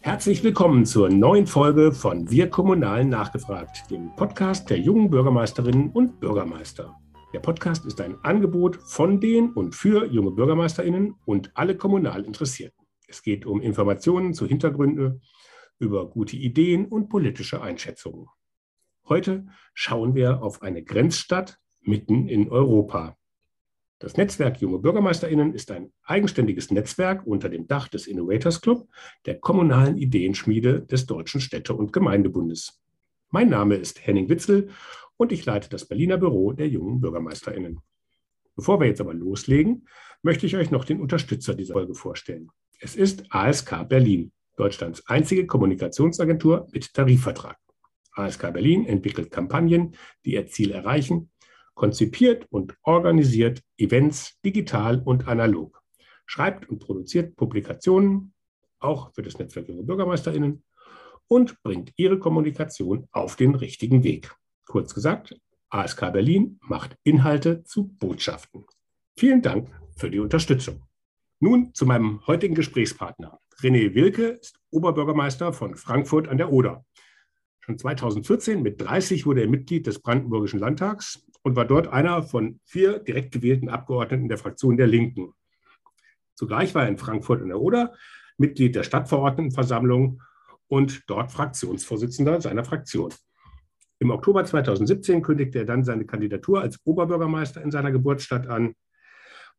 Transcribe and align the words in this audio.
Herzlich 0.00 0.42
willkommen 0.42 0.84
zur 0.84 1.08
neuen 1.08 1.46
Folge 1.46 1.92
von 1.92 2.30
Wir 2.30 2.50
Kommunalen 2.50 3.08
nachgefragt, 3.08 3.90
dem 3.90 4.14
Podcast 4.16 4.68
der 4.68 4.78
jungen 4.78 5.10
Bürgermeisterinnen 5.10 5.90
und 5.90 6.20
Bürgermeister. 6.20 6.94
Der 7.32 7.40
Podcast 7.40 7.86
ist 7.86 8.00
ein 8.00 8.16
Angebot 8.22 8.76
von 8.76 9.20
den 9.20 9.52
und 9.52 9.74
für 9.74 10.06
junge 10.06 10.32
Bürgermeisterinnen 10.32 11.14
und 11.24 11.52
alle 11.54 11.76
kommunal 11.76 12.24
Interessierten. 12.24 12.84
Es 13.06 13.22
geht 13.22 13.46
um 13.46 13.60
Informationen 13.60 14.34
zu 14.34 14.46
Hintergründen, 14.46 15.22
über 15.78 16.10
gute 16.10 16.36
Ideen 16.36 16.86
und 16.86 17.08
politische 17.08 17.62
Einschätzungen. 17.62 18.26
Heute 19.08 19.46
schauen 19.72 20.14
wir 20.14 20.42
auf 20.42 20.62
eine 20.62 20.82
Grenzstadt 20.82 21.58
mitten 21.80 22.28
in 22.28 22.50
Europa. 22.50 23.16
Das 24.02 24.16
Netzwerk 24.16 24.60
Junge 24.60 24.80
BürgermeisterInnen 24.80 25.54
ist 25.54 25.70
ein 25.70 25.92
eigenständiges 26.02 26.72
Netzwerk 26.72 27.24
unter 27.24 27.48
dem 27.48 27.68
Dach 27.68 27.86
des 27.86 28.08
Innovators 28.08 28.60
Club, 28.60 28.88
der 29.26 29.38
kommunalen 29.38 29.96
Ideenschmiede 29.96 30.82
des 30.82 31.06
Deutschen 31.06 31.40
Städte- 31.40 31.74
und 31.74 31.92
Gemeindebundes. 31.92 32.82
Mein 33.30 33.48
Name 33.48 33.76
ist 33.76 34.04
Henning 34.04 34.28
Witzel 34.28 34.70
und 35.16 35.30
ich 35.30 35.46
leite 35.46 35.68
das 35.68 35.86
Berliner 35.86 36.18
Büro 36.18 36.52
der 36.52 36.66
jungen 36.66 37.00
BürgermeisterInnen. 37.00 37.78
Bevor 38.56 38.80
wir 38.80 38.88
jetzt 38.88 39.00
aber 39.00 39.14
loslegen, 39.14 39.86
möchte 40.20 40.46
ich 40.46 40.56
euch 40.56 40.72
noch 40.72 40.84
den 40.84 41.00
Unterstützer 41.00 41.54
dieser 41.54 41.74
Folge 41.74 41.94
vorstellen. 41.94 42.50
Es 42.80 42.96
ist 42.96 43.26
ASK 43.30 43.88
Berlin, 43.88 44.32
Deutschlands 44.56 45.06
einzige 45.06 45.46
Kommunikationsagentur 45.46 46.66
mit 46.72 46.92
Tarifvertrag. 46.92 47.56
ASK 48.14 48.52
Berlin 48.52 48.84
entwickelt 48.84 49.30
Kampagnen, 49.30 49.94
die 50.24 50.32
ihr 50.32 50.48
Ziel 50.48 50.72
erreichen, 50.72 51.30
konzipiert 51.74 52.46
und 52.50 52.76
organisiert 52.82 53.62
Events 53.78 54.38
digital 54.44 55.00
und 55.04 55.28
analog, 55.28 55.82
schreibt 56.26 56.68
und 56.68 56.78
produziert 56.78 57.36
Publikationen, 57.36 58.34
auch 58.78 59.12
für 59.14 59.22
das 59.22 59.38
Netzwerk 59.38 59.68
Junge 59.68 59.84
BürgermeisterInnen, 59.84 60.64
und 61.28 61.62
bringt 61.62 61.92
ihre 61.96 62.18
Kommunikation 62.18 63.08
auf 63.12 63.36
den 63.36 63.54
richtigen 63.54 64.04
Weg. 64.04 64.34
Kurz 64.66 64.94
gesagt, 64.94 65.34
ASK 65.70 66.12
Berlin 66.12 66.58
macht 66.60 66.96
Inhalte 67.04 67.64
zu 67.64 67.88
Botschaften. 67.88 68.66
Vielen 69.16 69.40
Dank 69.40 69.70
für 69.96 70.10
die 70.10 70.18
Unterstützung. 70.18 70.82
Nun 71.40 71.72
zu 71.74 71.86
meinem 71.86 72.26
heutigen 72.26 72.54
Gesprächspartner. 72.54 73.40
René 73.60 73.94
Wilke 73.94 74.28
ist 74.28 74.60
Oberbürgermeister 74.70 75.52
von 75.52 75.76
Frankfurt 75.76 76.28
an 76.28 76.36
der 76.36 76.52
Oder. 76.52 76.84
Schon 77.60 77.78
2014 77.78 78.62
mit 78.62 78.80
30 78.80 79.24
wurde 79.24 79.42
er 79.42 79.48
Mitglied 79.48 79.86
des 79.86 80.00
Brandenburgischen 80.00 80.58
Landtags 80.58 81.26
und 81.42 81.56
war 81.56 81.64
dort 81.64 81.88
einer 81.88 82.22
von 82.22 82.60
vier 82.64 82.98
direkt 82.98 83.32
gewählten 83.32 83.68
Abgeordneten 83.68 84.28
der 84.28 84.38
Fraktion 84.38 84.76
der 84.76 84.86
Linken. 84.86 85.32
Zugleich 86.34 86.74
war 86.74 86.82
er 86.82 86.88
in 86.88 86.96
Frankfurt 86.96 87.42
an 87.42 87.48
der 87.48 87.60
Oder 87.60 87.94
Mitglied 88.38 88.74
der 88.74 88.82
Stadtverordnetenversammlung 88.82 90.22
und 90.68 91.02
dort 91.06 91.30
Fraktionsvorsitzender 91.32 92.40
seiner 92.40 92.64
Fraktion. 92.64 93.12
Im 93.98 94.10
Oktober 94.10 94.44
2017 94.44 95.22
kündigte 95.22 95.58
er 95.58 95.64
dann 95.64 95.84
seine 95.84 96.06
Kandidatur 96.06 96.60
als 96.60 96.80
Oberbürgermeister 96.84 97.62
in 97.62 97.70
seiner 97.70 97.92
Geburtsstadt 97.92 98.48
an. 98.48 98.74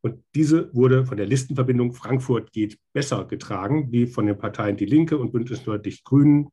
Und 0.02 0.22
diese 0.34 0.74
wurde 0.74 1.06
von 1.06 1.16
der 1.16 1.26
Listenverbindung 1.26 1.94
Frankfurt 1.94 2.52
geht 2.52 2.78
besser 2.92 3.24
getragen, 3.24 3.90
die 3.90 4.06
von 4.06 4.26
den 4.26 4.36
Parteien 4.36 4.76
Die 4.76 4.84
Linke 4.84 5.16
und 5.16 5.32
Bündnis 5.32 5.64
Nördlich 5.64 6.04
Grünen 6.04 6.48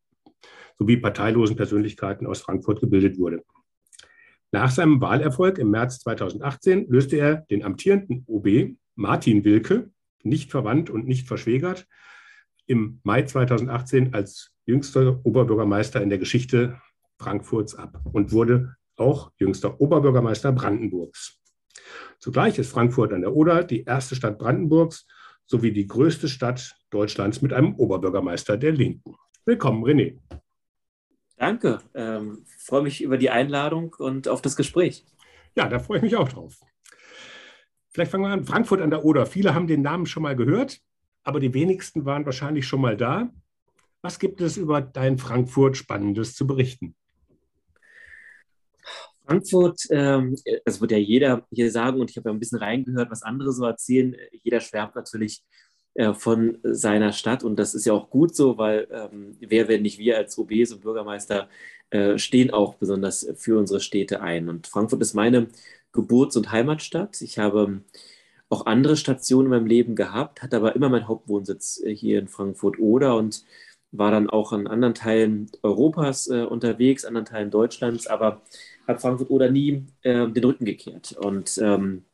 sowie 0.79 0.97
parteilosen 0.97 1.57
Persönlichkeiten 1.57 2.27
aus 2.27 2.41
Frankfurt 2.41 2.79
gebildet 2.79 3.17
wurde. 3.17 3.43
Nach 4.51 4.69
seinem 4.69 4.99
Wahlerfolg 4.99 5.57
im 5.59 5.71
März 5.71 5.99
2018 5.99 6.89
löste 6.89 7.15
er 7.15 7.35
den 7.49 7.63
amtierenden 7.63 8.25
OB 8.27 8.75
Martin 8.95 9.45
Wilke, 9.45 9.89
nicht 10.23 10.51
verwandt 10.51 10.89
und 10.89 11.07
nicht 11.07 11.27
verschwägert, 11.27 11.87
im 12.65 12.99
Mai 13.03 13.23
2018 13.23 14.13
als 14.13 14.51
jüngster 14.65 15.25
Oberbürgermeister 15.25 16.01
in 16.01 16.09
der 16.09 16.19
Geschichte 16.19 16.79
Frankfurts 17.17 17.75
ab 17.75 18.01
und 18.11 18.33
wurde 18.33 18.75
auch 18.97 19.31
jüngster 19.37 19.79
Oberbürgermeister 19.79 20.51
Brandenburgs. 20.51 21.39
Zugleich 22.19 22.59
ist 22.59 22.71
Frankfurt 22.71 23.13
an 23.13 23.21
der 23.21 23.33
Oder 23.33 23.63
die 23.63 23.83
erste 23.83 24.15
Stadt 24.15 24.37
Brandenburgs 24.37 25.07
sowie 25.45 25.71
die 25.71 25.87
größte 25.87 26.27
Stadt 26.27 26.75
Deutschlands 26.89 27.41
mit 27.41 27.53
einem 27.53 27.75
Oberbürgermeister 27.75 28.57
der 28.57 28.73
Linken. 28.73 29.15
Willkommen, 29.45 29.83
René. 29.83 30.17
Danke. 31.41 31.79
Ähm, 31.95 32.45
freue 32.59 32.83
mich 32.83 33.01
über 33.01 33.17
die 33.17 33.31
Einladung 33.31 33.95
und 33.97 34.27
auf 34.27 34.43
das 34.43 34.55
Gespräch. 34.55 35.07
Ja, 35.55 35.67
da 35.67 35.79
freue 35.79 35.97
ich 35.97 36.03
mich 36.03 36.15
auch 36.15 36.29
drauf. 36.29 36.61
Vielleicht 37.89 38.11
fangen 38.11 38.25
wir 38.25 38.29
an. 38.29 38.45
Frankfurt 38.45 38.79
an 38.79 38.91
der 38.91 39.03
Oder. 39.03 39.25
Viele 39.25 39.55
haben 39.55 39.65
den 39.65 39.81
Namen 39.81 40.05
schon 40.05 40.21
mal 40.21 40.35
gehört, 40.35 40.81
aber 41.23 41.39
die 41.39 41.55
wenigsten 41.55 42.05
waren 42.05 42.27
wahrscheinlich 42.27 42.67
schon 42.67 42.79
mal 42.79 42.95
da. 42.95 43.33
Was 44.03 44.19
gibt 44.19 44.39
es 44.39 44.55
über 44.55 44.81
dein 44.81 45.17
Frankfurt 45.17 45.77
Spannendes 45.77 46.35
zu 46.35 46.45
berichten? 46.45 46.95
Frankfurt, 49.25 49.81
ähm, 49.89 50.35
das 50.63 50.79
wird 50.79 50.91
ja 50.91 50.99
jeder 50.99 51.47
hier 51.49 51.71
sagen, 51.71 51.99
und 51.99 52.11
ich 52.11 52.17
habe 52.17 52.29
ja 52.29 52.35
ein 52.35 52.39
bisschen 52.39 52.59
reingehört, 52.59 53.09
was 53.09 53.23
andere 53.23 53.51
so 53.51 53.65
erzählen. 53.65 54.15
Jeder 54.43 54.59
schwärmt 54.59 54.93
natürlich 54.93 55.43
äh, 55.93 56.13
von 56.13 56.57
seiner 56.63 57.13
Stadt 57.13 57.43
und 57.43 57.57
das 57.57 57.75
ist 57.75 57.85
ja 57.85 57.93
auch 57.93 58.09
gut 58.09 58.35
so, 58.35 58.57
weil 58.57 58.87
ähm, 58.91 59.35
wer, 59.39 59.67
wenn 59.67 59.81
nicht 59.81 59.99
wir 59.99 60.17
als 60.17 60.37
OBs 60.37 60.71
und 60.73 60.81
Bürgermeister, 60.81 61.49
äh, 61.91 62.17
stehen 62.17 62.51
auch 62.51 62.75
besonders 62.75 63.27
für 63.35 63.59
unsere 63.59 63.81
Städte 63.81 64.21
ein. 64.21 64.47
Und 64.47 64.67
Frankfurt 64.67 65.01
ist 65.01 65.13
meine 65.13 65.47
Geburts- 65.91 66.37
und 66.37 66.51
Heimatstadt. 66.51 67.21
Ich 67.21 67.37
habe 67.37 67.81
auch 68.49 68.65
andere 68.65 68.97
Stationen 68.97 69.47
in 69.47 69.51
meinem 69.51 69.67
Leben 69.67 69.95
gehabt, 69.95 70.41
hatte 70.41 70.57
aber 70.57 70.75
immer 70.75 70.89
meinen 70.89 71.07
Hauptwohnsitz 71.07 71.81
äh, 71.83 71.93
hier 71.95 72.19
in 72.19 72.27
Frankfurt-Oder 72.27 73.15
und 73.15 73.43
war 73.91 74.11
dann 74.11 74.29
auch 74.29 74.53
in 74.53 74.67
anderen 74.67 74.93
Teilen 74.93 75.51
Europas 75.63 76.27
äh, 76.29 76.43
unterwegs, 76.43 77.05
anderen 77.05 77.25
Teilen 77.25 77.51
Deutschlands, 77.51 78.07
aber 78.07 78.41
hat 78.87 79.01
Frankfurt 79.01 79.29
oder 79.29 79.49
nie 79.51 79.85
äh, 80.03 80.27
den 80.29 80.43
Rücken 80.45 80.65
gekehrt. 80.65 81.13
Und 81.13 81.57
ähm, 81.61 82.05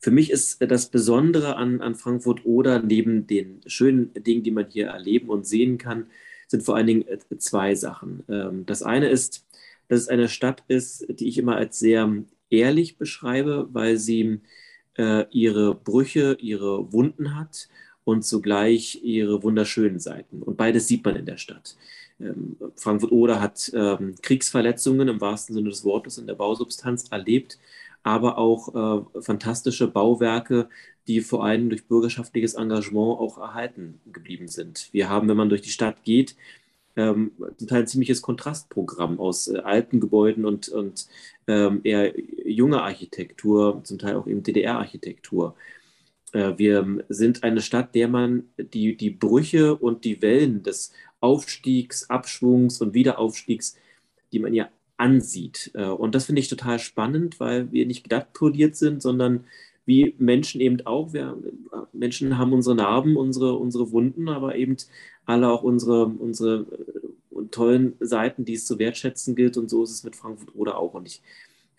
für 0.00 0.10
mich 0.10 0.30
ist 0.30 0.60
das 0.60 0.90
Besondere 0.90 1.56
an, 1.56 1.80
an 1.80 1.94
Frankfurt 1.94 2.44
oder 2.44 2.80
neben 2.80 3.26
den 3.26 3.60
schönen 3.66 4.12
Dingen, 4.14 4.42
die 4.42 4.50
man 4.50 4.66
hier 4.68 4.88
erleben 4.88 5.28
und 5.28 5.46
sehen 5.46 5.78
kann, 5.78 6.06
sind 6.46 6.62
vor 6.62 6.76
allen 6.76 6.86
Dingen 6.86 7.06
äh, 7.06 7.18
zwei 7.38 7.74
Sachen. 7.74 8.24
Ähm, 8.28 8.64
das 8.64 8.82
eine 8.82 9.08
ist, 9.08 9.46
dass 9.88 10.00
es 10.00 10.08
eine 10.08 10.28
Stadt 10.28 10.62
ist, 10.68 11.06
die 11.08 11.28
ich 11.28 11.38
immer 11.38 11.56
als 11.56 11.78
sehr 11.78 12.12
ehrlich 12.50 12.96
beschreibe, 12.96 13.68
weil 13.72 13.96
sie 13.96 14.40
äh, 14.96 15.24
ihre 15.30 15.74
Brüche, 15.74 16.36
ihre 16.40 16.92
Wunden 16.92 17.36
hat 17.36 17.68
und 18.04 18.24
zugleich 18.24 19.02
ihre 19.02 19.42
wunderschönen 19.42 19.98
Seiten. 19.98 20.42
Und 20.42 20.56
beides 20.56 20.88
sieht 20.88 21.04
man 21.04 21.16
in 21.16 21.26
der 21.26 21.36
Stadt. 21.36 21.76
Ähm, 22.20 22.56
Frankfurt-Oder 22.76 23.40
hat 23.40 23.70
ähm, 23.74 24.14
Kriegsverletzungen 24.22 25.08
im 25.08 25.20
wahrsten 25.20 25.54
Sinne 25.54 25.70
des 25.70 25.84
Wortes 25.84 26.18
in 26.18 26.26
der 26.26 26.34
Bausubstanz 26.34 27.08
erlebt, 27.10 27.58
aber 28.08 28.38
auch 28.38 28.74
äh, 29.14 29.20
fantastische 29.20 29.86
Bauwerke, 29.86 30.70
die 31.06 31.20
vor 31.20 31.44
allem 31.44 31.68
durch 31.68 31.86
bürgerschaftliches 31.86 32.54
Engagement 32.54 33.20
auch 33.20 33.36
erhalten 33.36 34.00
geblieben 34.12 34.48
sind. 34.48 34.88
Wir 34.92 35.10
haben, 35.10 35.28
wenn 35.28 35.36
man 35.36 35.50
durch 35.50 35.60
die 35.60 35.70
Stadt 35.70 36.04
geht, 36.04 36.34
ähm, 36.96 37.32
zum 37.58 37.68
Teil 37.68 37.80
ein 37.80 37.86
ziemliches 37.86 38.22
Kontrastprogramm 38.22 39.20
aus 39.20 39.48
äh, 39.48 39.58
alten 39.58 40.00
Gebäuden 40.00 40.46
und, 40.46 40.70
und 40.70 41.06
ähm, 41.46 41.80
eher 41.84 42.14
junger 42.46 42.82
Architektur, 42.82 43.82
zum 43.84 43.98
Teil 43.98 44.16
auch 44.16 44.26
eben 44.26 44.42
DDR-Architektur. 44.42 45.54
Äh, 46.32 46.54
wir 46.56 47.04
sind 47.10 47.44
eine 47.44 47.60
Stadt, 47.60 47.94
der 47.94 48.08
man 48.08 48.44
die, 48.56 48.96
die 48.96 49.10
Brüche 49.10 49.76
und 49.76 50.04
die 50.04 50.22
Wellen 50.22 50.62
des 50.62 50.92
Aufstiegs, 51.20 52.08
Abschwungs 52.08 52.80
und 52.80 52.94
Wiederaufstiegs, 52.94 53.76
die 54.32 54.38
man 54.38 54.54
ja 54.54 54.70
ansieht. 54.98 55.70
Äh, 55.74 55.86
und 55.86 56.14
das 56.14 56.26
finde 56.26 56.40
ich 56.40 56.48
total 56.48 56.78
spannend, 56.78 57.40
weil 57.40 57.72
wir 57.72 57.86
nicht 57.86 58.04
glatt 58.08 58.34
poliert 58.34 58.76
sind, 58.76 59.00
sondern 59.00 59.44
wie 59.86 60.14
Menschen 60.18 60.60
eben 60.60 60.84
auch. 60.86 61.14
Wir, 61.14 61.38
Menschen 61.94 62.36
haben 62.36 62.52
unsere 62.52 62.76
Narben, 62.76 63.16
unsere, 63.16 63.54
unsere 63.56 63.90
Wunden, 63.90 64.28
aber 64.28 64.56
eben 64.56 64.76
alle 65.24 65.48
auch 65.48 65.62
unsere, 65.62 66.06
unsere 66.06 66.66
äh, 67.32 67.44
tollen 67.50 67.94
Seiten, 68.00 68.44
die 68.44 68.54
es 68.54 68.66
zu 68.66 68.78
wertschätzen 68.78 69.34
gilt. 69.34 69.56
Und 69.56 69.70
so 69.70 69.82
ist 69.82 69.92
es 69.92 70.04
mit 70.04 70.16
Frankfurt 70.16 70.54
oder 70.54 70.76
auch. 70.76 70.94
Und 70.94 71.06
ich 71.06 71.22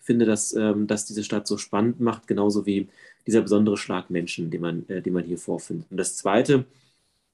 finde, 0.00 0.24
dass, 0.24 0.52
ähm, 0.54 0.86
dass 0.88 1.06
diese 1.06 1.22
Stadt 1.22 1.46
so 1.46 1.56
spannend 1.58 2.00
macht, 2.00 2.26
genauso 2.26 2.66
wie 2.66 2.88
dieser 3.26 3.42
besondere 3.42 3.76
Schlag 3.76 4.10
Menschen, 4.10 4.50
den 4.50 4.62
man, 4.62 4.86
den 4.88 5.12
man 5.12 5.24
hier 5.24 5.38
vorfindet. 5.38 5.86
Und 5.90 5.98
das 5.98 6.16
Zweite, 6.16 6.64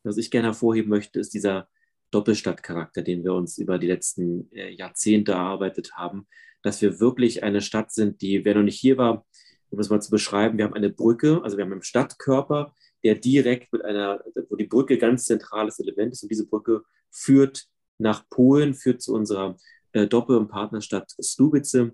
was 0.03 0.17
ich 0.19 0.31
gerne 0.31 0.49
hervorheben 0.49 0.91
möchte, 0.91 1.21
ist 1.21 1.33
dieser 1.33 1.69
Doppelstadtcharakter, 2.11 3.03
den 3.03 3.25
wir 3.25 3.35
uns 3.35 3.59
über 3.59 3.79
die 3.79 3.87
letzten 3.87 4.51
äh, 4.53 4.71
Jahrzehnte 4.71 5.33
erarbeitet 5.33 5.93
haben, 5.95 6.27
dass 6.63 6.83
wir 6.83 7.01
wirklich 7.01 7.43
eine 7.43 7.61
Stadt 7.61 7.93
sind, 7.93 8.21
die, 8.23 8.45
wer 8.45 8.55
noch 8.55 8.63
nicht 8.63 8.79
hier 8.79 8.97
war, 8.97 9.27
um 9.71 9.79
es 9.79 9.91
mal 9.91 10.01
zu 10.01 10.11
beschreiben, 10.11 10.59
wir 10.59 10.65
haben 10.65 10.75
eine 10.75 10.91
Brücke, 10.91 11.41
also 11.43 11.57
wir 11.57 11.65
haben 11.65 11.73
einen 11.73 11.83
Stadtkörper, 11.83 12.73
der 13.05 13.17
direkt 13.17 13.73
mit 13.73 13.85
einer, 13.85 14.23
wo 14.49 14.57
die 14.57 14.67
Brücke 14.67 14.99
ganz 14.99 15.25
zentrales 15.25 15.79
Element 15.79 16.13
ist 16.13 16.23
und 16.23 16.31
diese 16.31 16.47
Brücke 16.47 16.83
führt 17.11 17.67
nach 17.99 18.29
Polen, 18.29 18.75
führt 18.75 19.03
zu 19.03 19.15
unserer 19.15 19.57
äh, 19.93 20.07
Doppel- 20.07 20.39
und 20.39 20.49
Partnerstadt 20.49 21.11
Slubice, 21.23 21.93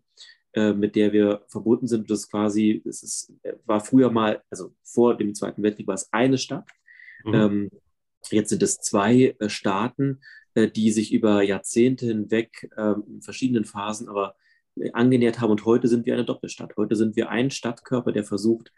äh, 0.55 0.73
mit 0.73 0.97
der 0.97 1.13
wir 1.13 1.45
verbunden 1.49 1.87
sind. 1.87 2.11
Das 2.11 2.29
quasi, 2.29 2.83
das 2.85 3.03
ist, 3.03 3.33
war 3.65 3.81
früher 3.81 4.11
mal, 4.11 4.43
also 4.51 4.75
vor 4.83 5.17
dem 5.17 5.35
Zweiten 5.35 5.63
Weltkrieg 5.63 5.87
war 5.87 5.95
es 5.95 6.13
eine 6.13 6.39
Stadt. 6.39 6.69
Mhm. 7.25 7.35
Ähm, 7.35 7.71
Jetzt 8.31 8.51
sind 8.51 8.63
es 8.63 8.79
zwei 8.79 9.35
äh, 9.39 9.49
Staaten, 9.49 10.21
äh, 10.55 10.69
die 10.69 10.91
sich 10.91 11.13
über 11.13 11.43
Jahrzehnte 11.43 12.07
hinweg 12.07 12.71
ähm, 12.77 13.05
in 13.09 13.23
verschiedenen 13.23 13.65
Phasen 13.65 14.09
aber 14.09 14.37
äh, 14.77 14.91
angenähert 14.93 15.41
haben. 15.41 15.51
Und 15.51 15.65
heute 15.65 15.89
sind 15.89 16.07
wir 16.07 16.15
eine 16.15 16.25
Doppelstadt. 16.25 16.77
Heute 16.77 16.97
sind 16.97 17.17
wir 17.17 17.31
ein 17.31 17.51
Stadtkörper, 17.51 18.13
der 18.13 18.25
versucht, 18.25 18.73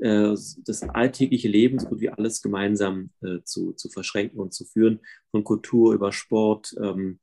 das 0.00 0.84
alltägliche 0.84 1.48
Leben 1.48 1.80
so 1.80 1.88
gut 1.88 1.98
wie 1.98 2.08
alles 2.08 2.40
gemeinsam 2.40 3.10
zu, 3.42 3.72
zu 3.72 3.88
verschränken 3.88 4.38
und 4.38 4.54
zu 4.54 4.64
führen, 4.64 5.00
von 5.32 5.42
Kultur 5.42 5.92
über 5.92 6.12
Sport. 6.12 6.72
Ähm, 6.80 7.18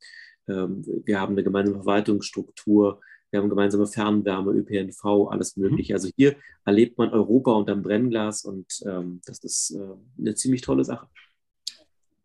ähm, 0.49 0.83
wir 1.05 1.21
haben 1.21 1.35
eine 1.35 1.43
gemeinsame 1.45 1.77
Verwaltungsstruktur, 1.77 2.99
wir 3.31 3.39
haben 3.39 3.47
gemeinsame 3.47 3.87
Fernwärme, 3.87 4.51
ÖPNV, 4.51 5.29
alles 5.29 5.55
mhm. 5.55 5.69
Mögliche. 5.69 5.93
Also 5.93 6.09
hier 6.17 6.35
erlebt 6.65 6.97
man 6.97 7.11
Europa 7.11 7.53
unterm 7.53 7.81
Brennglas 7.81 8.43
und 8.43 8.67
das 9.25 9.39
ist 9.39 9.73
eine 10.19 10.35
ziemlich 10.35 10.59
tolle 10.59 10.83
Sache. 10.83 11.07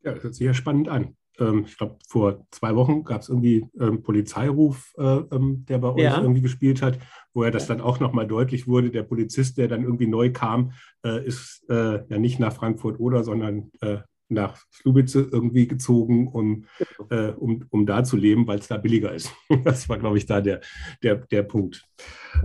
Ja, 0.02 0.14
das 0.14 0.22
hört 0.22 0.34
sich 0.34 0.46
ja 0.46 0.54
spannend 0.54 0.88
an. 0.88 1.16
Ähm, 1.38 1.64
ich 1.66 1.76
glaube, 1.76 1.96
vor 2.06 2.46
zwei 2.50 2.74
Wochen 2.74 3.04
gab 3.04 3.22
es 3.22 3.28
irgendwie 3.28 3.66
ähm, 3.78 4.02
Polizeiruf, 4.02 4.92
äh, 4.98 5.02
ähm, 5.02 5.64
der 5.68 5.78
bei 5.78 5.92
euch 5.92 6.02
ja. 6.02 6.20
irgendwie 6.20 6.42
gespielt 6.42 6.82
hat, 6.82 6.98
wo 7.34 7.42
er 7.42 7.50
das 7.50 7.66
dann 7.66 7.80
auch 7.80 8.00
nochmal 8.00 8.26
deutlich 8.26 8.66
wurde. 8.66 8.90
Der 8.90 9.02
Polizist, 9.02 9.58
der 9.58 9.68
dann 9.68 9.84
irgendwie 9.84 10.06
neu 10.06 10.32
kam, 10.32 10.72
äh, 11.04 11.24
ist 11.24 11.64
äh, 11.68 12.04
ja 12.08 12.18
nicht 12.18 12.40
nach 12.40 12.52
Frankfurt 12.52 13.00
oder, 13.00 13.24
sondern 13.24 13.70
äh, 13.80 13.98
nach 14.30 14.56
Slubice 14.72 15.16
irgendwie 15.16 15.66
gezogen, 15.66 16.28
um, 16.28 16.66
genau. 16.78 17.10
äh, 17.10 17.32
um, 17.32 17.64
um 17.70 17.84
da 17.84 18.04
zu 18.04 18.16
leben, 18.16 18.46
weil 18.46 18.60
es 18.60 18.68
da 18.68 18.76
billiger 18.76 19.12
ist. 19.12 19.32
das 19.64 19.88
war, 19.88 19.98
glaube 19.98 20.18
ich, 20.18 20.26
da 20.26 20.40
der, 20.40 20.60
der, 21.02 21.16
der 21.16 21.42
Punkt. 21.42 21.84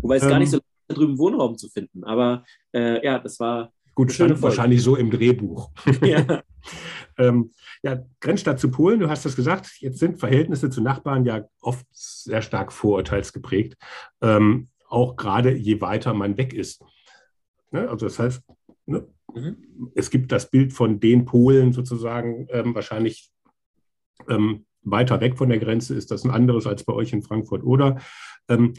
Wobei 0.02 0.18
es 0.18 0.24
ähm, 0.24 0.30
gar 0.30 0.40
nicht 0.40 0.50
so 0.50 0.57
leicht 0.57 1.00
drüben 1.00 1.18
Wohnraum 1.18 1.57
zu 1.57 1.69
finden. 1.69 2.04
Aber 2.04 2.44
äh, 2.74 3.04
ja, 3.04 3.19
das 3.19 3.40
war. 3.40 3.72
Gut, 3.95 4.12
stand 4.12 4.42
wahrscheinlich 4.42 4.83
so 4.83 4.95
im 4.95 5.09
Drehbuch. 5.09 5.71
Ja. 6.01 6.44
Ähm, 7.18 7.51
ja, 7.81 8.03
Grenzstadt 8.19 8.59
zu 8.59 8.69
Polen, 8.69 9.00
du 9.00 9.07
hast 9.07 9.24
das 9.24 9.38
gesagt, 9.38 9.77
jetzt 9.80 10.00
sind 10.00 10.19
Verhältnisse 10.19 10.69
zu 10.69 10.81
Nachbarn 10.81 11.24
ja 11.24 11.45
oft 11.62 11.86
sehr 11.94 12.42
stark 12.42 12.74
vorurteilsgeprägt, 12.74 13.77
ähm, 14.19 14.68
auch 14.89 15.15
gerade 15.15 15.56
je 15.56 15.80
weiter 15.80 16.13
man 16.13 16.36
weg 16.36 16.53
ist. 16.53 16.83
Ne? 17.71 17.88
Also 17.89 18.07
das 18.07 18.19
heißt, 18.19 18.42
ne? 18.86 19.07
mhm. 19.33 19.92
es 19.95 20.09
gibt 20.09 20.33
das 20.33 20.50
Bild 20.50 20.74
von 20.74 21.00
den 21.00 21.24
Polen 21.24 21.71
sozusagen 21.71 22.47
ähm, 22.50 22.75
wahrscheinlich 22.75 23.31
ähm, 24.27 24.65
weiter 24.81 25.21
weg 25.21 25.38
von 25.38 25.47
der 25.47 25.59
Grenze, 25.59 25.95
ist 25.95 26.12
das 26.12 26.25
ein 26.25 26.31
anderes 26.31 26.68
als 26.68 26.83
bei 26.83 26.92
euch 26.92 27.13
in 27.13 27.21
Frankfurt 27.21 27.63
oder 27.63 28.01
ähm, 28.50 28.74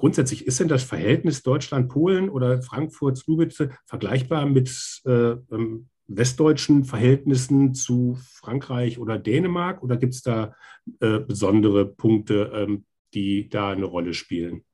grundsätzlich 0.00 0.46
ist 0.46 0.58
denn 0.58 0.68
das 0.68 0.82
Verhältnis 0.82 1.42
Deutschland-Polen 1.42 2.30
oder 2.30 2.62
Frankfurt-Slubice 2.62 3.68
vergleichbar 3.84 4.46
mit 4.46 4.70
äh, 5.04 5.32
ähm, 5.52 5.90
westdeutschen 6.06 6.84
Verhältnissen 6.84 7.74
zu 7.74 8.18
Frankreich 8.32 8.98
oder 8.98 9.18
Dänemark 9.18 9.82
oder 9.82 9.98
gibt 9.98 10.14
es 10.14 10.22
da 10.22 10.56
äh, 11.00 11.20
besondere 11.20 11.84
Punkte, 11.84 12.50
ähm, 12.54 12.86
die 13.12 13.50
da 13.50 13.72
eine 13.72 13.84
Rolle 13.84 14.14
spielen? 14.14 14.64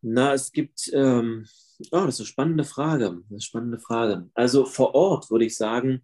Na, 0.00 0.32
es 0.32 0.50
gibt, 0.50 0.90
ähm, 0.94 1.44
oh, 1.92 2.06
das 2.06 2.14
ist 2.14 2.20
eine 2.20 2.26
spannende 2.28 2.64
Frage. 2.64 3.22
Eine 3.28 3.40
spannende 3.42 3.78
Frage. 3.78 4.30
Also 4.32 4.64
vor 4.64 4.94
Ort 4.94 5.30
würde 5.30 5.44
ich 5.44 5.54
sagen, 5.54 6.00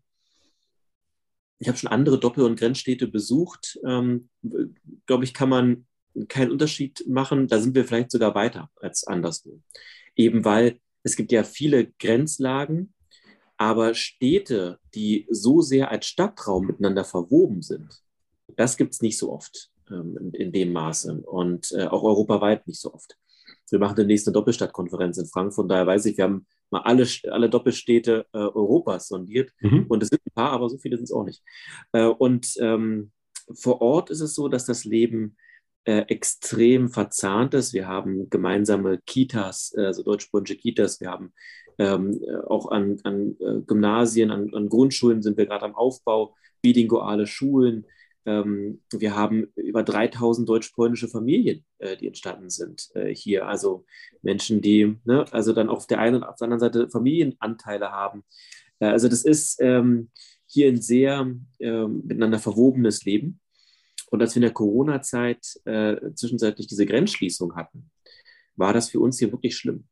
ich 1.58 1.68
habe 1.68 1.78
schon 1.78 1.90
andere 1.90 2.20
Doppel- 2.20 2.44
und 2.44 2.58
Grenzstädte 2.58 3.06
besucht. 3.06 3.78
Ähm, 3.82 4.28
Glaube 5.06 5.24
ich, 5.24 5.32
kann 5.32 5.48
man 5.48 5.86
keinen 6.28 6.50
Unterschied 6.50 7.04
machen. 7.06 7.48
Da 7.48 7.60
sind 7.60 7.74
wir 7.74 7.84
vielleicht 7.84 8.10
sogar 8.10 8.34
weiter 8.34 8.70
als 8.80 9.06
anderswo. 9.06 9.60
Eben 10.14 10.44
weil 10.44 10.80
es 11.02 11.16
gibt 11.16 11.30
ja 11.32 11.44
viele 11.44 11.92
Grenzlagen, 11.98 12.94
aber 13.56 13.94
Städte, 13.94 14.78
die 14.94 15.26
so 15.30 15.60
sehr 15.60 15.90
als 15.90 16.06
Stadtraum 16.06 16.66
miteinander 16.66 17.04
verwoben 17.04 17.62
sind, 17.62 18.02
das 18.56 18.76
gibt 18.76 18.94
es 18.94 19.02
nicht 19.02 19.18
so 19.18 19.32
oft 19.32 19.70
ähm, 19.90 20.16
in, 20.20 20.32
in, 20.32 20.52
dem 20.52 20.72
Maße 20.72 21.22
und 21.22 21.72
äh, 21.72 21.86
auch 21.86 22.02
europaweit 22.02 22.66
nicht 22.66 22.80
so 22.80 22.92
oft. 22.92 23.16
Wir 23.70 23.78
machen 23.78 23.96
demnächst 23.96 24.26
eine 24.26 24.34
Doppelstadtkonferenz 24.34 25.18
in 25.18 25.26
Frankfurt. 25.26 25.70
Daher 25.70 25.86
weiß 25.86 26.06
ich, 26.06 26.16
wir 26.16 26.24
haben 26.24 26.46
mal 26.70 26.82
alle, 26.82 27.06
alle 27.30 27.50
Doppelstädte 27.50 28.26
äh, 28.32 28.38
Europas 28.38 29.08
sondiert. 29.08 29.52
Mhm. 29.60 29.86
Und 29.88 30.02
es 30.02 30.08
sind 30.08 30.20
ein 30.24 30.34
paar, 30.34 30.52
aber 30.52 30.68
so 30.68 30.78
viele 30.78 30.96
sind 30.96 31.04
es 31.04 31.12
auch 31.12 31.24
nicht. 31.24 31.42
Äh, 31.92 32.06
und 32.06 32.54
ähm, 32.60 33.12
vor 33.54 33.80
Ort 33.80 34.10
ist 34.10 34.20
es 34.20 34.34
so, 34.34 34.48
dass 34.48 34.66
das 34.66 34.84
Leben 34.84 35.36
äh, 35.86 36.04
extrem 36.08 36.88
verzahnt 36.88 37.54
ist. 37.54 37.72
Wir 37.72 37.86
haben 37.86 38.28
gemeinsame 38.28 38.98
Kitas, 39.06 39.72
äh, 39.76 39.86
also 39.86 40.02
deutschsprachige 40.02 40.56
Kitas. 40.56 41.00
Wir 41.00 41.10
haben 41.10 41.32
ähm, 41.78 42.20
äh, 42.26 42.36
auch 42.48 42.72
an, 42.72 42.98
an 43.04 43.36
Gymnasien, 43.66 44.32
an, 44.32 44.52
an, 44.52 44.68
Grundschulen 44.68 45.22
sind 45.22 45.38
wir 45.38 45.46
gerade 45.46 45.64
am 45.64 45.76
Aufbau, 45.76 46.34
bilinguale 46.60 47.28
Schulen. 47.28 47.86
Ähm, 48.24 48.82
wir 48.92 49.14
haben 49.14 49.46
über 49.54 49.84
3000 49.84 50.48
deutsch-polnische 50.48 51.06
Familien, 51.06 51.64
äh, 51.78 51.96
die 51.96 52.08
entstanden 52.08 52.50
sind 52.50 52.88
äh, 52.94 53.14
hier. 53.14 53.46
Also 53.46 53.84
Menschen, 54.22 54.60
die 54.60 54.96
ne, 55.04 55.24
also 55.30 55.52
dann 55.52 55.68
auf 55.68 55.86
der 55.86 56.00
einen 56.00 56.16
und 56.16 56.24
auf 56.24 56.34
der 56.34 56.46
anderen 56.46 56.60
Seite 56.60 56.90
Familienanteile 56.90 57.92
haben. 57.92 58.24
also 58.80 59.08
das 59.08 59.24
ist 59.24 59.60
ähm, 59.60 60.10
hier 60.46 60.66
ein 60.66 60.80
sehr 60.80 61.32
ähm, 61.60 62.02
miteinander 62.04 62.40
verwobenes 62.40 63.04
Leben. 63.04 63.38
Und 64.10 64.22
als 64.22 64.34
wir 64.34 64.38
in 64.40 64.42
der 64.42 64.52
Corona-Zeit 64.52 65.60
äh, 65.64 65.96
zwischenzeitlich 66.14 66.66
diese 66.66 66.86
Grenzschließung 66.86 67.56
hatten, 67.56 67.90
war 68.56 68.72
das 68.72 68.88
für 68.88 69.00
uns 69.00 69.18
hier 69.18 69.32
wirklich 69.32 69.56
schlimm, 69.56 69.84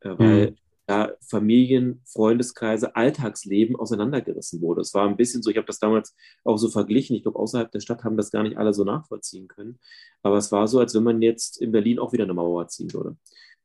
äh, 0.00 0.10
weil 0.16 0.50
mhm. 0.50 0.56
da 0.86 1.12
Familien, 1.20 2.02
Freundeskreise, 2.04 2.94
Alltagsleben 2.94 3.76
auseinandergerissen 3.76 4.60
wurde. 4.60 4.82
Es 4.82 4.94
war 4.94 5.08
ein 5.08 5.16
bisschen 5.16 5.42
so, 5.42 5.50
ich 5.50 5.56
habe 5.56 5.66
das 5.66 5.78
damals 5.78 6.14
auch 6.44 6.58
so 6.58 6.68
verglichen. 6.68 7.16
Ich 7.16 7.22
glaube, 7.22 7.38
außerhalb 7.38 7.70
der 7.70 7.80
Stadt 7.80 8.04
haben 8.04 8.16
das 8.16 8.30
gar 8.30 8.42
nicht 8.42 8.56
alle 8.56 8.74
so 8.74 8.84
nachvollziehen 8.84 9.48
können. 9.48 9.78
Aber 10.22 10.36
es 10.36 10.52
war 10.52 10.68
so, 10.68 10.78
als 10.78 10.94
wenn 10.94 11.02
man 11.02 11.22
jetzt 11.22 11.60
in 11.60 11.72
Berlin 11.72 11.98
auch 11.98 12.12
wieder 12.12 12.24
eine 12.24 12.34
Mauer 12.34 12.68
ziehen 12.68 12.92
würde. 12.92 13.16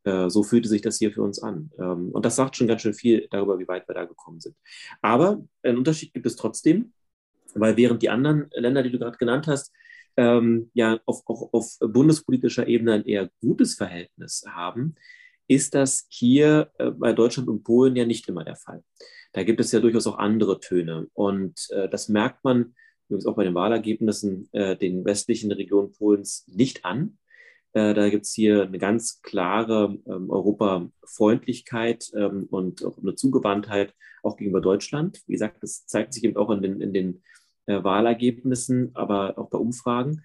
Äh, 0.04 0.30
so 0.30 0.42
fühlte 0.42 0.68
sich 0.68 0.82
das 0.82 0.98
hier 0.98 1.12
für 1.12 1.22
uns 1.22 1.44
an. 1.44 1.72
Ähm, 1.78 2.10
und 2.12 2.26
das 2.26 2.36
sagt 2.36 2.56
schon 2.56 2.68
ganz 2.68 2.82
schön 2.82 2.94
viel 2.94 3.28
darüber, 3.30 3.60
wie 3.60 3.68
weit 3.68 3.88
wir 3.88 3.94
da 3.94 4.06
gekommen 4.06 4.40
sind. 4.40 4.56
Aber 5.02 5.44
einen 5.62 5.78
Unterschied 5.78 6.14
gibt 6.14 6.26
es 6.26 6.36
trotzdem. 6.36 6.94
Weil 7.54 7.76
während 7.76 8.02
die 8.02 8.10
anderen 8.10 8.50
Länder, 8.54 8.82
die 8.82 8.92
du 8.92 8.98
gerade 8.98 9.18
genannt 9.18 9.46
hast, 9.48 9.74
ähm, 10.18 10.70
ja 10.74 11.00
auf, 11.06 11.24
auch 11.26 11.54
auf 11.54 11.78
bundespolitischer 11.80 12.68
Ebene 12.68 12.94
ein 12.94 13.06
eher 13.06 13.30
gutes 13.42 13.76
Verhältnis 13.76 14.44
haben, 14.48 14.96
ist 15.48 15.76
das 15.76 16.06
hier 16.10 16.72
äh, 16.78 16.92
bei 16.92 17.14
Deutschland 17.14 17.50
und 17.50 17.64
Polen 17.64 17.96
ja 17.96 18.06
nicht 18.06 18.28
immer 18.28 18.44
der 18.44 18.56
Fall. 18.56 18.84
Da 19.34 19.44
gibt 19.44 19.60
es 19.60 19.72
ja 19.72 19.80
durchaus 19.80 20.08
auch 20.08 20.18
andere 20.18 20.60
Töne. 20.60 21.08
Und 21.14 21.68
äh, 21.72 21.90
das 21.90 22.10
merkt 22.10 22.44
man 22.44 22.74
übrigens 23.08 23.26
auch 23.26 23.36
bei 23.36 23.44
den 23.44 23.56
Wahlergebnissen 23.56 24.48
äh, 24.54 24.78
den 24.78 25.04
westlichen 25.04 25.52
Regionen 25.52 25.92
Polens 25.92 26.46
nicht 26.48 26.86
an. 26.86 27.18
Äh, 27.74 27.94
da 27.94 28.10
gibt 28.10 28.26
es 28.26 28.34
hier 28.34 28.64
eine 28.64 28.80
ganz 28.80 29.22
klare 29.22 29.98
ähm, 30.08 30.30
Europafreundlichkeit 30.30 32.12
ähm, 32.16 32.48
und 32.50 32.84
auch 32.86 32.98
eine 32.98 33.16
Zugewandtheit 33.16 33.94
auch 34.24 34.38
gegenüber 34.38 34.62
Deutschland. 34.62 35.22
Wie 35.28 35.34
gesagt, 35.34 35.62
das 35.64 35.86
zeigt 35.86 36.14
sich 36.14 36.24
eben 36.24 36.38
auch 36.38 36.50
in 36.52 36.62
den, 36.62 36.82
in 36.82 36.94
den 36.94 37.24
äh, 37.72 37.84
Wahlergebnissen, 37.84 38.92
aber 38.94 39.38
auch 39.38 39.50
bei 39.50 39.58
Umfragen. 39.58 40.24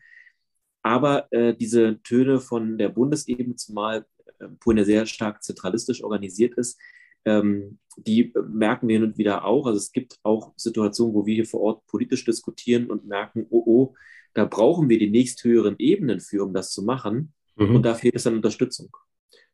Aber 0.82 1.32
äh, 1.32 1.54
diese 1.54 2.00
Töne 2.02 2.40
von 2.40 2.78
der 2.78 2.88
Bundesebene, 2.90 3.56
zumal 3.56 4.06
äh, 4.38 4.48
Polen 4.60 4.78
ja 4.78 4.84
sehr 4.84 5.06
stark 5.06 5.42
zentralistisch 5.42 6.02
organisiert 6.02 6.54
ist, 6.54 6.80
ähm, 7.24 7.78
die 7.96 8.32
merken 8.48 8.88
wir 8.88 8.96
hin 8.96 9.04
und 9.04 9.18
wieder 9.18 9.44
auch. 9.44 9.66
Also 9.66 9.78
es 9.78 9.92
gibt 9.92 10.18
auch 10.22 10.52
Situationen, 10.56 11.14
wo 11.14 11.26
wir 11.26 11.34
hier 11.34 11.46
vor 11.46 11.60
Ort 11.60 11.86
politisch 11.86 12.24
diskutieren 12.24 12.90
und 12.90 13.06
merken, 13.06 13.46
oh, 13.50 13.62
oh, 13.66 13.94
da 14.34 14.44
brauchen 14.44 14.88
wir 14.88 14.98
die 14.98 15.10
nächsthöheren 15.10 15.76
Ebenen 15.78 16.20
für, 16.20 16.44
um 16.44 16.52
das 16.52 16.70
zu 16.70 16.82
machen. 16.82 17.32
Mhm. 17.56 17.76
Und 17.76 17.82
da 17.82 17.94
fehlt 17.94 18.16
es 18.16 18.24
dann 18.24 18.36
Unterstützung. 18.36 18.96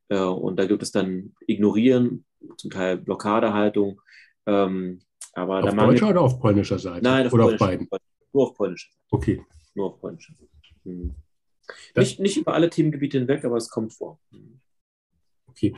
Äh, 0.08 0.18
und 0.18 0.58
da 0.58 0.66
gibt 0.66 0.82
es 0.82 0.90
dann 0.90 1.34
Ignorieren, 1.46 2.24
zum 2.56 2.70
Teil 2.70 2.98
Blockadehaltung. 2.98 4.00
Ähm, 4.46 5.00
aber 5.32 5.64
auf 5.64 5.74
deutscher 5.74 6.10
oder 6.10 6.20
auf 6.20 6.40
polnischer 6.40 6.78
Seite? 6.78 7.04
Nein, 7.04 7.26
auf 7.26 7.32
oder 7.32 7.46
auf 7.46 7.56
beiden? 7.56 7.88
Nur 8.32 8.48
auf 8.48 8.54
polnischer 8.54 8.90
Seite. 8.90 9.06
Okay. 9.10 9.44
Nur 9.74 9.86
auf 9.86 10.00
polnischer 10.00 10.34
Seite. 10.34 10.50
Mhm. 10.84 11.14
Nicht, 11.96 12.20
nicht 12.20 12.36
über 12.36 12.54
alle 12.54 12.70
Themengebiete 12.70 13.18
hinweg, 13.18 13.44
aber 13.44 13.56
es 13.56 13.68
kommt 13.68 13.92
vor. 13.92 14.18
Mhm. 14.30 14.60
Okay. 15.52 15.74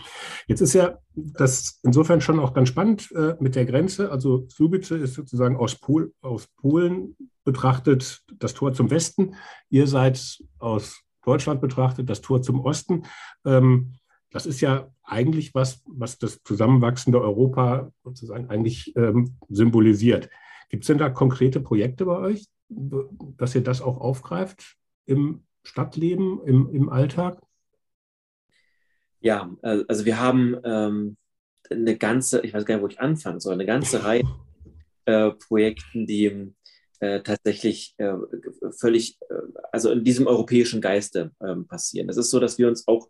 Jetzt 0.46 0.60
ist 0.60 0.72
ja 0.74 0.98
das 1.14 1.80
insofern 1.82 2.20
schon 2.20 2.38
auch 2.38 2.54
ganz 2.54 2.68
spannend 2.68 3.10
äh, 3.12 3.34
mit 3.40 3.56
der 3.56 3.64
Grenze. 3.64 4.10
Also 4.10 4.46
Subice 4.48 4.92
ist 4.92 5.14
sozusagen 5.14 5.56
aus, 5.56 5.74
Pol 5.74 6.12
aus 6.20 6.46
Polen 6.56 7.16
betrachtet 7.44 8.22
das 8.38 8.54
Tor 8.54 8.72
zum 8.72 8.90
Westen. 8.90 9.34
Ihr 9.70 9.88
seid 9.88 10.38
aus 10.58 11.02
Deutschland 11.24 11.60
betrachtet 11.60 12.08
das 12.08 12.20
Tor 12.20 12.40
zum 12.40 12.60
Osten. 12.60 13.02
Ähm, 13.44 13.94
das 14.34 14.46
ist 14.46 14.60
ja 14.60 14.92
eigentlich 15.04 15.54
was, 15.54 15.80
was 15.86 16.18
das 16.18 16.42
zusammenwachsende 16.42 17.20
Europa 17.20 17.92
sozusagen 18.02 18.50
eigentlich 18.50 18.92
ähm, 18.96 19.36
symbolisiert. 19.48 20.28
Gibt 20.70 20.82
es 20.82 20.88
denn 20.88 20.98
da 20.98 21.08
konkrete 21.08 21.60
Projekte 21.60 22.04
bei 22.04 22.18
euch, 22.18 22.48
dass 22.68 23.54
ihr 23.54 23.62
das 23.62 23.80
auch 23.80 23.98
aufgreift 24.00 24.76
im 25.06 25.44
Stadtleben, 25.62 26.40
im, 26.44 26.68
im 26.74 26.88
Alltag? 26.88 27.40
Ja, 29.20 29.54
also 29.62 30.04
wir 30.04 30.18
haben 30.18 30.56
ähm, 30.64 31.16
eine 31.70 31.96
ganze, 31.96 32.40
ich 32.40 32.52
weiß 32.52 32.64
gar 32.64 32.74
nicht, 32.74 32.82
wo 32.82 32.88
ich 32.88 33.00
anfangen 33.00 33.38
soll, 33.38 33.54
eine 33.54 33.66
ganze 33.66 34.02
Reihe 34.02 34.24
äh, 35.04 35.30
Projekten, 35.30 36.08
die 36.08 36.52
äh, 36.98 37.22
tatsächlich 37.22 37.94
äh, 37.98 38.14
völlig, 38.80 39.16
äh, 39.30 39.34
also 39.70 39.92
in 39.92 40.02
diesem 40.02 40.26
europäischen 40.26 40.80
Geiste 40.80 41.30
ähm, 41.40 41.68
passieren. 41.68 42.08
Es 42.08 42.16
ist 42.16 42.30
so, 42.30 42.40
dass 42.40 42.58
wir 42.58 42.66
uns 42.66 42.88
auch 42.88 43.08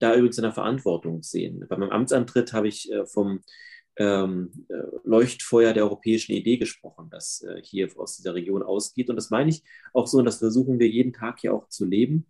da 0.00 0.14
übrigens 0.14 0.38
in 0.38 0.42
der 0.42 0.52
Verantwortung 0.52 1.22
sehen. 1.22 1.64
Bei 1.68 1.76
meinem 1.76 1.90
Amtsantritt 1.90 2.52
habe 2.52 2.68
ich 2.68 2.90
äh, 2.90 3.06
vom 3.06 3.40
ähm, 3.96 4.66
äh, 4.68 4.74
Leuchtfeuer 5.04 5.72
der 5.72 5.84
europäischen 5.84 6.32
Idee 6.32 6.56
gesprochen, 6.56 7.08
das 7.10 7.44
hier 7.62 7.88
aus 7.96 8.16
dieser 8.16 8.34
Region 8.34 8.62
ausgeht. 8.62 9.10
Und 9.10 9.16
das 9.16 9.30
meine 9.30 9.50
ich 9.50 9.62
auch 9.92 10.06
so, 10.06 10.18
und 10.18 10.24
das 10.24 10.38
versuchen 10.38 10.78
wir 10.78 10.88
jeden 10.88 11.12
Tag 11.12 11.40
hier 11.40 11.54
auch 11.54 11.68
zu 11.68 11.84
leben, 11.84 12.26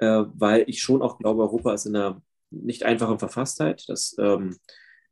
weil 0.00 0.62
ich 0.68 0.80
schon 0.80 1.02
auch 1.02 1.18
glaube, 1.18 1.42
Europa 1.42 1.74
ist 1.74 1.86
in 1.86 1.96
einer 1.96 2.22
nicht 2.50 2.84
einfachen 2.84 3.18
Verfasstheit. 3.18 3.84
Das 3.88 4.14
ähm, 4.18 4.56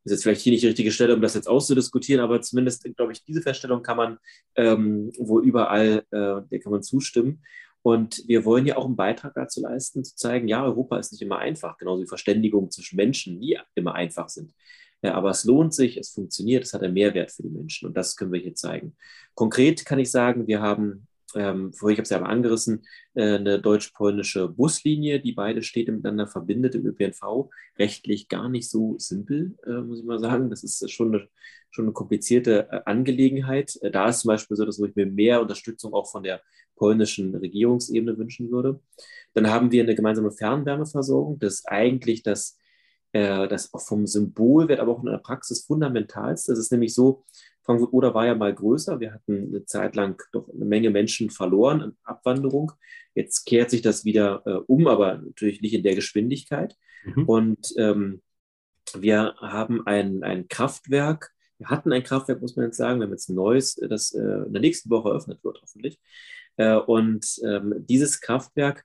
ist 0.04 0.12
jetzt 0.12 0.22
vielleicht 0.22 0.42
hier 0.42 0.52
nicht 0.52 0.62
die 0.62 0.68
richtige 0.68 0.92
Stelle, 0.92 1.14
um 1.14 1.20
das 1.20 1.34
jetzt 1.34 1.48
auszudiskutieren, 1.48 2.22
aber 2.22 2.40
zumindest, 2.40 2.88
glaube 2.96 3.12
ich, 3.12 3.24
diese 3.24 3.42
Feststellung 3.42 3.82
kann 3.82 3.96
man 3.96 4.18
ähm, 4.54 5.10
wohl 5.18 5.44
überall, 5.44 6.04
äh, 6.10 6.42
der 6.50 6.60
kann 6.60 6.72
man 6.72 6.82
zustimmen. 6.82 7.42
Und 7.86 8.24
wir 8.26 8.44
wollen 8.44 8.66
ja 8.66 8.76
auch 8.78 8.86
einen 8.86 8.96
Beitrag 8.96 9.34
dazu 9.34 9.60
leisten, 9.60 10.02
zu 10.02 10.16
zeigen, 10.16 10.48
ja, 10.48 10.64
Europa 10.64 10.98
ist 10.98 11.12
nicht 11.12 11.22
immer 11.22 11.38
einfach, 11.38 11.78
genauso 11.78 12.02
wie 12.02 12.08
Verständigungen 12.08 12.68
zwischen 12.72 12.96
Menschen 12.96 13.38
nie 13.38 13.60
immer 13.76 13.94
einfach 13.94 14.28
sind. 14.28 14.52
Ja, 15.02 15.14
aber 15.14 15.30
es 15.30 15.44
lohnt 15.44 15.72
sich, 15.72 15.96
es 15.96 16.10
funktioniert, 16.10 16.64
es 16.64 16.74
hat 16.74 16.82
einen 16.82 16.94
Mehrwert 16.94 17.30
für 17.30 17.44
die 17.44 17.48
Menschen 17.48 17.86
und 17.86 17.96
das 17.96 18.16
können 18.16 18.32
wir 18.32 18.40
hier 18.40 18.56
zeigen. 18.56 18.96
Konkret 19.34 19.84
kann 19.84 20.00
ich 20.00 20.10
sagen, 20.10 20.48
wir 20.48 20.60
haben 20.60 21.06
ähm, 21.36 21.72
vorher, 21.72 21.92
ich 21.92 21.98
habe 21.98 22.02
es 22.02 22.10
ja 22.10 22.16
aber 22.16 22.28
angerissen, 22.28 22.84
äh, 23.14 23.36
eine 23.36 23.60
deutsch-polnische 23.60 24.48
Buslinie, 24.48 25.20
die 25.20 25.32
beide 25.32 25.62
Städte 25.62 25.92
miteinander 25.92 26.26
verbindet 26.26 26.74
im 26.74 26.86
ÖPNV. 26.86 27.50
Rechtlich 27.78 28.26
gar 28.28 28.48
nicht 28.48 28.68
so 28.68 28.96
simpel, 28.98 29.56
äh, 29.64 29.80
muss 29.82 30.00
ich 30.00 30.04
mal 30.04 30.18
sagen. 30.18 30.50
Das 30.50 30.64
ist 30.64 30.90
schon 30.90 31.14
eine, 31.14 31.28
schon 31.70 31.84
eine 31.84 31.92
komplizierte 31.92 32.68
äh, 32.68 32.80
Angelegenheit. 32.84 33.78
Äh, 33.82 33.92
da 33.92 34.08
ist 34.08 34.20
zum 34.20 34.28
Beispiel 34.30 34.56
so, 34.56 34.64
dass 34.64 34.80
ich 34.80 34.96
mir 34.96 35.06
mehr 35.06 35.40
Unterstützung 35.40 35.94
auch 35.94 36.10
von 36.10 36.24
der 36.24 36.42
polnischen 36.76 37.34
Regierungsebene 37.34 38.16
wünschen 38.16 38.50
würde. 38.50 38.80
Dann 39.34 39.50
haben 39.50 39.72
wir 39.72 39.82
eine 39.82 39.94
gemeinsame 39.94 40.30
Fernwärmeversorgung. 40.30 41.38
Das 41.38 41.54
ist 41.54 41.68
eigentlich 41.68 42.22
das, 42.22 42.58
äh, 43.12 43.48
das 43.48 43.70
vom 43.76 44.06
Symbolwert, 44.06 44.80
aber 44.80 44.92
auch 44.92 45.00
in 45.00 45.10
der 45.10 45.18
Praxis 45.18 45.64
fundamentalste. 45.64 46.52
Das 46.52 46.58
ist 46.58 46.72
nämlich 46.72 46.94
so, 46.94 47.24
Frankfurt 47.66 47.92
Oder 47.92 48.14
war 48.14 48.26
ja 48.26 48.34
mal 48.34 48.54
größer. 48.54 49.00
Wir 49.00 49.12
hatten 49.12 49.48
eine 49.48 49.64
Zeit 49.64 49.96
lang 49.96 50.22
doch 50.32 50.48
eine 50.48 50.64
Menge 50.64 50.90
Menschen 50.90 51.30
verloren 51.30 51.80
in 51.80 51.96
Abwanderung. 52.04 52.72
Jetzt 53.14 53.44
kehrt 53.44 53.70
sich 53.70 53.82
das 53.82 54.04
wieder 54.04 54.42
äh, 54.46 54.60
um, 54.66 54.86
aber 54.86 55.18
natürlich 55.18 55.60
nicht 55.60 55.74
in 55.74 55.82
der 55.82 55.96
Geschwindigkeit. 55.96 56.76
Mhm. 57.04 57.24
Und 57.24 57.74
ähm, 57.76 58.22
wir 58.96 59.34
haben 59.40 59.84
ein, 59.86 60.22
ein 60.22 60.46
Kraftwerk. 60.46 61.32
Wir 61.58 61.68
hatten 61.68 61.92
ein 61.92 62.04
Kraftwerk, 62.04 62.40
muss 62.40 62.54
man 62.54 62.66
jetzt 62.66 62.76
sagen. 62.76 63.00
Wir 63.00 63.06
haben 63.06 63.12
jetzt 63.12 63.28
ein 63.28 63.34
neues, 63.34 63.74
das 63.74 64.12
äh, 64.12 64.20
in 64.20 64.52
der 64.52 64.62
nächsten 64.62 64.88
Woche 64.88 65.08
eröffnet 65.08 65.42
wird, 65.42 65.60
hoffentlich. 65.60 65.98
Äh, 66.56 66.76
und 66.76 67.40
ähm, 67.44 67.74
dieses 67.78 68.20
Kraftwerk 68.20 68.84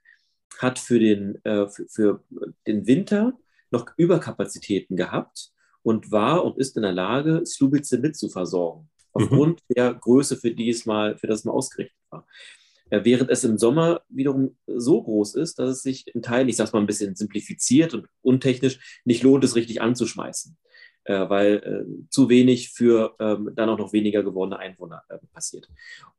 hat 0.60 0.80
für 0.80 1.00
den, 1.00 1.44
äh, 1.46 1.68
für, 1.68 1.88
für 1.88 2.24
den 2.68 2.86
Winter 2.88 3.38
noch 3.72 3.88
Überkapazitäten 3.98 4.98
gehabt 4.98 5.51
und 5.82 6.12
war 6.12 6.44
und 6.44 6.58
ist 6.58 6.75
in 6.75 6.84
der 6.84 6.92
Lage, 6.92 7.44
Slubice 7.46 7.94
mitzuversorgen, 7.94 8.90
aufgrund 9.13 9.62
mhm. 9.70 9.74
der 9.75 9.94
Größe, 9.94 10.38
für 10.38 10.51
die 10.51 10.70
es 10.70 10.86
mal, 10.86 11.18
für 11.18 11.28
das 11.28 11.40
es 11.40 11.46
mal 11.46 11.54
ausgerichtet 11.54 11.98
war. 12.10 12.28
Äh, 12.90 13.06
während 13.06 13.30
es 13.30 13.46
im 13.46 13.58
Sommer 13.58 14.01
wiederum 14.10 14.58
so 14.68 15.01
groß 15.01 15.36
ist, 15.36 15.58
dass 15.58 15.70
es 15.70 15.82
sich 15.82 16.13
in 16.13 16.22
Teilen, 16.22 16.50
ich 16.50 16.58
sage 16.58 16.72
mal 16.74 16.82
ein 16.82 16.88
bisschen 16.88 17.16
simplifiziert 17.16 17.94
und 17.94 18.08
untechnisch, 18.22 19.01
nicht 19.06 19.24
lohnt, 19.24 19.46
es 19.46 19.56
richtig 19.56 19.82
anzuschmeißen, 19.82 20.58
weil 21.06 21.88
zu 22.12 22.30
wenig 22.30 22.70
für 22.70 23.16
ähm, 23.20 23.51
dann 23.56 23.70
auch 23.70 23.80
noch 23.80 23.92
weniger 23.92 24.22
gewordene 24.22 24.60
Einwohner 24.60 25.04
passiert. 25.34 25.68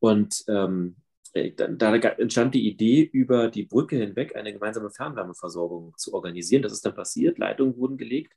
Und 0.01 0.45
ähm, 0.49 0.97
da 1.33 1.95
entstand 1.95 2.55
die 2.55 2.69
Idee, 2.69 3.03
über 3.03 3.49
die 3.49 3.65
Brücke 3.65 3.97
hinweg 3.97 4.37
eine 4.37 4.53
gemeinsame 4.53 4.91
Fernwärmeversorgung 4.91 5.95
zu 5.97 6.12
organisieren. 6.12 6.62
Das 6.62 6.73
ist 6.73 6.85
dann 6.85 6.95
passiert, 6.95 7.39
Leitungen 7.39 7.77
wurden 7.77 7.97
gelegt. 7.97 8.35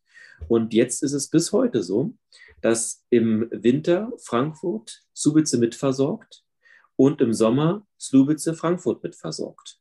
Und 0.48 0.74
jetzt 0.74 1.04
ist 1.04 1.14
es 1.14 1.30
bis 1.30 1.52
heute 1.52 1.84
so, 1.84 2.14
dass 2.62 3.04
im 3.10 3.50
Winter 3.52 4.12
Frankfurt 4.18 5.04
Subice 5.14 5.58
mitversorgt 5.58 6.44
und 6.96 7.20
im 7.22 7.34
Sommer 7.34 7.86
Slubice 8.00 8.56
Frankfurt 8.56 9.04
mitversorgt. 9.04 9.80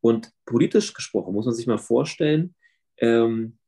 Und 0.00 0.32
politisch 0.44 0.92
gesprochen 0.92 1.34
muss 1.34 1.46
man 1.46 1.54
sich 1.54 1.66
mal 1.66 1.78
vorstellen, 1.78 2.54
ähm, 2.98 3.58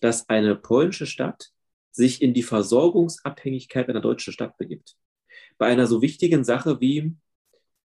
dass 0.00 0.28
eine 0.28 0.56
polnische 0.56 1.06
Stadt 1.06 1.50
sich 1.92 2.22
in 2.22 2.34
die 2.34 2.42
Versorgungsabhängigkeit 2.42 3.88
einer 3.88 4.00
deutschen 4.00 4.32
Stadt 4.32 4.56
begibt. 4.56 4.96
Bei 5.58 5.66
einer 5.66 5.86
so 5.86 6.02
wichtigen 6.02 6.44
Sache 6.44 6.80
wie 6.80 7.16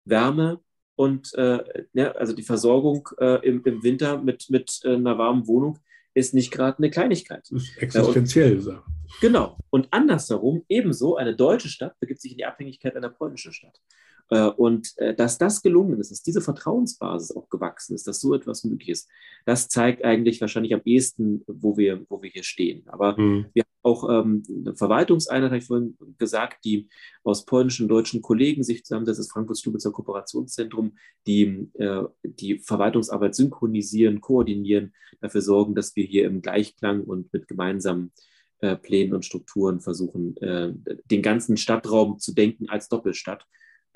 Wärme 0.06 0.60
und 0.96 1.34
äh, 1.36 1.60
ja, 1.94 2.12
also 2.14 2.34
die 2.34 2.44
Versorgung 2.44 3.10
äh, 3.20 3.46
im, 3.46 3.64
im, 3.66 3.84
Winter 3.84 4.18
mit, 4.22 4.50
mit 4.50 4.80
äh, 4.84 4.96
einer 4.96 5.18
warmen 5.18 5.48
Wohnung 5.48 5.80
ist 6.14 6.34
nicht 6.34 6.52
gerade 6.52 6.78
eine 6.78 6.90
Kleinigkeit. 6.90 7.46
Das 7.52 7.64
ist 7.64 7.78
existenziell. 7.78 8.60
Und, 8.66 8.82
genau. 9.20 9.58
Und 9.70 9.90
andersherum, 9.92 10.64
ebenso, 10.70 11.18
eine 11.18 11.36
deutsche 11.36 11.68
Stadt 11.68 12.00
begibt 12.00 12.22
sich 12.22 12.32
in 12.32 12.38
die 12.38 12.46
Abhängigkeit 12.46 12.96
einer 12.96 13.10
polnischen 13.10 13.52
Stadt. 13.52 13.82
Äh, 14.30 14.48
und 14.48 14.98
äh, 14.98 15.14
dass 15.14 15.38
das 15.38 15.62
gelungen 15.62 16.00
ist, 16.00 16.12
dass 16.12 16.24
diese 16.24 16.42
Vertrauensbasis 16.42 17.36
auch 17.36 17.50
gewachsen 17.50 17.94
ist, 17.94 18.08
dass 18.08 18.22
so 18.22 18.34
etwas 18.34 18.64
möglich 18.64 18.90
ist, 18.90 19.10
das 19.46 19.68
zeigt 19.68 20.04
eigentlich 20.04 20.42
wahrscheinlich 20.42 20.74
am 20.74 20.82
ehesten, 20.84 21.44
wo 21.48 21.78
wir, 21.78 22.06
wo 22.10 22.22
wir 22.22 22.30
hier 22.32 22.44
stehen. 22.44 22.84
Aber 22.88 23.20
mhm. 23.20 23.46
wir 23.54 23.64
haben 23.64 23.70
auch 23.84 24.10
ähm, 24.10 24.44
eine 24.50 24.76
Verwaltungseinheit, 24.76 25.52
habe 25.52 25.60
ich 25.60 25.66
vorhin 25.66 25.96
gesagt, 26.18 26.66
die 26.66 26.90
aus 27.24 27.46
polnischen 27.46 27.84
und 27.84 27.90
deutschen 27.90 28.24
Kollegen 28.24 28.64
sich 28.64 28.84
zusammen, 28.84 29.06
das 29.06 29.20
ist 29.20 29.32
Frankfurt-Stubitzer 29.32 29.92
Kooperationszentrum, 29.92 30.98
die 31.28 31.70
äh, 31.76 32.04
die 32.24 32.60
Verwaltungsarbeit 32.60 33.36
synchronisieren, 33.36 34.22
koordinieren, 34.22 34.94
dafür 35.22 35.42
sorgen, 35.42 35.76
dass 35.76 35.96
wir 35.96 36.06
hier 36.06 36.26
im 36.26 36.42
Gleichklang 36.42 37.04
und 37.04 37.32
mit 37.32 37.48
gemeinsamen 37.48 38.12
äh, 38.60 38.76
Plänen 38.76 39.14
und 39.14 39.26
Strukturen 39.26 39.82
versuchen, 39.82 40.36
äh, 40.38 40.74
den 41.12 41.22
ganzen 41.22 41.58
Stadtraum 41.58 42.18
zu 42.18 42.34
denken 42.34 42.70
als 42.70 42.90
Doppelstadt 42.90 43.46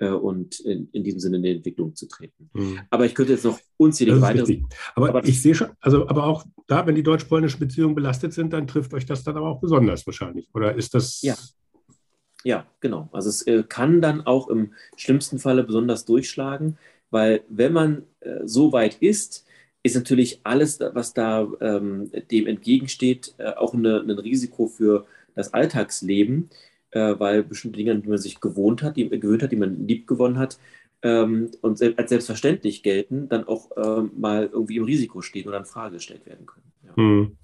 und 0.08 0.60
in, 0.62 0.90
in, 0.92 1.04
diesem 1.04 1.20
Sinne 1.20 1.38
in 1.38 1.44
die 1.44 1.52
Entwicklung 1.52 1.96
zu 1.96 2.08
treten. 2.08 2.50
Mhm. 2.54 2.80
Aber 2.90 3.06
ich 3.06 3.16
könnte 3.16 3.34
jetzt 3.34 3.46
noch 3.46 3.60
unzählige 3.78 4.22
weitere. 4.22 4.62
Aber, 4.96 5.10
aber, 5.10 5.28
ich 5.28 5.42
sehe 5.42 5.56
schon, 5.56 5.70
also 5.82 6.08
aber 6.08 6.26
auch 6.26 6.46
da, 6.68 6.86
wenn 6.88 6.96
die 6.96 7.04
deutsch-polnischen 7.04 7.60
Beziehungen 7.60 7.96
belastet 7.96 8.34
sind, 8.34 8.54
dann 8.54 8.68
trifft 8.68 8.94
euch 8.94 9.06
das 9.06 9.24
dann 9.24 9.38
aber 9.38 9.48
auch 9.48 9.60
besonders 9.60 10.06
wahrscheinlich. 10.06 10.50
Oder 10.54 10.76
ist 10.76 10.94
das. 10.94 11.22
Ja. 11.22 11.36
Ja, 12.46 12.66
genau. 12.80 13.10
Also 13.12 13.30
es 13.30 13.42
äh, 13.48 13.64
kann 13.68 14.02
dann 14.02 14.22
auch 14.22 14.48
im 14.48 14.74
schlimmsten 14.96 15.40
Falle 15.40 15.64
besonders 15.64 16.06
durchschlagen, 16.06 16.78
weil 17.10 17.42
wenn 17.50 17.74
man 17.74 18.04
äh, 18.22 18.46
so 18.46 18.72
weit 18.72 18.96
ist, 19.02 19.46
ist 19.84 19.96
natürlich 19.96 20.42
alles, 20.44 20.80
was 20.80 21.14
da 21.14 21.48
ähm, 21.62 22.12
dem 22.32 22.48
entgegensteht, 22.48 23.34
äh, 23.38 23.54
auch 23.54 23.74
ein 23.74 23.86
Risiko 23.86 24.68
für 24.68 25.06
das 25.36 25.54
Alltagsleben 25.54 26.50
äh, 26.92 27.16
weil 27.18 27.44
bestimmte 27.44 27.78
Dinge, 27.78 27.92
an 27.92 28.02
die 28.02 28.10
man 28.10 28.18
sich 28.18 28.40
gewohnt 28.40 28.84
hat, 28.84 28.98
die, 28.98 29.10
gewöhnt 29.10 29.44
hat, 29.44 29.52
die 29.52 29.58
man 29.58 29.88
lieb 29.88 30.08
gewonnen 30.08 30.38
hat 30.38 30.60
ähm, 31.02 31.52
und 31.62 31.82
als 31.98 32.10
selbstverständlich 32.10 32.84
gelten, 32.84 33.30
dann 33.30 33.48
auch 33.48 33.72
ähm, 33.78 34.12
mal 34.18 34.50
irgendwie 34.52 34.78
im 34.78 34.84
Risiko 34.84 35.22
stehen 35.22 35.48
oder 35.48 35.60
in 35.60 35.66
Frage 35.66 35.96
gestellt 35.96 36.26
werden 36.26 36.46
können. 36.46 36.72
Ja. 36.86 36.96
Hm. 36.96 37.38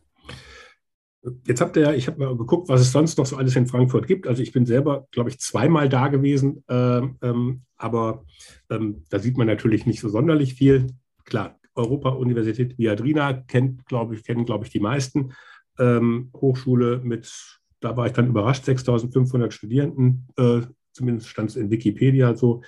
Jetzt 1.47 1.61
habt 1.61 1.75
ihr 1.75 1.83
ja, 1.83 1.93
ich 1.93 2.07
habe 2.07 2.19
mal 2.19 2.37
geguckt, 2.37 2.69
was 2.69 2.81
es 2.81 2.91
sonst 2.91 3.17
noch 3.17 3.25
so 3.25 3.35
alles 3.35 3.55
in 3.55 3.65
Frankfurt 3.65 4.05
gibt. 4.05 4.27
Also 4.27 4.43
ich 4.43 4.51
bin 4.51 4.67
selber, 4.67 5.07
glaube 5.09 5.31
ich, 5.31 5.39
zweimal 5.39 5.89
da 5.89 6.07
gewesen, 6.07 6.63
äh, 6.67 7.01
ähm, 7.21 7.61
aber 7.77 8.25
ähm, 8.69 9.05
da 9.09 9.17
sieht 9.17 9.37
man 9.37 9.47
natürlich 9.47 9.87
nicht 9.87 10.01
so 10.01 10.09
sonderlich 10.09 10.53
viel. 10.53 10.87
Klar, 11.23 11.59
Europa-Universität 11.73 12.77
Viadrina 12.77 13.33
kennt, 13.33 13.85
glaube 13.87 14.15
ich, 14.15 14.23
kennen, 14.23 14.45
glaube 14.45 14.65
ich, 14.65 14.71
die 14.71 14.79
meisten. 14.79 15.33
Ähm, 15.79 16.29
Hochschule 16.33 17.01
mit 17.03 17.59
da 17.79 17.95
war 17.97 18.07
ich 18.07 18.13
dann 18.13 18.27
überrascht, 18.27 18.65
6500 18.65 19.53
Studierenden, 19.53 20.27
äh, 20.37 20.61
zumindest 20.91 21.29
stand 21.29 21.49
es 21.49 21.55
in 21.55 21.69
Wikipedia 21.69 22.35
so. 22.35 22.61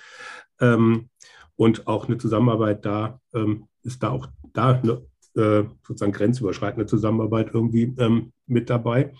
Ähm, 0.59 1.09
und 1.55 1.87
auch 1.87 2.07
eine 2.07 2.17
Zusammenarbeit 2.17 2.85
da, 2.85 3.19
ähm, 3.33 3.67
ist 3.83 4.03
da 4.03 4.11
auch 4.11 4.27
da 4.53 4.73
eine 4.73 5.05
äh, 5.35 5.67
sozusagen 5.83 6.11
grenzüberschreitende 6.11 6.85
Zusammenarbeit 6.85 7.51
irgendwie 7.53 7.93
ähm, 7.97 8.33
mit 8.45 8.69
dabei. 8.69 9.13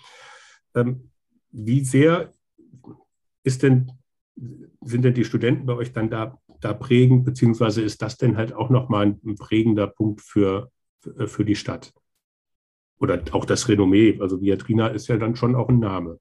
Ähm, 0.74 1.10
wie 1.50 1.84
sehr 1.84 2.32
ist 3.42 3.62
denn, 3.62 3.92
sind 4.82 5.04
denn 5.04 5.14
die 5.14 5.24
Studenten 5.24 5.66
bei 5.66 5.74
euch 5.74 5.92
dann 5.92 6.10
da, 6.10 6.38
da 6.60 6.74
prägend, 6.74 7.24
beziehungsweise 7.24 7.82
ist 7.82 8.02
das 8.02 8.16
denn 8.16 8.36
halt 8.36 8.52
auch 8.52 8.70
nochmal 8.70 9.16
ein, 9.24 9.36
prägender 9.36 9.86
Punkt 9.86 10.20
für, 10.20 10.70
für 11.00 11.44
die 11.44 11.56
Stadt? 11.56 11.92
Oder 13.00 13.22
auch 13.32 13.44
das 13.44 13.68
Renommee. 13.68 14.18
Also 14.20 14.40
Viadrina 14.40 14.88
ist 14.88 15.08
ja 15.08 15.16
dann 15.16 15.36
schon 15.36 15.54
auch 15.54 15.68
ein 15.68 15.78
Name. 15.78 16.18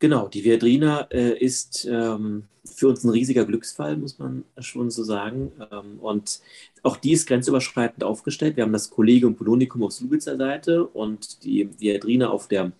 Genau, 0.00 0.28
die 0.28 0.44
Viadrina 0.44 1.08
äh, 1.10 1.36
ist 1.36 1.84
ähm, 1.90 2.44
für 2.64 2.88
uns 2.88 3.02
ein 3.02 3.10
riesiger 3.10 3.44
Glücksfall, 3.44 3.96
muss 3.96 4.18
man 4.18 4.44
schon 4.58 4.90
so 4.90 5.02
sagen. 5.02 5.50
Ähm, 5.72 5.98
und 6.00 6.40
auch 6.82 6.96
die 6.96 7.12
ist 7.12 7.26
grenzüberschreitend 7.26 8.04
aufgestellt. 8.04 8.56
Wir 8.56 8.64
haben 8.64 8.72
das 8.72 8.90
Kollegium 8.90 9.34
Polonikum 9.34 9.82
auf 9.82 9.92
Slubitzer 9.92 10.36
Seite 10.36 10.86
und 10.86 11.42
die 11.44 11.68
Viadrina 11.80 12.28
auf 12.28 12.46
der 12.46 12.72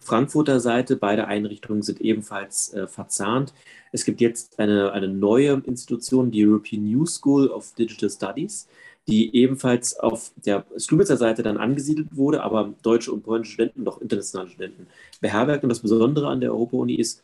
Frankfurter 0.00 0.58
Seite. 0.58 0.96
Beide 0.96 1.28
Einrichtungen 1.28 1.82
sind 1.82 2.00
ebenfalls 2.00 2.72
äh, 2.74 2.88
verzahnt. 2.88 3.54
Es 3.92 4.04
gibt 4.04 4.20
jetzt 4.20 4.58
eine, 4.58 4.90
eine 4.92 5.08
neue 5.08 5.62
Institution, 5.66 6.32
die 6.32 6.44
European 6.44 6.84
New 6.84 7.06
School 7.06 7.48
of 7.48 7.72
Digital 7.74 8.10
Studies, 8.10 8.68
die 9.08 9.34
ebenfalls 9.36 9.98
auf 9.98 10.32
der 10.36 10.64
Strubitzer 10.76 11.16
Seite 11.16 11.42
dann 11.42 11.58
angesiedelt 11.58 12.16
wurde, 12.16 12.42
aber 12.42 12.74
deutsche 12.82 13.12
und 13.12 13.22
polnische 13.22 13.52
Studenten 13.52 13.86
auch 13.88 14.00
internationale 14.00 14.48
Studenten 14.50 14.86
beherbergt. 15.20 15.62
Und 15.62 15.68
das 15.70 15.80
Besondere 15.80 16.28
an 16.28 16.40
der 16.40 16.52
Europa-Uni 16.52 16.94
ist, 16.94 17.22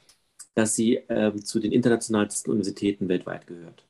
dass 0.55 0.75
sie 0.77 0.97
ähm, 1.09 1.45
zu 1.45 1.59
den 1.61 1.73
internationalsten 1.73 2.53
Universitäten 2.53 3.09
weltweit 3.09 3.47
gehört. 3.47 3.85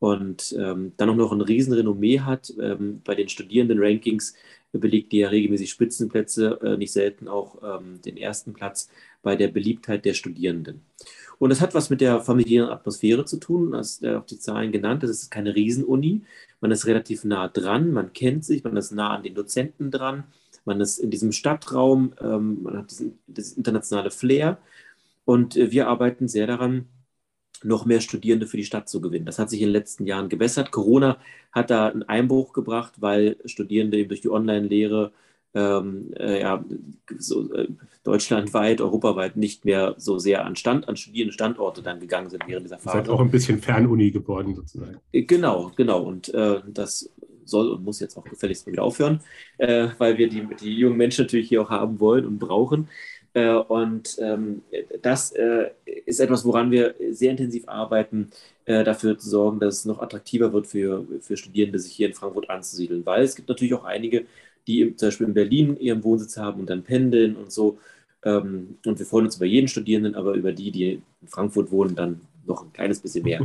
Und 0.00 0.54
ähm, 0.58 0.92
dann 0.96 1.10
auch 1.10 1.16
noch 1.16 1.32
ein 1.32 1.40
Riesenrenommee 1.40 2.20
hat 2.20 2.52
ähm, 2.60 3.02
bei 3.04 3.14
den 3.16 3.28
Studierenden-Rankings, 3.28 4.34
belegt 4.72 5.12
die 5.12 5.18
ja 5.18 5.28
regelmäßig 5.28 5.70
Spitzenplätze, 5.70 6.58
äh, 6.62 6.76
nicht 6.76 6.92
selten 6.92 7.28
auch 7.28 7.62
ähm, 7.62 8.00
den 8.02 8.16
ersten 8.16 8.52
Platz 8.52 8.88
bei 9.22 9.36
der 9.36 9.48
Beliebtheit 9.48 10.04
der 10.04 10.14
Studierenden. 10.14 10.82
Und 11.38 11.50
das 11.50 11.60
hat 11.60 11.74
was 11.74 11.90
mit 11.90 12.00
der 12.00 12.20
familiären 12.20 12.70
Atmosphäre 12.70 13.24
zu 13.24 13.38
tun, 13.38 13.74
hast 13.74 14.02
ja 14.02 14.18
auch 14.18 14.26
die 14.26 14.38
Zahlen 14.38 14.72
genannt. 14.72 15.02
Das 15.02 15.10
ist 15.10 15.30
keine 15.30 15.54
Riesenuni. 15.54 16.22
Man 16.60 16.70
ist 16.70 16.86
relativ 16.86 17.24
nah 17.24 17.48
dran, 17.48 17.92
man 17.92 18.12
kennt 18.12 18.44
sich, 18.44 18.64
man 18.64 18.76
ist 18.76 18.90
nah 18.90 19.14
an 19.14 19.22
den 19.22 19.34
Dozenten 19.34 19.90
dran, 19.90 20.24
man 20.64 20.80
ist 20.80 20.98
in 20.98 21.10
diesem 21.10 21.32
Stadtraum, 21.32 22.12
ähm, 22.20 22.62
man 22.62 22.78
hat 22.78 22.90
diesen, 22.90 23.18
das 23.28 23.52
internationale 23.52 24.10
Flair. 24.10 24.58
Und 25.24 25.56
äh, 25.56 25.70
wir 25.70 25.86
arbeiten 25.88 26.26
sehr 26.28 26.46
daran, 26.46 26.86
noch 27.64 27.86
mehr 27.86 28.00
Studierende 28.00 28.46
für 28.46 28.56
die 28.56 28.64
Stadt 28.64 28.88
zu 28.88 29.00
gewinnen. 29.00 29.26
Das 29.26 29.38
hat 29.38 29.50
sich 29.50 29.60
in 29.60 29.68
den 29.68 29.72
letzten 29.72 30.06
Jahren 30.06 30.28
gebessert. 30.28 30.70
Corona 30.70 31.18
hat 31.52 31.70
da 31.70 31.88
einen 31.88 32.02
Einbruch 32.02 32.52
gebracht, 32.52 32.94
weil 32.98 33.36
Studierende 33.44 33.98
eben 33.98 34.08
durch 34.08 34.20
die 34.20 34.30
Online-Lehre 34.30 35.12
ähm, 35.54 36.12
äh, 36.16 36.40
ja, 36.40 36.64
so, 37.18 37.52
äh, 37.54 37.68
deutschlandweit, 38.04 38.80
europaweit 38.80 39.36
nicht 39.36 39.64
mehr 39.64 39.94
so 39.96 40.18
sehr 40.18 40.44
an 40.44 40.56
Stand, 40.56 40.88
an 40.88 40.96
studierende 40.96 41.32
Standorte 41.32 41.82
dann 41.82 42.00
gegangen 42.00 42.30
sind 42.30 42.44
während 42.46 42.66
dieser 42.66 42.78
Phase. 42.78 42.98
Seid 42.98 43.08
auch 43.08 43.20
ein 43.20 43.30
bisschen 43.30 43.58
Fernuni 43.58 44.10
geworden 44.10 44.54
sozusagen. 44.54 44.98
Äh, 45.12 45.22
genau, 45.22 45.72
genau. 45.74 46.02
Und 46.02 46.32
äh, 46.34 46.60
das 46.66 47.10
soll 47.48 47.68
und 47.68 47.82
muss 47.82 48.00
jetzt 48.00 48.16
auch 48.16 48.24
gefälligst 48.24 48.66
mal 48.66 48.72
wieder 48.72 48.82
aufhören, 48.82 49.20
äh, 49.56 49.88
weil 49.98 50.18
wir 50.18 50.28
die, 50.28 50.46
die 50.60 50.74
jungen 50.74 50.96
Menschen 50.96 51.24
natürlich 51.24 51.48
hier 51.48 51.62
auch 51.62 51.70
haben 51.70 51.98
wollen 51.98 52.26
und 52.26 52.38
brauchen. 52.38 52.88
Äh, 53.38 53.54
und 53.56 54.16
ähm, 54.20 54.62
das 55.02 55.32
ist 56.06 56.20
etwas, 56.20 56.44
woran 56.44 56.70
wir 56.70 56.94
sehr 57.10 57.30
intensiv 57.30 57.68
arbeiten, 57.68 58.30
dafür 58.64 59.16
zu 59.18 59.30
sorgen, 59.30 59.60
dass 59.60 59.78
es 59.78 59.84
noch 59.86 60.02
attraktiver 60.02 60.52
wird 60.52 60.66
für, 60.66 61.06
für 61.22 61.38
Studierende, 61.38 61.78
sich 61.78 61.94
hier 61.94 62.08
in 62.08 62.12
Frankfurt 62.12 62.50
anzusiedeln. 62.50 63.06
Weil 63.06 63.22
es 63.22 63.34
gibt 63.34 63.48
natürlich 63.48 63.72
auch 63.72 63.84
einige, 63.84 64.26
die 64.66 64.94
zum 64.94 65.08
Beispiel 65.08 65.26
in 65.26 65.34
Berlin 65.34 65.76
ihren 65.80 66.04
Wohnsitz 66.04 66.36
haben 66.36 66.60
und 66.60 66.70
dann 66.70 66.84
pendeln 66.84 67.34
und 67.34 67.50
so. 67.50 67.78
Ähm, 68.24 68.76
und 68.84 68.98
wir 68.98 69.06
freuen 69.06 69.26
uns 69.26 69.36
über 69.36 69.46
jeden 69.46 69.68
Studierenden, 69.68 70.14
aber 70.14 70.34
über 70.34 70.52
die, 70.52 70.70
die 70.70 71.02
in 71.20 71.28
Frankfurt 71.28 71.70
wohnen, 71.70 71.96
dann 71.96 72.20
noch 72.46 72.62
ein 72.62 72.72
kleines 72.72 73.00
bisschen 73.00 73.24
mehr. 73.24 73.40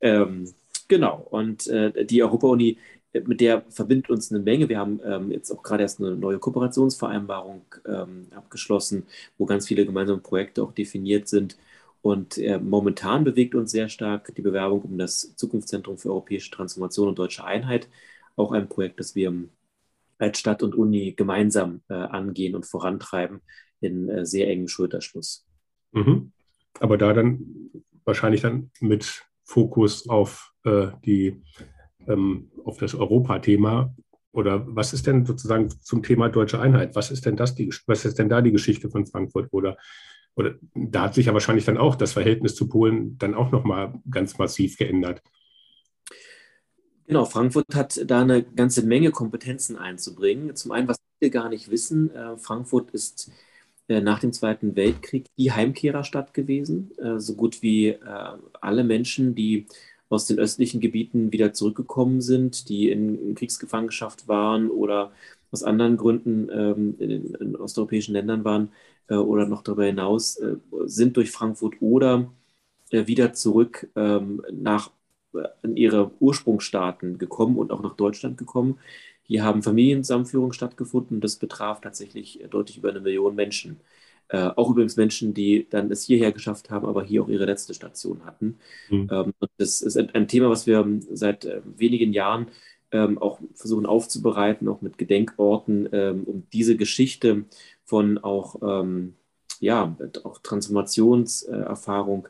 ähm, 0.00 0.48
genau, 0.88 1.26
und 1.30 1.66
äh, 1.66 2.04
die 2.04 2.22
Europa-Uni, 2.22 2.78
mit 3.26 3.40
der 3.40 3.62
verbindet 3.68 4.10
uns 4.10 4.32
eine 4.32 4.42
Menge. 4.42 4.68
Wir 4.68 4.78
haben 4.78 5.00
ähm, 5.04 5.30
jetzt 5.30 5.50
auch 5.50 5.62
gerade 5.62 5.82
erst 5.82 6.00
eine 6.00 6.16
neue 6.16 6.38
Kooperationsvereinbarung 6.38 7.62
ähm, 7.86 8.26
abgeschlossen, 8.34 9.04
wo 9.38 9.46
ganz 9.46 9.68
viele 9.68 9.86
gemeinsame 9.86 10.20
Projekte 10.20 10.62
auch 10.62 10.72
definiert 10.72 11.28
sind. 11.28 11.56
Und 12.02 12.36
äh, 12.38 12.58
momentan 12.58 13.24
bewegt 13.24 13.54
uns 13.54 13.70
sehr 13.70 13.88
stark 13.88 14.34
die 14.34 14.42
Bewerbung 14.42 14.82
um 14.82 14.98
das 14.98 15.34
Zukunftszentrum 15.36 15.96
für 15.96 16.10
europäische 16.10 16.50
Transformation 16.50 17.08
und 17.08 17.18
deutsche 17.18 17.44
Einheit. 17.44 17.88
Auch 18.36 18.52
ein 18.52 18.68
Projekt, 18.68 19.00
das 19.00 19.14
wir 19.14 19.32
als 20.18 20.38
Stadt 20.38 20.62
und 20.62 20.74
Uni 20.74 21.12
gemeinsam 21.12 21.82
äh, 21.88 21.94
angehen 21.94 22.54
und 22.54 22.66
vorantreiben 22.66 23.40
in 23.80 24.08
äh, 24.08 24.26
sehr 24.26 24.48
engem 24.48 24.68
Schulterschluss. 24.68 25.46
Mhm. 25.92 26.32
Aber 26.80 26.98
da 26.98 27.12
dann 27.12 27.70
wahrscheinlich 28.04 28.42
dann 28.42 28.70
mit 28.80 29.24
Fokus 29.44 30.08
auf 30.08 30.52
äh, 30.64 30.88
die 31.04 31.42
ähm, 32.08 32.50
auf 32.64 32.78
das 32.78 32.94
Europa-Thema 32.94 33.94
oder 34.32 34.64
was 34.66 34.92
ist 34.92 35.06
denn 35.06 35.24
sozusagen 35.24 35.70
zum 35.80 36.02
Thema 36.02 36.28
deutsche 36.28 36.60
Einheit? 36.60 36.96
Was 36.96 37.10
ist 37.10 37.24
denn 37.24 37.36
das 37.36 37.54
die, 37.54 37.72
was 37.86 38.04
ist 38.04 38.18
denn 38.18 38.28
da 38.28 38.40
die 38.40 38.52
Geschichte 38.52 38.90
von 38.90 39.06
Frankfurt 39.06 39.48
oder 39.52 39.76
oder 40.36 40.56
da 40.74 41.02
hat 41.02 41.14
sich 41.14 41.26
ja 41.26 41.32
wahrscheinlich 41.32 41.64
dann 41.64 41.78
auch 41.78 41.94
das 41.94 42.12
Verhältnis 42.12 42.56
zu 42.56 42.68
Polen 42.68 43.16
dann 43.18 43.34
auch 43.34 43.52
nochmal 43.52 43.94
ganz 44.10 44.36
massiv 44.36 44.76
geändert. 44.76 45.22
Genau, 47.06 47.24
Frankfurt 47.24 47.74
hat 47.74 48.00
da 48.10 48.22
eine 48.22 48.42
ganze 48.42 48.84
Menge 48.84 49.10
Kompetenzen 49.10 49.76
einzubringen. 49.76 50.56
Zum 50.56 50.72
einen, 50.72 50.88
was 50.88 50.96
wir 51.20 51.30
gar 51.30 51.48
nicht 51.48 51.70
wissen, 51.70 52.14
äh, 52.14 52.36
Frankfurt 52.38 52.90
ist 52.90 53.30
äh, 53.88 54.00
nach 54.00 54.18
dem 54.18 54.32
Zweiten 54.32 54.74
Weltkrieg 54.74 55.26
die 55.36 55.52
Heimkehrerstadt 55.52 56.34
gewesen. 56.34 56.90
Äh, 56.98 57.20
so 57.20 57.34
gut 57.34 57.62
wie 57.62 57.96
alle 58.60 58.84
Menschen, 58.84 59.34
die 59.34 59.66
aus 60.14 60.26
den 60.26 60.38
östlichen 60.38 60.80
Gebieten 60.80 61.32
wieder 61.32 61.52
zurückgekommen 61.52 62.20
sind, 62.20 62.68
die 62.68 62.90
in, 62.90 63.34
Kriegsgefangenschaft 63.34 64.28
waren 64.28 64.70
oder 64.70 65.12
aus 65.50 65.62
anderen 65.62 65.96
Gründen 65.96 66.48
ähm, 66.50 66.96
in, 66.98 67.34
in, 67.34 67.56
osteuropäischen 67.56 68.14
Ländern 68.14 68.44
waren 68.44 68.72
äh, 69.08 69.14
oder 69.16 69.46
noch 69.46 69.62
darüber 69.62 69.84
hinaus, 69.84 70.36
äh, 70.36 70.56
sind 70.86 71.16
durch 71.16 71.30
Frankfurt 71.30 71.76
oder 71.80 72.32
wieder 72.90 73.32
zurück 73.32 73.90
ähm, 73.96 74.42
nach 74.52 74.90
in 75.62 75.76
ihre 75.76 76.12
Ursprungsstaaten 76.20 77.18
gekommen 77.18 77.56
und 77.58 77.72
auch 77.72 77.82
nach 77.82 77.96
Deutschland 77.96 78.38
gekommen. 78.38 78.78
Hier 79.22 79.42
haben 79.44 79.62
Familienzusammenführungen 79.62 80.52
stattgefunden. 80.52 81.20
Das 81.20 81.36
betraf 81.36 81.80
tatsächlich 81.80 82.44
deutlich 82.50 82.78
über 82.78 82.90
eine 82.90 83.00
Million 83.00 83.34
Menschen. 83.34 83.80
Äh, 84.34 84.50
auch 84.56 84.68
übrigens 84.70 84.96
Menschen, 84.96 85.32
die 85.32 85.68
dann 85.70 85.92
es 85.92 86.02
hierher 86.02 86.32
geschafft 86.32 86.68
haben, 86.68 86.88
aber 86.88 87.04
hier 87.04 87.22
auch 87.22 87.28
ihre 87.28 87.44
letzte 87.44 87.72
Station 87.72 88.24
hatten. 88.24 88.56
Mhm. 88.90 89.08
Ähm, 89.12 89.32
das 89.58 89.80
ist 89.80 89.96
ein, 89.96 90.26
Thema, 90.26 90.50
was 90.50 90.66
wir 90.66 90.84
seit 91.12 91.44
äh, 91.44 91.60
wenigen 91.76 92.12
Jahren 92.12 92.48
ähm, 92.90 93.16
auch 93.18 93.38
versuchen 93.54 93.86
aufzubereiten, 93.86 94.66
auch 94.66 94.80
mit 94.80 94.98
Gedenkorten, 94.98 95.88
ähm, 95.92 96.24
um 96.24 96.42
diese 96.52 96.76
Geschichte 96.76 97.44
von 97.84 98.18
auch, 98.18 98.56
ähm, 98.60 99.14
ja, 99.60 99.96
auch 100.24 100.40
Transformationserfahrung 100.40 102.26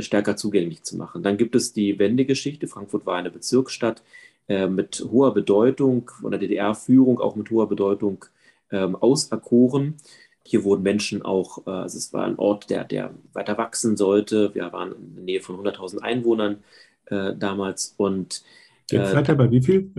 stärker 0.00 0.36
zugänglich 0.36 0.82
zu 0.82 0.96
machen. 0.96 1.22
Dann 1.22 1.36
gibt 1.36 1.54
es 1.54 1.72
die 1.72 2.00
Wendegeschichte. 2.00 2.66
Frankfurt 2.66 3.06
war 3.06 3.18
eine 3.18 3.30
Bezirksstadt 3.30 4.02
äh, 4.48 4.66
mit 4.66 5.06
hoher 5.12 5.32
Bedeutung, 5.32 6.10
von 6.20 6.32
der 6.32 6.40
DDR-Führung 6.40 7.20
auch 7.20 7.36
mit 7.36 7.50
hoher 7.50 7.68
Bedeutung 7.68 8.24
ähm, 8.72 8.96
auserkoren. 8.96 9.94
Hier 10.46 10.64
wurden 10.64 10.82
Menschen 10.82 11.22
auch, 11.22 11.66
äh, 11.66 11.70
also 11.70 11.98
es 11.98 12.12
war 12.12 12.24
ein 12.24 12.38
Ort, 12.38 12.70
der, 12.70 12.84
der 12.84 13.14
weiter 13.32 13.58
wachsen 13.58 13.96
sollte. 13.96 14.54
Wir 14.54 14.72
waren 14.72 14.92
in 14.92 15.14
der 15.16 15.24
Nähe 15.24 15.40
von 15.40 15.56
100.000 15.56 15.98
Einwohnern 15.98 16.62
äh, 17.06 17.34
damals. 17.34 17.94
Und, 17.96 18.42
jetzt 18.90 19.12
seid 19.12 19.28
ihr 19.28 19.34
bei 19.34 19.50
wie 19.50 19.62
viel? 19.62 19.90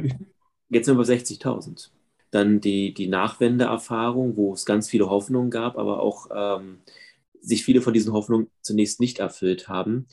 Jetzt 0.69 0.86
sind 0.86 0.97
wir 0.97 1.03
bei 1.05 1.13
60.000. 1.13 1.89
Dann 2.31 2.62
die, 2.62 2.93
die 2.93 3.07
Nachwendeerfahrung, 3.07 4.36
wo 4.36 4.53
es 4.53 4.65
ganz 4.65 4.89
viele 4.89 5.10
Hoffnungen 5.10 5.49
gab, 5.49 5.77
aber 5.77 6.01
auch 6.01 6.27
ähm, 6.33 6.79
sich 7.41 7.63
viele 7.63 7.81
von 7.81 7.93
diesen 7.93 8.13
Hoffnungen 8.13 8.49
zunächst 8.62 8.99
nicht 8.99 9.19
erfüllt 9.19 9.69
haben. 9.69 10.07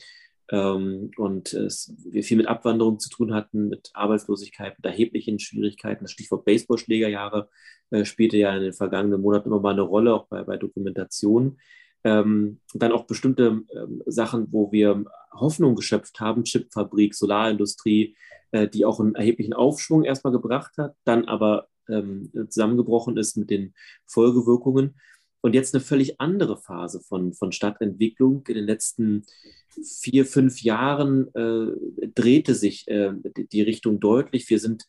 Ähm, 0.51 1.11
und 1.17 1.53
es, 1.53 1.93
wir 1.97 2.23
viel 2.23 2.37
mit 2.37 2.47
Abwanderung 2.47 2.99
zu 2.99 3.09
tun 3.09 3.33
hatten, 3.33 3.69
mit 3.69 3.89
Arbeitslosigkeit, 3.93 4.77
mit 4.77 4.85
erheblichen 4.85 5.39
Schwierigkeiten. 5.39 6.03
Das 6.03 6.11
Stichwort 6.11 6.45
Baseballschlägerjahre 6.45 7.49
äh, 7.91 8.05
spielte 8.05 8.37
ja 8.37 8.55
in 8.55 8.63
den 8.63 8.73
vergangenen 8.73 9.21
Monaten 9.21 9.49
immer 9.49 9.59
mal 9.59 9.73
eine 9.73 9.81
Rolle, 9.81 10.13
auch 10.13 10.27
bei, 10.27 10.43
bei 10.43 10.57
Dokumentation. 10.57 11.57
Ähm, 12.03 12.59
dann 12.73 12.91
auch 12.91 13.05
bestimmte 13.05 13.63
ähm, 13.75 14.03
Sachen, 14.05 14.47
wo 14.51 14.71
wir 14.71 15.05
Hoffnung 15.33 15.75
geschöpft 15.75 16.19
haben, 16.19 16.43
Chipfabrik, 16.43 17.15
Solarindustrie, 17.15 18.15
äh, 18.51 18.67
die 18.67 18.85
auch 18.85 18.99
einen 18.99 19.15
erheblichen 19.15 19.53
Aufschwung 19.53 20.03
erstmal 20.03 20.33
gebracht 20.33 20.77
hat, 20.77 20.95
dann 21.03 21.25
aber 21.25 21.67
ähm, 21.89 22.31
zusammengebrochen 22.49 23.17
ist 23.17 23.37
mit 23.37 23.49
den 23.49 23.73
Folgewirkungen. 24.05 24.95
Und 25.45 25.53
jetzt 25.53 25.75
eine 25.75 25.83
völlig 25.83 26.19
andere 26.19 26.57
Phase 26.57 27.01
von, 27.01 27.31
von 27.31 27.51
Stadtentwicklung. 27.51 28.43
In 28.47 28.55
den 28.55 28.65
letzten 28.65 29.27
vier, 30.01 30.25
fünf 30.25 30.63
Jahren 30.63 31.27
äh, 31.35 32.07
drehte 32.15 32.55
sich 32.55 32.87
äh, 32.87 33.11
die 33.51 33.61
Richtung 33.61 33.99
deutlich. 33.99 34.49
Wir 34.49 34.57
sind 34.57 34.87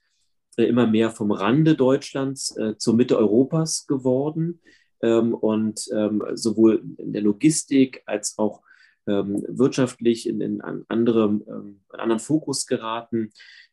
äh, 0.57 0.65
immer 0.65 0.87
mehr 0.87 1.11
vom 1.11 1.31
Rande 1.31 1.75
Deutschlands 1.75 2.57
äh, 2.57 2.75
zur 2.79 2.95
Mitte 2.95 3.19
Europas 3.19 3.87
geworden. 3.87 4.63
Ähm, 5.03 5.35
und 5.35 5.89
ähm, 5.93 6.23
sowohl 6.33 6.83
in 6.97 7.13
der 7.13 7.21
Logistik 7.21 8.03
als 8.07 8.39
auch 8.39 8.63
ähm, 9.07 9.45
wirtschaftlich 9.49 10.27
in, 10.27 10.41
in, 10.41 10.63
andere, 10.63 11.25
ähm, 11.25 11.81
einen 11.91 12.01
anderen 12.01 12.21
Fokus 12.21 12.67
geraten. 12.67 13.31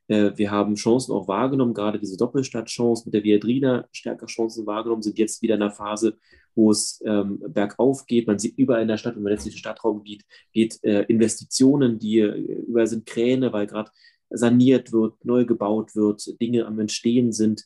Äh, 0.07 0.31
wir 0.35 0.51
haben 0.51 0.75
Chancen 0.75 1.13
auch 1.13 1.27
wahrgenommen, 1.27 1.73
gerade 1.73 1.99
diese 1.99 2.17
Doppelstadtchance 2.17 3.03
mit 3.05 3.13
der 3.13 3.23
Viadrina 3.23 3.87
stärker 3.91 4.27
Chancen 4.27 4.65
wahrgenommen, 4.65 5.01
sind 5.01 5.17
jetzt 5.17 5.41
wieder 5.41 5.55
in 5.55 5.61
einer 5.61 5.71
Phase, 5.71 6.17
wo 6.55 6.71
es 6.71 7.01
ähm, 7.05 7.39
bergauf 7.47 8.05
geht. 8.05 8.27
Man 8.27 8.39
sieht 8.39 8.57
überall 8.57 8.81
in 8.81 8.87
der 8.87 8.97
Stadt, 8.97 9.15
wenn 9.15 9.23
man 9.23 9.31
jetzt 9.31 9.45
durch 9.45 9.55
den 9.55 9.59
Stadtraum 9.59 10.03
geht, 10.03 10.23
geht 10.51 10.83
äh, 10.83 11.03
Investitionen, 11.03 11.99
die 11.99 12.19
äh, 12.19 12.63
überall 12.67 12.87
sind 12.87 13.05
Kräne, 13.05 13.53
weil 13.53 13.67
gerade 13.67 13.91
saniert 14.29 14.91
wird, 14.91 15.23
neu 15.25 15.45
gebaut 15.45 15.95
wird, 15.95 16.39
Dinge 16.41 16.65
am 16.65 16.79
Entstehen 16.79 17.31
sind. 17.31 17.65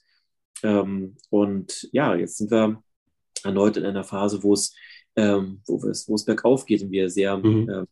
Ähm, 0.63 1.17
und 1.29 1.89
ja, 1.91 2.15
jetzt 2.15 2.37
sind 2.37 2.51
wir 2.51 2.81
erneut 3.43 3.77
in 3.77 3.85
einer 3.85 4.03
Phase, 4.03 4.43
wo 4.43 4.53
es, 4.53 4.75
ähm, 5.15 5.61
wo 5.65 5.77
es, 5.87 6.07
wo 6.07 6.15
es 6.15 6.25
bergauf 6.25 6.65
geht 6.65 6.81
und 6.83 6.91
wir 6.91 7.09
sehr 7.09 7.37
mhm. 7.37 7.69
äh, 7.69 7.85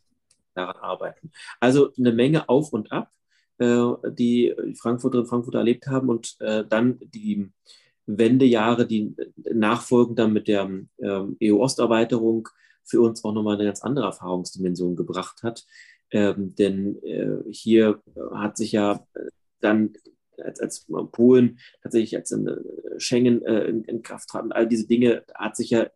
daran 0.53 0.77
arbeiten. 0.77 1.31
Also 1.59 1.91
eine 1.97 2.11
Menge 2.11 2.49
auf 2.49 2.73
und 2.73 2.91
ab, 2.91 3.11
die 3.57 4.53
Frankfurter 4.77 5.19
und 5.19 5.27
Frankfurter 5.27 5.59
erlebt 5.59 5.87
haben 5.87 6.09
und 6.09 6.35
äh, 6.39 6.65
dann 6.67 6.99
die 6.99 7.49
Wendejahre, 8.05 8.85
die 8.85 9.15
nachfolgen 9.53 10.15
dann 10.15 10.33
mit 10.33 10.47
der 10.47 10.69
ähm, 10.99 11.37
EU-Osterweiterung 11.41 12.49
für 12.83 13.01
uns 13.01 13.23
auch 13.23 13.33
nochmal 13.33 13.55
eine 13.55 13.65
ganz 13.65 13.81
andere 13.81 14.05
Erfahrungsdimension 14.05 14.95
gebracht 14.95 15.43
hat. 15.43 15.65
Ähm, 16.11 16.53
denn 16.55 17.01
äh, 17.03 17.51
hier 17.51 18.01
hat 18.33 18.57
sich 18.57 18.73
ja 18.73 19.05
dann 19.59 19.93
als, 20.37 20.59
als 20.59 20.85
Polen 21.11 21.59
tatsächlich 21.81 22.15
als 22.15 22.31
in, 22.31 22.49
Schengen 22.97 23.43
äh, 23.43 23.65
in, 23.65 23.83
in, 23.85 24.01
Kraft 24.03 24.29
trat 24.29 24.43
und 24.43 24.51
all 24.51 24.67
diese 24.67 24.87
Dinge, 24.87 25.23
hat 25.33 25.55
sich 25.55 25.71
ja 25.71 25.89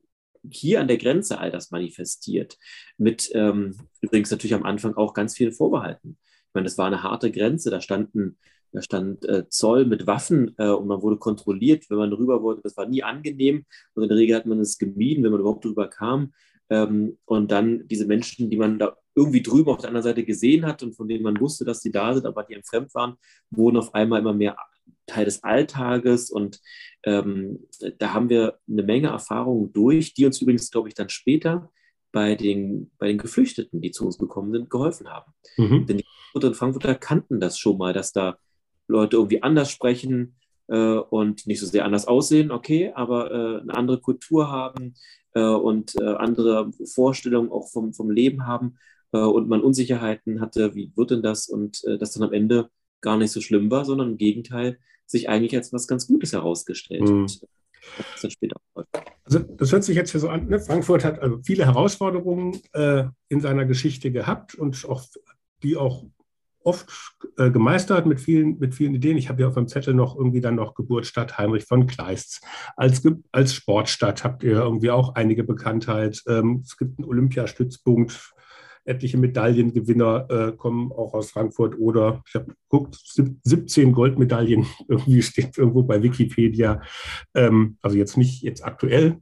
hier 0.49 0.79
an 0.79 0.87
der 0.87 0.97
Grenze 0.97 1.37
all 1.37 1.51
das 1.51 1.69
manifestiert. 1.71 2.57
Mit 2.97 3.29
ähm, 3.33 3.77
übrigens 4.01 4.31
natürlich 4.31 4.53
am 4.53 4.63
Anfang 4.63 4.95
auch 4.95 5.13
ganz 5.13 5.35
vielen 5.35 5.53
Vorbehalten. 5.53 6.17
Ich 6.49 6.53
meine, 6.53 6.65
das 6.65 6.77
war 6.77 6.87
eine 6.87 7.03
harte 7.03 7.31
Grenze, 7.31 7.69
da 7.69 7.81
standen 7.81 8.37
da 8.71 8.81
stand 8.81 9.25
äh, 9.25 9.49
Zoll 9.49 9.85
mit 9.85 10.05
Waffen 10.05 10.53
äh, 10.57 10.69
und 10.69 10.87
man 10.87 11.01
wurde 11.01 11.17
kontrolliert, 11.17 11.89
wenn 11.89 11.97
man 11.97 12.13
rüber 12.13 12.43
wollte. 12.43 12.61
Das 12.61 12.77
war 12.77 12.87
nie 12.87 13.03
angenehm 13.03 13.65
und 13.93 14.03
in 14.03 14.09
der 14.09 14.17
Regel 14.17 14.35
hat 14.35 14.45
man 14.45 14.59
es 14.59 14.77
gemieden, 14.77 15.23
wenn 15.23 15.31
man 15.31 15.41
überhaupt 15.41 15.65
drüber 15.65 15.87
kam. 15.87 16.33
Ähm, 16.69 17.17
und 17.25 17.51
dann 17.51 17.87
diese 17.87 18.05
Menschen, 18.05 18.49
die 18.49 18.57
man 18.57 18.77
da 18.77 18.95
irgendwie 19.15 19.41
drüben 19.41 19.69
auf 19.71 19.79
der 19.79 19.87
anderen 19.89 20.03
Seite 20.03 20.23
gesehen 20.23 20.65
hat 20.65 20.83
und 20.83 20.95
von 20.95 21.07
denen 21.07 21.23
man 21.23 21.39
wusste, 21.39 21.65
dass 21.65 21.81
sie 21.81 21.91
da 21.91 22.13
sind, 22.13 22.25
aber 22.25 22.43
die 22.43 22.59
fremd 22.63 22.93
waren, 22.93 23.15
wurden 23.49 23.77
auf 23.77 23.95
einmal 23.95 24.19
immer 24.19 24.33
mehr 24.33 24.55
Teil 25.07 25.25
des 25.25 25.43
Alltages. 25.43 26.29
Und 26.29 26.61
ähm, 27.03 27.67
da 27.97 28.13
haben 28.13 28.29
wir 28.29 28.59
eine 28.69 28.83
Menge 28.83 29.07
Erfahrungen 29.07 29.73
durch, 29.73 30.13
die 30.13 30.25
uns 30.25 30.41
übrigens, 30.41 30.69
glaube 30.69 30.89
ich, 30.89 30.93
dann 30.93 31.09
später 31.09 31.71
bei 32.11 32.35
den, 32.35 32.91
bei 32.99 33.07
den 33.07 33.17
Geflüchteten, 33.17 33.81
die 33.81 33.91
zu 33.91 34.05
uns 34.05 34.17
gekommen 34.17 34.51
sind, 34.51 34.69
geholfen 34.69 35.09
haben. 35.09 35.33
Mhm. 35.57 35.85
Denn 35.87 35.97
die 35.97 36.05
und 36.33 36.55
Frankfurter 36.55 36.95
kannten 36.95 37.39
das 37.39 37.57
schon 37.57 37.77
mal, 37.77 37.93
dass 37.93 38.11
da 38.11 38.37
Leute 38.87 39.17
irgendwie 39.17 39.43
anders 39.43 39.71
sprechen 39.71 40.35
äh, 40.67 40.97
und 40.97 41.47
nicht 41.47 41.59
so 41.59 41.65
sehr 41.65 41.85
anders 41.85 42.07
aussehen, 42.07 42.51
okay, 42.51 42.91
aber 42.93 43.31
äh, 43.31 43.61
eine 43.61 43.75
andere 43.75 43.99
Kultur 43.99 44.49
haben 44.49 44.95
äh, 45.33 45.41
und 45.41 45.95
äh, 45.99 46.15
andere 46.15 46.71
Vorstellungen 46.93 47.51
auch 47.51 47.69
vom, 47.69 47.93
vom 47.93 48.09
Leben 48.09 48.45
haben 48.45 48.77
äh, 49.11 49.19
und 49.19 49.47
man 49.47 49.61
Unsicherheiten 49.61 50.41
hatte, 50.41 50.75
wie 50.75 50.91
wird 50.95 51.11
denn 51.11 51.21
das 51.21 51.47
und 51.47 51.83
äh, 51.85 51.97
das 51.97 52.13
dann 52.13 52.23
am 52.23 52.33
Ende 52.33 52.69
gar 53.01 53.17
nicht 53.17 53.31
so 53.31 53.41
schlimm 53.41 53.71
war, 53.71 53.85
sondern 53.85 54.11
im 54.11 54.17
Gegenteil 54.17 54.79
sich 55.05 55.29
eigentlich 55.29 55.55
als 55.55 55.73
was 55.73 55.87
ganz 55.87 56.07
Gutes 56.07 56.33
herausgestellt 56.33 57.01
mhm. 57.01 57.23
hat. 57.23 57.41
Das 58.13 58.23
also 59.23 59.39
das 59.39 59.71
hört 59.71 59.83
sich 59.83 59.95
jetzt 59.95 60.11
hier 60.11 60.19
so 60.19 60.29
an. 60.29 60.47
Ne? 60.47 60.59
Frankfurt 60.59 61.05
hat 61.05 61.19
also 61.19 61.39
viele 61.43 61.65
Herausforderungen 61.65 62.59
in 63.29 63.39
seiner 63.39 63.65
Geschichte 63.65 64.11
gehabt 64.11 64.55
und 64.55 64.85
auch 64.87 65.05
die 65.63 65.77
auch 65.77 66.03
oft 66.63 67.15
äh, 67.37 67.49
gemeistert 67.51 68.05
mit 68.05 68.19
vielen, 68.19 68.59
mit 68.59 68.75
vielen 68.75 68.95
Ideen. 68.95 69.17
Ich 69.17 69.29
habe 69.29 69.41
ja 69.41 69.47
auf 69.47 69.55
dem 69.55 69.67
Zettel 69.67 69.93
noch 69.93 70.15
irgendwie 70.15 70.41
dann 70.41 70.55
noch 70.55 70.73
Geburtsstadt 70.73 71.37
Heinrich 71.37 71.65
von 71.65 71.87
Kleists. 71.87 72.41
Als, 72.75 73.01
als 73.31 73.53
Sportstadt 73.53 74.23
habt 74.23 74.43
ihr 74.43 74.53
irgendwie 74.53 74.91
auch 74.91 75.15
einige 75.15 75.43
Bekanntheit. 75.43 76.21
Ähm, 76.27 76.61
es 76.63 76.77
gibt 76.77 76.99
einen 76.99 77.07
Olympiastützpunkt. 77.07 78.33
Etliche 78.85 79.17
Medaillengewinner 79.17 80.27
äh, 80.29 80.51
kommen 80.55 80.91
auch 80.91 81.13
aus 81.13 81.31
Frankfurt 81.31 81.77
oder 81.77 82.23
ich 82.27 82.35
habe 82.35 82.53
geguckt, 82.69 82.97
17 83.43 83.91
Goldmedaillen 83.91 84.65
irgendwie 84.87 85.21
steht 85.21 85.57
irgendwo 85.57 85.83
bei 85.83 86.01
Wikipedia. 86.01 86.81
Ähm, 87.35 87.77
also 87.81 87.97
jetzt 87.97 88.17
nicht 88.17 88.41
jetzt 88.41 88.65
aktuell, 88.65 89.17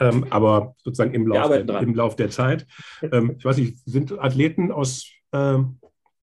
ähm, 0.00 0.26
aber 0.30 0.74
sozusagen 0.78 1.14
im 1.14 1.26
Lauf, 1.26 1.48
der, 1.48 1.80
im 1.80 1.94
Lauf 1.94 2.16
der 2.16 2.30
Zeit. 2.30 2.66
Ähm, 3.12 3.36
ich 3.38 3.44
weiß 3.44 3.58
nicht, 3.58 3.78
sind 3.86 4.18
Athleten 4.18 4.72
aus 4.72 5.08
ähm, 5.32 5.78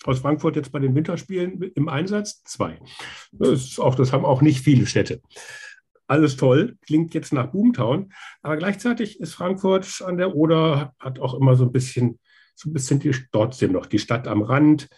aus 0.05 0.21
Frankfurt 0.21 0.57
jetzt 0.57 0.73
bei 0.73 0.79
den 0.79 0.95
Winterspielen 0.95 1.63
im 1.75 1.89
Einsatz? 1.89 2.43
Zwei. 2.45 2.79
Das, 3.33 3.79
auch, 3.79 3.95
das 3.95 4.13
haben 4.13 4.25
auch 4.25 4.43
nicht 4.43 4.61
viele 4.61 4.87
Städte. 4.87 5.21
Alles 6.07 6.37
toll, 6.37 6.79
klingt 6.87 7.13
jetzt 7.13 7.33
nach 7.33 7.49
Boomtown, 7.49 8.13
aber 8.41 8.57
gleichzeitig 8.57 9.21
ist 9.21 9.35
Frankfurt 9.35 10.03
an 10.03 10.17
der 10.17 10.35
Oder, 10.35 10.95
hat 10.99 11.19
auch 11.19 11.35
immer 11.35 11.55
so 11.55 11.65
ein 11.65 11.73
bisschen, 11.73 12.19
so 12.55 12.71
ein 12.71 12.73
bisschen 12.73 12.99
die, 12.99 13.15
trotzdem 13.31 13.73
noch 13.73 13.87
die 13.87 13.99
Stadt 13.99 14.27
am 14.27 14.41
Rand, 14.41 14.89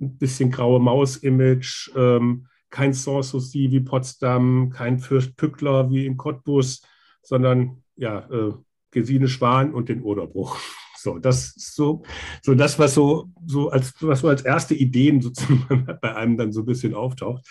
ein 0.00 0.16
bisschen 0.16 0.50
graue 0.50 0.78
Maus-Image, 0.78 1.90
ähm, 1.96 2.46
kein 2.70 2.92
Sanssouci 2.92 3.72
wie 3.72 3.80
Potsdam, 3.80 4.70
kein 4.70 5.00
Fürst 5.00 5.36
Pückler 5.36 5.90
wie 5.90 6.06
in 6.06 6.16
Cottbus, 6.16 6.82
sondern 7.22 7.82
ja, 7.96 8.28
äh, 8.30 8.52
Gesine 8.92 9.28
Schwan 9.28 9.74
und 9.74 9.88
den 9.88 10.02
Oderbruch. 10.02 10.56
So, 11.02 11.18
das 11.18 11.54
so, 11.56 12.02
so 12.42 12.54
das, 12.54 12.78
was 12.78 12.94
so, 12.94 13.30
so 13.46 13.70
als, 13.70 13.94
was 14.00 14.20
so 14.20 14.28
als 14.28 14.42
erste 14.42 14.74
Ideen 14.74 15.20
sozusagen 15.20 15.86
bei 16.00 16.14
einem 16.14 16.36
dann 16.36 16.52
so 16.52 16.60
ein 16.60 16.66
bisschen 16.66 16.94
auftaucht. 16.94 17.46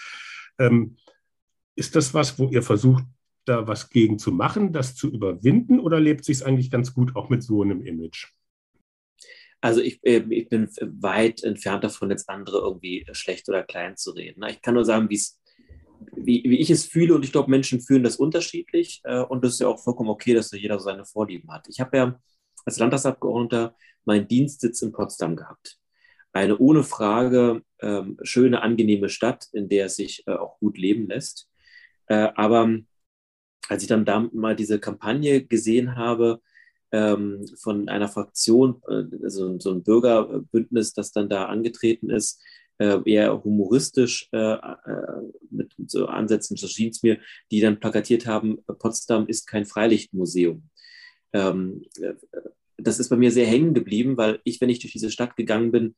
Ähm, 0.59 0.97
ist 1.75 1.95
das 1.95 2.13
was, 2.13 2.37
wo 2.37 2.49
ihr 2.49 2.61
versucht, 2.61 3.03
da 3.45 3.67
was 3.67 3.89
gegen 3.89 4.19
zu 4.19 4.31
machen, 4.31 4.73
das 4.73 4.95
zu 4.95 5.11
überwinden, 5.11 5.79
oder 5.79 5.99
lebt 5.99 6.25
sich 6.25 6.45
eigentlich 6.45 6.69
ganz 6.69 6.93
gut 6.93 7.15
auch 7.15 7.29
mit 7.29 7.41
so 7.41 7.61
einem 7.63 7.85
Image? 7.85 8.27
Also 9.61 9.81
ich, 9.81 9.99
äh, 10.03 10.23
ich, 10.29 10.47
bin 10.47 10.69
weit 10.79 11.43
entfernt 11.43 11.83
davon, 11.83 12.09
jetzt 12.11 12.29
andere 12.29 12.59
irgendwie 12.59 13.05
schlecht 13.11 13.49
oder 13.49 13.63
klein 13.63 13.97
zu 13.97 14.11
reden. 14.11 14.43
Ich 14.49 14.61
kann 14.61 14.75
nur 14.75 14.85
sagen, 14.85 15.09
wie, 15.09 16.43
wie 16.45 16.57
ich 16.57 16.69
es 16.69 16.85
fühle 16.85 17.13
und 17.13 17.25
ich 17.25 17.31
glaube, 17.31 17.49
Menschen 17.49 17.81
fühlen 17.81 18.03
das 18.03 18.15
unterschiedlich 18.15 19.01
äh, 19.03 19.19
und 19.19 19.43
das 19.43 19.53
ist 19.53 19.59
ja 19.59 19.67
auch 19.67 19.83
vollkommen 19.83 20.09
okay, 20.09 20.33
dass 20.33 20.51
jeder 20.51 20.79
seine 20.79 21.05
Vorlieben 21.05 21.51
hat. 21.51 21.67
Ich 21.69 21.79
habe 21.79 21.97
ja 21.97 22.19
als 22.65 22.79
Landtagsabgeordneter 22.79 23.75
meinen 24.05 24.27
Dienstsitz 24.27 24.81
in 24.81 24.91
Potsdam 24.91 25.35
gehabt. 25.35 25.77
Eine 26.31 26.57
ohne 26.57 26.83
Frage 26.83 27.63
ähm, 27.81 28.17
schöne, 28.23 28.61
angenehme 28.61 29.09
Stadt, 29.09 29.47
in 29.51 29.69
der 29.69 29.85
es 29.85 29.95
sich 29.95 30.23
äh, 30.27 30.33
auch 30.33 30.59
gut 30.59 30.77
leben 30.77 31.07
lässt. 31.07 31.49
Äh, 32.07 32.29
aber 32.35 32.69
als 33.67 33.83
ich 33.83 33.87
dann 33.87 34.05
da 34.05 34.29
mal 34.33 34.55
diese 34.55 34.79
Kampagne 34.79 35.43
gesehen 35.43 35.95
habe 35.95 36.41
ähm, 36.91 37.45
von 37.61 37.89
einer 37.89 38.07
Fraktion, 38.07 38.81
äh, 38.87 39.03
also 39.23 39.59
so 39.59 39.71
ein 39.71 39.83
Bürgerbündnis, 39.83 40.93
das 40.93 41.11
dann 41.11 41.29
da 41.29 41.45
angetreten 41.45 42.09
ist, 42.09 42.41
äh, 42.79 42.99
eher 43.05 43.43
humoristisch 43.43 44.29
äh, 44.31 44.53
äh, 44.53 45.21
mit, 45.51 45.73
so 45.87 46.07
Ansätzen, 46.07 46.57
so 46.57 46.67
schien 46.67 46.89
es 46.89 47.03
mir, 47.03 47.19
die 47.51 47.59
dann 47.59 47.79
plakatiert 47.79 48.25
haben, 48.25 48.59
Potsdam 48.65 49.27
ist 49.27 49.47
kein 49.47 49.65
Freilichtmuseum 49.65 50.69
ähm, 51.33 51.83
äh, 52.01 52.13
das 52.77 52.99
ist 52.99 53.09
bei 53.09 53.17
mir 53.17 53.31
sehr 53.31 53.45
hängen 53.47 53.73
geblieben, 53.73 54.17
weil 54.17 54.39
ich, 54.43 54.61
wenn 54.61 54.69
ich 54.69 54.79
durch 54.79 54.93
diese 54.93 55.11
Stadt 55.11 55.35
gegangen 55.35 55.71
bin, 55.71 55.95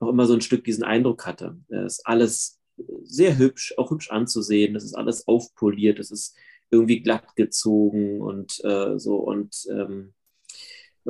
auch 0.00 0.08
immer 0.08 0.26
so 0.26 0.34
ein 0.34 0.40
Stück 0.40 0.64
diesen 0.64 0.84
Eindruck 0.84 1.26
hatte. 1.26 1.56
Es 1.68 1.98
ist 1.98 2.06
alles 2.06 2.60
sehr 3.04 3.38
hübsch, 3.38 3.74
auch 3.76 3.90
hübsch 3.90 4.10
anzusehen. 4.10 4.76
Es 4.76 4.84
ist 4.84 4.94
alles 4.94 5.26
aufpoliert, 5.28 5.98
es 5.98 6.10
ist 6.10 6.36
irgendwie 6.70 7.00
glatt 7.00 7.36
gezogen 7.36 8.20
und 8.20 8.62
äh, 8.64 8.98
so. 8.98 9.16
Und 9.16 9.66
ähm, 9.70 10.14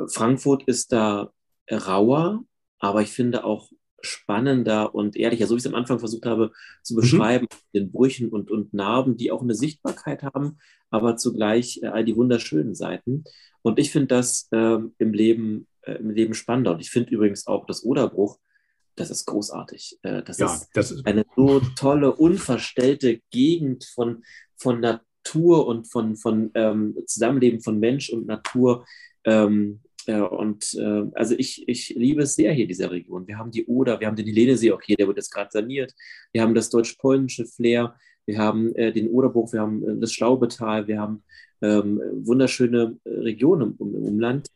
Frankfurt 0.09 0.65
ist 0.65 0.93
da 0.93 1.33
rauer, 1.71 2.45
aber 2.79 3.03
ich 3.03 3.11
finde 3.11 3.45
auch 3.45 3.71
spannender 4.05 4.95
und 4.95 5.17
ehrlicher, 5.17 5.47
so 5.47 5.55
wie 5.55 5.59
ich 5.59 5.65
es 5.65 5.71
am 5.71 5.75
Anfang 5.75 5.99
versucht 5.99 6.27
habe 6.27 6.53
zu 6.83 6.95
mhm. 6.95 7.01
beschreiben, 7.01 7.47
mhm. 7.51 7.79
den 7.79 7.93
Brüchen 7.93 8.29
und, 8.29 8.51
und 8.51 8.75
Narben, 8.75 9.17
die 9.17 9.31
auch 9.31 9.43
eine 9.43 9.55
Sichtbarkeit 9.55 10.23
haben, 10.23 10.59
aber 10.91 11.17
zugleich 11.17 11.81
äh, 11.83 11.87
all 11.87 12.05
die 12.05 12.17
wunderschönen 12.17 12.75
Seiten. 12.75 13.25
Und 13.63 13.79
ich 13.79 13.91
finde 13.91 14.09
das 14.09 14.49
äh, 14.53 14.79
im, 14.99 15.13
Leben, 15.13 15.67
äh, 15.83 15.95
im 15.95 16.11
Leben 16.11 16.35
spannender. 16.35 16.73
Und 16.73 16.81
ich 16.81 16.91
finde 16.91 17.11
übrigens 17.11 17.47
auch 17.47 17.67
das 17.67 17.83
Oderbruch, 17.83 18.39
das 18.97 19.11
ist 19.11 19.25
großartig. 19.27 19.99
Äh, 20.03 20.23
das, 20.23 20.39
ja, 20.39 20.47
ist 20.47 20.69
das, 20.75 20.91
ist 20.91 21.07
eine 21.07 21.25
so 21.35 21.61
tolle, 21.77 22.15
unverstellte 22.15 23.21
Gegend 23.31 23.85
von, 23.85 24.23
von 24.57 24.81
Natur 24.81 25.67
und 25.67 25.91
von, 25.91 26.17
von 26.17 26.51
ähm, 26.55 26.97
Zusammenleben 27.07 27.61
von 27.61 27.81
Mensch 27.81 28.11
und 28.11 28.27
Natur. 28.27 28.87
Ähm, 29.25 29.81
äh, 30.07 30.21
und 30.21 30.75
äh, 30.75 31.05
also 31.15 31.35
ich, 31.37 31.67
ich 31.69 31.91
liebe 31.91 32.23
es 32.23 32.35
sehr 32.35 32.53
hier, 32.53 32.67
diese 32.67 32.91
Region. 32.91 33.27
Wir 33.27 33.39
haben 33.39 33.51
die 33.51 33.67
Oder, 33.67 34.01
wir 34.01 34.07
haben 34.07 34.17
den 34.17 34.27
Helene-See 34.27 34.73
auch 34.73 34.83
hier, 34.83 34.97
der 34.97 35.07
wird 35.07 35.17
jetzt 35.17 35.31
gerade 35.31 35.51
saniert. 35.53 35.95
Wir 36.33 36.43
haben 36.43 36.55
das 36.55 36.71
deutsch-polnische 36.71 37.47
Flair, 37.47 37.95
wir 38.27 38.39
haben 38.39 38.75
äh, 38.75 38.93
den 38.93 39.09
Oderbruch, 39.11 39.53
wir 39.53 39.61
haben 39.61 39.87
äh, 39.87 40.01
das 40.01 40.13
Schlaubetal, 40.13 40.87
wir 40.87 41.01
haben 41.01 41.23
ähm, 41.63 42.01
wunderschöne 42.13 42.99
äh, 43.05 43.11
Regionen 43.11 43.77
im, 43.79 43.95
im 43.95 44.03
Umland. 44.03 44.49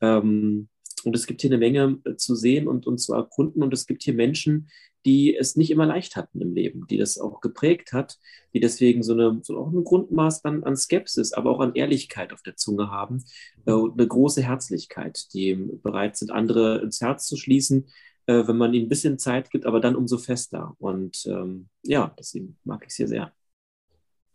Ähm, 0.00 0.68
und 1.04 1.14
es 1.14 1.26
gibt 1.26 1.40
hier 1.40 1.50
eine 1.50 1.58
Menge 1.58 1.98
äh, 2.04 2.16
zu 2.16 2.34
sehen 2.34 2.66
und, 2.66 2.86
und 2.86 2.98
zu 2.98 3.14
erkunden. 3.14 3.62
Und 3.62 3.72
es 3.72 3.86
gibt 3.86 4.02
hier 4.02 4.14
Menschen, 4.14 4.68
die 5.06 5.36
es 5.36 5.56
nicht 5.56 5.70
immer 5.70 5.86
leicht 5.86 6.16
hatten 6.16 6.42
im 6.42 6.52
Leben, 6.52 6.86
die 6.88 6.98
das 6.98 7.16
auch 7.16 7.40
geprägt 7.40 7.92
hat, 7.92 8.18
die 8.52 8.60
deswegen 8.60 9.04
so, 9.04 9.12
eine, 9.12 9.38
so 9.42 9.56
auch 9.56 9.72
ein 9.72 9.84
Grundmaß 9.84 10.44
an, 10.44 10.64
an 10.64 10.76
Skepsis, 10.76 11.32
aber 11.32 11.50
auch 11.52 11.60
an 11.60 11.74
Ehrlichkeit 11.74 12.32
auf 12.32 12.42
der 12.42 12.56
Zunge 12.56 12.90
haben 12.90 13.24
äh, 13.66 13.70
eine 13.70 14.06
große 14.06 14.42
Herzlichkeit, 14.42 15.32
die 15.32 15.54
bereit 15.54 16.16
sind, 16.16 16.32
andere 16.32 16.80
ins 16.82 17.00
Herz 17.00 17.26
zu 17.26 17.36
schließen, 17.36 17.86
äh, 18.26 18.48
wenn 18.48 18.56
man 18.56 18.74
ihnen 18.74 18.86
ein 18.86 18.88
bisschen 18.90 19.18
Zeit 19.20 19.50
gibt, 19.50 19.64
aber 19.64 19.78
dann 19.80 19.94
umso 19.94 20.18
fester. 20.18 20.74
Und 20.78 21.24
ähm, 21.26 21.68
ja, 21.84 22.12
deswegen 22.18 22.58
mag 22.64 22.82
ich 22.82 22.88
es 22.88 22.96
hier 22.96 23.08
sehr. 23.08 23.32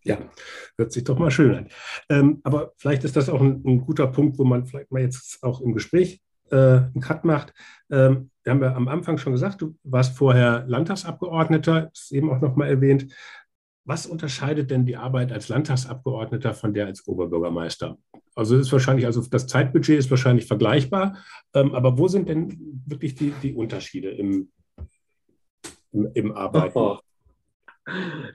Ja, 0.04 0.18
hört 0.78 0.94
sich 0.94 1.04
doch 1.04 1.20
mal 1.20 1.30
schön 1.30 1.54
an. 1.54 1.70
Ähm, 2.10 2.40
aber 2.44 2.74
vielleicht 2.78 3.04
ist 3.04 3.18
das 3.18 3.30
auch 3.30 3.42
ein, 3.42 3.62
ein, 3.66 3.82
guter 3.82 4.08
Punkt, 4.08 4.40
wo 4.40 4.46
man 4.46 4.66
vielleicht 4.66 4.92
mal 4.92 5.02
jetzt 5.02 5.44
auch 5.44 5.62
im 5.62 5.74
Gespräch 5.74 6.22
äh, 6.52 6.56
einen 6.56 7.02
Cut 7.02 7.26
macht. 7.26 7.54
Ähm, 7.90 8.30
wir 8.44 8.52
haben 8.52 8.62
ja 8.62 8.76
am 8.76 8.88
Anfang 8.88 9.18
schon 9.18 9.34
gesagt, 9.34 9.62
du 9.62 9.76
warst 9.84 10.18
vorher 10.18 10.66
Landtagsabgeordneter, 10.68 11.92
ist 11.94 12.12
eben 12.12 12.32
auch 12.32 12.42
nochmal 12.42 12.70
erwähnt. 12.70 13.14
Was 13.84 14.06
unterscheidet 14.06 14.70
denn 14.70 14.86
die 14.86 14.98
Arbeit 14.98 15.32
als 15.32 15.50
Landtagsabgeordneter 15.50 16.54
von 16.54 16.74
der 16.74 16.86
als 16.86 17.08
Oberbürgermeister? 17.08 17.98
Also 18.36 18.58
ist 18.58 18.72
wahrscheinlich, 18.72 19.06
also 19.06 19.22
das 19.22 19.48
Zeitbudget 19.48 20.00
ist 20.00 20.10
wahrscheinlich 20.10 20.46
vergleichbar, 20.46 21.18
ähm, 21.54 21.74
aber 21.76 21.98
wo 21.98 22.08
sind 22.08 22.30
denn 22.30 22.82
wirklich 22.86 23.16
die, 23.16 23.34
die 23.42 23.54
Unterschiede 23.54 24.10
im, 24.12 24.52
im, 25.92 26.10
im 26.14 26.32
Arbeiten? 26.32 26.78
Oh, 26.78 27.00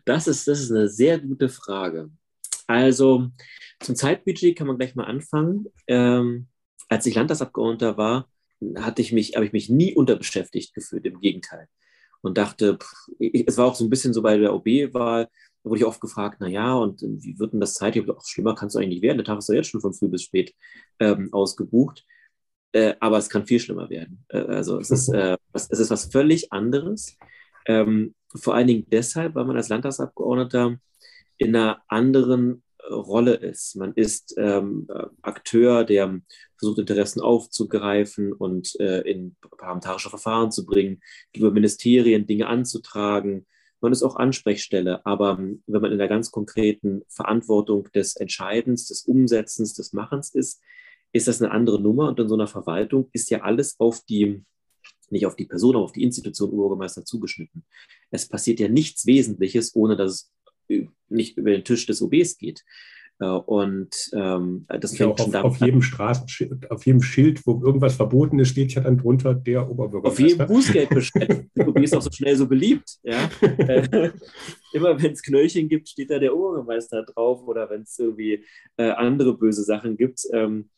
das 0.04 0.26
ist, 0.26 0.46
das 0.48 0.60
ist 0.60 0.70
eine 0.70 0.88
sehr 0.88 1.18
gute 1.18 1.48
Frage. 1.48 2.10
Also 2.66 3.28
zum 3.80 3.94
Zeitbudget 3.94 4.56
kann 4.56 4.66
man 4.66 4.78
gleich 4.78 4.94
mal 4.94 5.04
anfangen. 5.04 5.66
Ähm, 5.86 6.48
als 6.88 7.06
ich 7.06 7.14
Landtagsabgeordneter 7.14 7.96
war, 7.96 8.28
hatte 8.76 9.02
ich 9.02 9.12
mich, 9.12 9.34
habe 9.36 9.46
ich 9.46 9.52
mich 9.52 9.68
nie 9.68 9.94
unterbeschäftigt 9.94 10.74
gefühlt, 10.74 11.04
im 11.04 11.20
Gegenteil. 11.20 11.68
Und 12.22 12.38
dachte, 12.38 12.78
pff, 12.78 13.08
ich, 13.18 13.46
es 13.46 13.58
war 13.58 13.66
auch 13.66 13.74
so 13.74 13.84
ein 13.84 13.90
bisschen 13.90 14.12
so 14.14 14.22
bei 14.22 14.36
der 14.36 14.54
OB-Wahl, 14.54 15.28
da 15.62 15.70
wurde 15.70 15.80
ich 15.80 15.86
oft 15.86 16.00
gefragt, 16.00 16.38
na 16.40 16.48
ja, 16.48 16.74
und 16.74 17.02
wie 17.02 17.38
wird 17.38 17.52
denn 17.52 17.60
das 17.60 17.74
Zeit? 17.74 17.96
Ich 17.96 18.08
auch 18.08 18.24
schlimmer 18.24 18.54
kann 18.54 18.68
es 18.68 18.76
eigentlich 18.76 18.88
nicht 18.88 19.02
werden. 19.02 19.18
Der 19.18 19.24
Tag 19.24 19.38
ist 19.38 19.48
doch 19.48 19.54
jetzt 19.54 19.68
schon 19.68 19.80
von 19.80 19.92
früh 19.92 20.08
bis 20.08 20.22
spät 20.22 20.54
ähm, 21.00 21.28
ausgebucht. 21.32 22.04
Äh, 22.72 22.94
aber 23.00 23.18
es 23.18 23.28
kann 23.28 23.46
viel 23.46 23.58
schlimmer 23.58 23.88
werden. 23.90 24.24
Äh, 24.28 24.38
also 24.38 24.78
es 24.78 24.90
ist, 24.90 25.08
äh, 25.14 25.36
es 25.52 25.70
ist 25.70 25.90
was 25.90 26.06
völlig 26.06 26.52
anderes. 26.52 27.16
Ähm, 27.66 28.14
vor 28.34 28.54
allen 28.54 28.66
Dingen 28.66 28.86
deshalb, 28.90 29.34
weil 29.34 29.44
man 29.44 29.56
als 29.56 29.68
Landtagsabgeordneter 29.68 30.78
in 31.38 31.56
einer 31.56 31.82
anderen 31.88 32.62
Rolle 32.90 33.34
ist. 33.34 33.76
Man 33.76 33.92
ist 33.94 34.34
ähm, 34.38 34.86
Akteur, 35.22 35.84
der 35.84 36.20
versucht, 36.58 36.78
Interessen 36.78 37.20
aufzugreifen 37.20 38.32
und 38.32 38.78
äh, 38.80 39.00
in 39.00 39.36
parlamentarische 39.40 40.10
Verfahren 40.10 40.50
zu 40.50 40.64
bringen, 40.64 41.00
über 41.34 41.50
Ministerien 41.50 42.26
Dinge 42.26 42.46
anzutragen. 42.46 43.46
Man 43.80 43.92
ist 43.92 44.02
auch 44.02 44.16
Ansprechstelle, 44.16 45.04
aber 45.04 45.38
ähm, 45.38 45.62
wenn 45.66 45.82
man 45.82 45.92
in 45.92 45.98
der 45.98 46.08
ganz 46.08 46.30
konkreten 46.30 47.02
Verantwortung 47.08 47.88
des 47.94 48.16
Entscheidens, 48.16 48.86
des 48.86 49.02
Umsetzens, 49.02 49.74
des 49.74 49.92
Machens 49.92 50.34
ist, 50.34 50.62
ist 51.12 51.28
das 51.28 51.40
eine 51.40 51.52
andere 51.52 51.80
Nummer. 51.80 52.08
Und 52.08 52.20
in 52.20 52.28
so 52.28 52.34
einer 52.34 52.48
Verwaltung 52.48 53.08
ist 53.12 53.30
ja 53.30 53.42
alles 53.42 53.78
auf 53.78 54.00
die 54.04 54.44
nicht 55.08 55.26
auf 55.26 55.36
die 55.36 55.46
Person, 55.46 55.76
aber 55.76 55.84
auf 55.84 55.92
die 55.92 56.02
Institution 56.02 56.50
Bürgermeister 56.50 57.04
zugeschnitten. 57.04 57.64
Es 58.10 58.26
passiert 58.28 58.58
ja 58.58 58.68
nichts 58.68 59.06
Wesentliches, 59.06 59.74
ohne 59.76 59.96
dass 59.96 60.32
es 60.68 60.88
nicht 61.08 61.36
über 61.36 61.50
den 61.50 61.64
Tisch 61.64 61.86
des 61.86 62.02
OBs 62.02 62.38
geht. 62.38 62.64
Äh, 63.18 63.24
und 63.26 64.10
ähm, 64.12 64.66
das 64.68 64.96
fängt 64.96 65.18
ja, 65.18 65.24
schon 65.24 65.34
auf, 65.34 65.44
auf 65.44 65.56
jedem 65.58 65.82
Straßenschild, 65.82 66.70
auf 66.70 66.84
jedem 66.84 67.02
Schild, 67.02 67.46
wo 67.46 67.62
irgendwas 67.64 67.96
verboten 67.96 68.38
ist, 68.38 68.50
steht 68.50 68.74
ja 68.74 68.82
dann 68.82 68.98
drunter 68.98 69.34
der 69.34 69.70
Oberbürgermeister. 69.70 70.24
Auf 70.24 70.30
jedem 70.30 70.46
Bußgeldbescheid. 70.46 71.46
der 71.56 71.68
OB 71.68 71.78
ist 71.78 71.96
auch 71.96 72.02
so 72.02 72.10
schnell 72.10 72.36
so 72.36 72.46
beliebt. 72.46 72.98
Ja? 73.02 73.30
Äh, 73.66 74.10
immer 74.72 75.00
wenn 75.02 75.12
es 75.12 75.22
Knöllchen 75.22 75.68
gibt, 75.68 75.88
steht 75.88 76.10
da 76.10 76.18
der 76.18 76.34
Oberbürgermeister 76.36 77.04
drauf 77.04 77.42
oder 77.46 77.68
wenn 77.70 77.82
es 77.82 77.98
irgendwie 77.98 78.44
äh, 78.76 78.90
andere 78.90 79.36
böse 79.36 79.62
Sachen 79.62 79.96
gibt. 79.96 80.20
Ähm, 80.32 80.68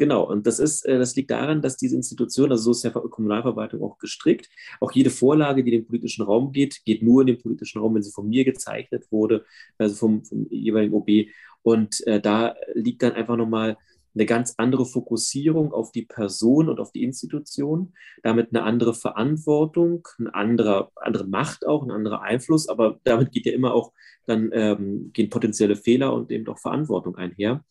Genau, 0.00 0.22
und 0.22 0.46
das 0.46 0.58
ist, 0.60 0.86
äh, 0.86 0.98
das 0.98 1.14
liegt 1.14 1.30
daran, 1.30 1.60
dass 1.60 1.76
diese 1.76 1.94
Institution, 1.94 2.50
also 2.50 2.64
so 2.64 2.70
ist 2.70 2.84
ja 2.84 2.90
Kommunalverwaltung 2.90 3.82
auch 3.82 3.98
gestrickt, 3.98 4.48
auch 4.80 4.92
jede 4.92 5.10
Vorlage, 5.10 5.62
die 5.62 5.74
in 5.74 5.82
den 5.82 5.86
politischen 5.86 6.22
Raum 6.22 6.52
geht, 6.52 6.82
geht 6.86 7.02
nur 7.02 7.20
in 7.20 7.26
den 7.26 7.38
politischen 7.38 7.82
Raum, 7.82 7.94
wenn 7.94 8.02
sie 8.02 8.10
von 8.10 8.26
mir 8.26 8.46
gezeichnet 8.46 9.04
wurde, 9.10 9.44
also 9.76 9.94
vom, 9.96 10.24
vom 10.24 10.46
jeweiligen 10.48 10.94
OB. 10.94 11.28
Und 11.60 12.00
äh, 12.06 12.18
da 12.18 12.54
liegt 12.72 13.02
dann 13.02 13.12
einfach 13.12 13.36
nochmal 13.36 13.76
eine 14.14 14.24
ganz 14.24 14.54
andere 14.56 14.86
Fokussierung 14.86 15.74
auf 15.74 15.92
die 15.92 16.06
Person 16.06 16.70
und 16.70 16.80
auf 16.80 16.92
die 16.92 17.02
Institution, 17.02 17.92
damit 18.22 18.54
eine 18.54 18.62
andere 18.62 18.94
Verantwortung, 18.94 20.08
eine 20.18 20.34
andere, 20.34 20.88
andere 20.96 21.26
Macht 21.26 21.66
auch, 21.66 21.82
ein 21.82 21.90
anderer 21.90 22.22
Einfluss, 22.22 22.70
aber 22.70 22.98
damit 23.04 23.32
geht 23.32 23.44
ja 23.44 23.52
immer 23.52 23.74
auch 23.74 23.92
dann 24.24 24.48
ähm, 24.54 25.10
gehen 25.12 25.28
potenzielle 25.28 25.76
Fehler 25.76 26.14
und 26.14 26.30
eben 26.30 26.48
auch 26.48 26.58
Verantwortung 26.58 27.16
einher. 27.16 27.62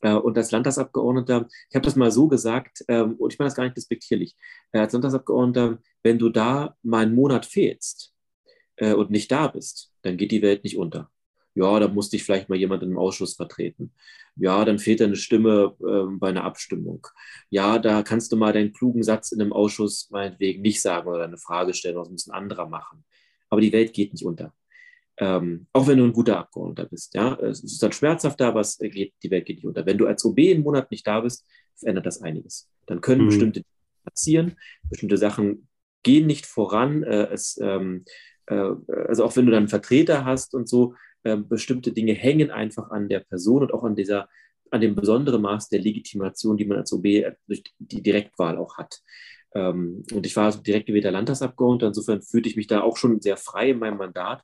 Äh, 0.00 0.12
und 0.14 0.36
als 0.38 0.50
Landtagsabgeordneter, 0.50 1.48
ich 1.68 1.74
habe 1.74 1.84
das 1.84 1.96
mal 1.96 2.10
so 2.10 2.28
gesagt, 2.28 2.84
ähm, 2.88 3.14
und 3.16 3.32
ich 3.32 3.38
meine 3.38 3.48
das 3.48 3.56
gar 3.56 3.64
nicht 3.64 3.76
despektierlich, 3.76 4.36
äh, 4.72 4.78
als 4.78 4.92
Landtagsabgeordneter, 4.92 5.78
wenn 6.02 6.18
du 6.18 6.28
da 6.28 6.76
mal 6.82 7.04
einen 7.04 7.14
Monat 7.14 7.46
fehlst 7.46 8.14
äh, 8.76 8.92
und 8.94 9.10
nicht 9.10 9.30
da 9.30 9.48
bist, 9.48 9.92
dann 10.02 10.16
geht 10.16 10.32
die 10.32 10.42
Welt 10.42 10.64
nicht 10.64 10.76
unter. 10.78 11.10
Ja, 11.54 11.80
da 11.80 11.88
musste 11.88 12.16
ich 12.16 12.22
vielleicht 12.24 12.48
mal 12.48 12.58
jemand 12.58 12.84
im 12.84 12.96
Ausschuss 12.96 13.34
vertreten. 13.34 13.92
Ja, 14.36 14.64
dann 14.64 14.78
fehlt 14.78 15.02
eine 15.02 15.16
Stimme 15.16 15.74
äh, 15.80 16.16
bei 16.16 16.28
einer 16.28 16.44
Abstimmung. 16.44 17.04
Ja, 17.50 17.80
da 17.80 18.02
kannst 18.04 18.30
du 18.30 18.36
mal 18.36 18.52
deinen 18.52 18.72
klugen 18.72 19.02
Satz 19.02 19.32
in 19.32 19.40
einem 19.40 19.52
Ausschuss 19.52 20.08
meinetwegen 20.10 20.62
nicht 20.62 20.80
sagen 20.80 21.08
oder 21.08 21.24
eine 21.24 21.38
Frage 21.38 21.74
stellen, 21.74 21.96
was 21.96 22.10
muss 22.10 22.28
ein 22.28 22.34
anderer 22.34 22.68
machen. 22.68 23.04
Aber 23.50 23.60
die 23.60 23.72
Welt 23.72 23.92
geht 23.92 24.12
nicht 24.12 24.24
unter. 24.24 24.54
Ähm, 25.20 25.66
auch 25.72 25.86
wenn 25.88 25.98
du 25.98 26.04
ein 26.04 26.12
guter 26.12 26.38
Abgeordneter 26.38 26.88
bist. 26.88 27.14
Ja? 27.14 27.34
Es 27.40 27.62
ist 27.64 27.82
dann 27.82 27.92
schmerzhafter, 27.92 28.48
aber 28.48 28.60
es 28.60 28.78
geht, 28.78 29.14
die 29.22 29.30
Welt 29.30 29.46
geht 29.46 29.56
nicht 29.56 29.66
unter. 29.66 29.84
Wenn 29.84 29.98
du 29.98 30.06
als 30.06 30.24
OB 30.24 30.38
einen 30.38 30.62
Monat 30.62 30.90
nicht 30.90 31.06
da 31.06 31.20
bist, 31.20 31.44
verändert 31.76 32.06
das 32.06 32.22
einiges. 32.22 32.68
Dann 32.86 33.00
können 33.00 33.22
mhm. 33.22 33.28
bestimmte 33.28 33.60
Dinge 33.60 34.04
passieren, 34.04 34.56
bestimmte 34.88 35.16
Sachen 35.16 35.68
gehen 36.04 36.26
nicht 36.26 36.46
voran. 36.46 37.02
Äh, 37.02 37.28
es, 37.32 37.58
ähm, 37.60 38.04
äh, 38.46 38.70
also 39.08 39.24
auch 39.24 39.36
wenn 39.36 39.46
du 39.46 39.52
dann 39.52 39.62
einen 39.62 39.68
Vertreter 39.68 40.24
hast 40.24 40.54
und 40.54 40.68
so, 40.68 40.94
äh, 41.24 41.36
bestimmte 41.36 41.92
Dinge 41.92 42.12
hängen 42.12 42.50
einfach 42.50 42.90
an 42.90 43.08
der 43.08 43.20
Person 43.20 43.62
und 43.62 43.74
auch 43.74 43.84
an 43.84 43.96
dieser 43.96 44.28
an 44.70 44.82
dem 44.82 44.94
besonderen 44.94 45.40
Maß 45.40 45.70
der 45.70 45.80
Legitimation, 45.80 46.58
die 46.58 46.66
man 46.66 46.78
als 46.78 46.92
OB 46.92 47.32
durch 47.46 47.64
die 47.78 48.02
Direktwahl 48.02 48.58
auch 48.58 48.76
hat. 48.76 49.00
Ähm, 49.54 50.04
und 50.12 50.26
ich 50.26 50.36
war 50.36 50.44
also 50.44 50.60
direkt 50.60 50.86
gewählter 50.86 51.10
Landtagsabgeordneter, 51.10 51.88
insofern 51.88 52.22
fühlte 52.22 52.48
ich 52.50 52.56
mich 52.56 52.66
da 52.66 52.82
auch 52.82 52.96
schon 52.96 53.20
sehr 53.20 53.38
frei 53.38 53.70
in 53.70 53.78
meinem 53.78 53.96
Mandat 53.96 54.42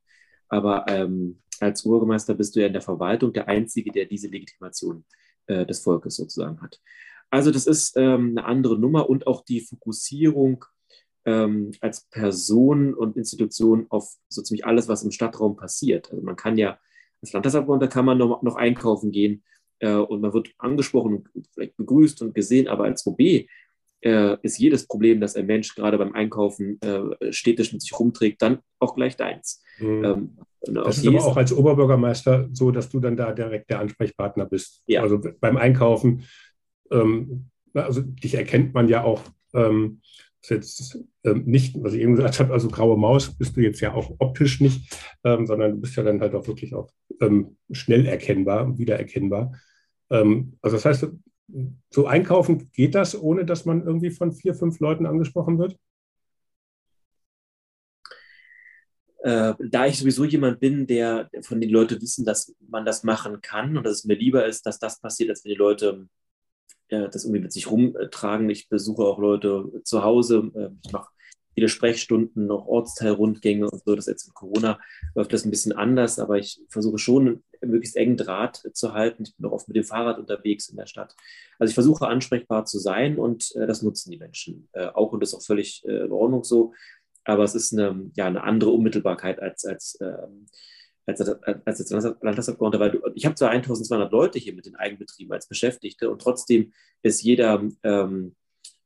aber 0.55 0.87
ähm, 0.88 1.40
als 1.59 1.83
Bürgermeister 1.83 2.35
bist 2.35 2.55
du 2.55 2.61
ja 2.61 2.69
in 2.69 2.73
der 2.73 2.83
Verwaltung 2.83 3.33
der 3.33 3.49
Einzige, 3.49 3.90
der 3.90 4.07
diese 4.07 4.29
Legitimation 4.29 5.05
äh, 5.47 5.67
des 5.67 5.81
Volkes 5.81 6.14
sozusagen 6.14 6.61
hat. 6.62 6.81
Also 7.29 7.51
das 7.51 7.67
ist 7.67 7.97
ähm, 7.97 8.35
eine 8.37 8.45
andere 8.47 8.79
Nummer 8.79 9.11
und 9.11 9.27
auch 9.27 9.45
die 9.45 9.61
Fokussierung 9.61 10.64
ähm, 11.25 11.73
als 11.81 12.03
Person 12.09 12.95
und 12.95 13.17
Institution 13.17 13.87
auf 13.88 14.14
so 14.29 14.43
ziemlich 14.43 14.64
alles, 14.64 14.87
was 14.87 15.03
im 15.03 15.11
Stadtraum 15.11 15.57
passiert. 15.57 16.12
Also 16.12 16.23
man 16.23 16.37
kann 16.37 16.57
ja 16.57 16.79
als 17.21 17.33
Landtagsabgeordneter 17.33 17.93
kann 17.93 18.05
man 18.05 18.19
noch, 18.19 18.43
noch 18.43 18.55
einkaufen 18.55 19.11
gehen 19.11 19.43
äh, 19.81 19.95
und 19.95 20.21
man 20.21 20.35
wird 20.35 20.53
angesprochen 20.59 21.29
und 21.35 21.49
vielleicht 21.53 21.77
begrüßt 21.77 22.23
und 22.23 22.35
gesehen, 22.35 22.69
aber 22.69 22.85
als 22.85 23.05
OB 23.07 23.47
äh, 24.00 24.37
ist 24.42 24.59
jedes 24.59 24.87
Problem, 24.87 25.20
das 25.20 25.37
ein 25.37 25.46
Mensch 25.46 25.74
gerade 25.74 25.98
beim 25.98 26.12
Einkaufen 26.12 26.80
äh, 26.80 27.33
städtisch 27.33 27.72
mit 27.72 27.83
sich 27.83 27.98
rumträgt, 27.98 28.42
dann 28.42 28.59
auch 28.78 28.94
gleich 28.94 29.16
deins. 29.16 29.62
Mhm. 29.78 30.04
Ähm, 30.04 30.38
das 30.66 30.98
ist 30.98 31.07
aber 31.07 31.24
auch 31.24 31.37
als 31.37 31.52
Oberbürgermeister 31.52 32.48
so, 32.52 32.70
dass 32.70 32.88
du 32.88 33.00
dann 33.00 33.16
da 33.16 33.33
direkt 33.33 33.70
der 33.70 33.80
Ansprechpartner 33.80 34.46
bist. 34.46 34.83
Ja. 34.87 35.02
Also 35.02 35.20
beim 35.40 35.57
Einkaufen, 35.57 36.24
ähm, 36.90 37.46
also 37.74 38.00
dich 38.00 38.35
erkennt 38.35 38.72
man 38.72 38.88
ja 38.88 39.04
auch 39.04 39.20
ähm, 39.52 40.00
jetzt 40.48 40.98
ähm, 41.24 41.44
nicht, 41.46 41.74
was 41.83 41.94
ich 41.94 42.02
eben 42.02 42.16
gesagt 42.16 42.40
habe, 42.40 42.52
also 42.52 42.68
graue 42.68 42.98
Maus 42.98 43.37
bist 43.37 43.57
du 43.57 43.61
jetzt 43.61 43.80
ja 43.80 43.94
auch 43.94 44.14
optisch 44.18 44.61
nicht, 44.61 44.94
ähm, 45.24 45.46
sondern 45.46 45.72
du 45.72 45.80
bist 45.80 45.96
ja 45.96 46.02
dann 46.02 46.20
halt 46.20 46.35
auch 46.35 46.46
wirklich 46.46 46.74
auch 46.74 46.90
ähm, 47.20 47.57
schnell 47.70 48.07
erkennbar, 48.07 48.76
wiedererkennbar. 48.78 49.52
Ähm, 50.11 50.57
also 50.61 50.76
das 50.76 50.85
heißt, 50.85 51.09
so 51.90 52.07
einkaufen 52.07 52.70
geht 52.72 52.94
das, 52.94 53.20
ohne 53.20 53.44
dass 53.44 53.64
man 53.64 53.85
irgendwie 53.87 54.11
von 54.11 54.33
vier, 54.33 54.54
fünf 54.54 54.80
Leuten 54.80 55.07
angesprochen 55.07 55.59
wird? 55.59 55.78
Äh, 59.22 59.54
da 59.59 59.87
ich 59.87 59.98
sowieso 59.98 60.24
jemand 60.24 60.61
bin, 60.61 60.87
der 60.87 61.30
von 61.42 61.61
den 61.61 61.70
Leuten 61.70 62.00
wissen, 62.00 62.24
dass 62.26 62.54
man 62.68 62.85
das 62.85 63.04
machen 63.04 63.40
kann 63.40 63.76
und 63.76 63.85
dass 63.85 63.94
es 63.94 64.04
mir 64.04 64.16
lieber 64.16 64.46
ist, 64.46 64.66
dass 64.66 64.78
das 64.78 65.00
passiert, 65.00 65.30
als 65.30 65.44
wenn 65.44 65.52
die 65.52 65.59
Leute 65.59 66.09
äh, 66.88 67.09
das 67.09 67.24
irgendwie 67.24 67.40
mit 67.40 67.52
sich 67.52 67.70
rumtragen. 67.70 68.50
Ich 68.50 68.68
besuche 68.68 69.02
auch 69.02 69.18
Leute 69.18 69.70
zu 69.85 70.02
Hause. 70.02 70.50
Äh, 70.54 70.68
ich 70.85 70.92
mache 70.92 71.09
viele 71.55 71.69
Sprechstunden, 71.69 72.47
noch 72.47 72.67
Ortsteilrundgänge 72.67 73.71
und 73.71 73.83
so. 73.85 73.95
Das 73.95 74.07
jetzt 74.07 74.27
in 74.27 74.35
Corona 74.35 74.79
läuft 75.14 75.33
das 75.33 75.45
ein 75.45 75.51
bisschen 75.51 75.73
anders, 75.73 76.19
aber 76.19 76.38
ich 76.38 76.61
versuche 76.69 76.99
schon 76.99 77.43
möglichst 77.61 77.97
engen 77.97 78.17
Draht 78.17 78.62
zu 78.73 78.93
halten. 78.93 79.25
Ich 79.25 79.37
bin 79.37 79.47
auch 79.47 79.53
oft 79.53 79.69
mit 79.69 79.77
dem 79.77 79.85
Fahrrad 79.85 80.19
unterwegs 80.19 80.69
in 80.69 80.77
der 80.77 80.87
Stadt. 80.87 81.14
Also 81.59 81.71
ich 81.71 81.75
versuche 81.75 82.07
ansprechbar 82.07 82.67
zu 82.67 82.79
sein 82.79 83.19
und 83.19 83.55
äh, 83.57 83.67
das 83.67 83.83
nutzen 83.83 84.11
die 84.11 84.19
Menschen 84.19 84.69
äh, 84.73 84.87
auch 84.87 85.12
und 85.12 85.21
das 85.21 85.31
ist 85.31 85.35
auch 85.37 85.45
völlig 85.45 85.85
äh, 85.87 86.05
in 86.05 86.12
Ordnung 86.12 86.45
so. 86.45 86.73
Aber 87.25 87.45
es 87.45 87.55
ist 87.55 87.73
eine, 87.73 88.11
ja, 88.14 88.27
eine 88.27 88.43
andere 88.43 88.71
Unmittelbarkeit 88.71 89.40
als, 89.40 89.64
als, 89.64 89.99
ähm, 90.03 90.47
als, 91.07 91.21
als, 91.21 91.93
als 91.93 92.05
Landtagsabgeordneter, 92.21 92.85
weil 92.85 92.90
du, 92.90 93.01
ich 93.14 93.25
habe 93.25 93.35
zwar 93.35 93.51
1200 93.51 94.12
Leute 94.12 94.38
hier 94.38 94.55
mit 94.55 94.67
den 94.67 94.77
Eigenbetrieben 94.77 95.33
als 95.33 95.49
Beschäftigte 95.49 96.11
und 96.11 96.21
trotzdem 96.21 96.73
ist 97.03 97.23
jeder 97.23 97.62
ähm, 97.83 98.35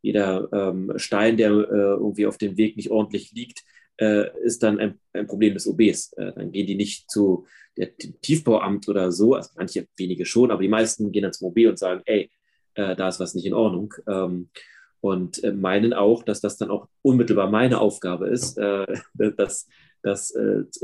jeder 0.03 0.49
ähm, 0.53 0.93
Stein, 0.97 1.37
der 1.37 1.51
äh, 1.51 1.53
irgendwie 1.53 2.27
auf 2.27 2.39
dem 2.39 2.57
Weg 2.57 2.77
nicht 2.77 2.91
ordentlich 2.91 3.33
liegt, 3.33 3.65
äh, 4.01 4.27
ist 4.43 4.63
dann 4.63 4.79
ein, 4.79 5.01
ein, 5.13 5.27
Problem 5.27 5.55
des 5.55 5.67
OBs. 5.67 6.13
Äh, 6.15 6.33
dann 6.33 6.53
gehen 6.53 6.67
die 6.67 6.77
nicht 6.77 7.11
zu 7.11 7.47
der 7.77 7.97
Tiefbauamt 7.97 8.89
oder 8.89 9.13
so, 9.13 9.35
also 9.35 9.51
manche 9.57 9.87
wenige 9.97 10.25
schon, 10.25 10.51
aber 10.51 10.63
die 10.63 10.69
meisten 10.69 11.13
gehen 11.13 11.23
dann 11.23 11.33
zum 11.33 11.49
OB 11.49 11.59
und 11.69 11.79
sagen, 11.79 12.03
ey, 12.07 12.31
äh, 12.75 12.95
da 12.97 13.09
ist 13.09 13.21
was 13.21 13.35
nicht 13.35 13.47
in 13.47 13.55
Ordnung. 13.55 13.95
Ähm, 14.07 14.51
und 15.01 15.43
äh, 15.45 15.53
meinen 15.53 15.93
auch, 15.93 16.23
dass 16.23 16.41
das 16.41 16.57
dann 16.57 16.71
auch 16.71 16.89
unmittelbar 17.03 17.51
meine 17.51 17.81
Aufgabe 17.81 18.29
ist, 18.29 18.59
äh, 18.59 18.87
das, 19.37 19.69
das 20.03 20.33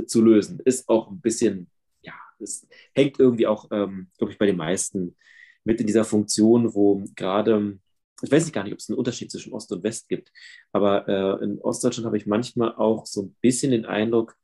zu 0.07 0.23
lösen. 0.23 0.61
Ist 0.65 0.89
auch 0.89 1.11
ein 1.11 1.21
bisschen, 1.21 1.71
ja, 2.03 2.15
es 2.41 2.67
hängt 2.95 3.21
irgendwie 3.21 3.47
auch, 3.47 3.69
ähm, 3.71 4.09
glaube 4.19 4.33
ich, 4.33 4.39
bei 4.39 4.47
den 4.47 4.57
meisten 4.57 5.17
mit 5.63 5.81
in 5.81 5.87
dieser 5.87 6.05
Funktion, 6.05 6.75
wo 6.75 7.05
gerade 7.15 7.79
ich 8.25 8.33
weiß 8.33 8.45
nicht 8.45 8.55
gar 8.55 8.65
nicht, 8.65 8.73
ob 8.73 8.79
es 8.79 8.89
einen 8.89 8.99
Unterschied 8.99 9.31
zwischen 9.31 9.53
Ost 9.53 9.73
und 9.73 9.83
West 9.83 10.09
gibt, 10.09 10.31
aber 10.73 11.09
äh, 11.09 11.45
in 11.45 11.59
Ostdeutschland 11.61 12.07
habe 12.07 12.17
ich 12.17 12.27
manchmal 12.27 12.75
auch 12.75 13.07
so 13.07 13.23
ein 13.23 13.37
bisschen 13.41 13.71
den 13.71 13.87
Eindruck, 13.87 14.37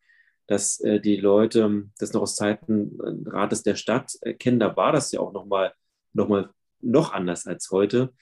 dass 0.47 0.81
äh, 0.81 1.01
die 1.01 1.17
Leute 1.17 1.85
das 1.99 2.13
noch 2.13 2.23
aus 2.23 2.37
Zeiten 2.37 2.99
äh, 3.01 3.31
Rates 3.31 3.63
der 3.63 3.77
Stadt 3.77 4.17
äh, 4.23 4.35
kennen. 4.35 4.59
Da 4.59 4.77
war 4.77 4.93
das 4.93 5.13
ja 5.13 5.21
auch 5.21 5.33
nochmal 5.33 5.73
noch 6.13 6.29
mal, 6.29 6.51
noch 6.81 7.13
anders 7.13 7.47
als 7.47 7.71
heute. 7.71 8.13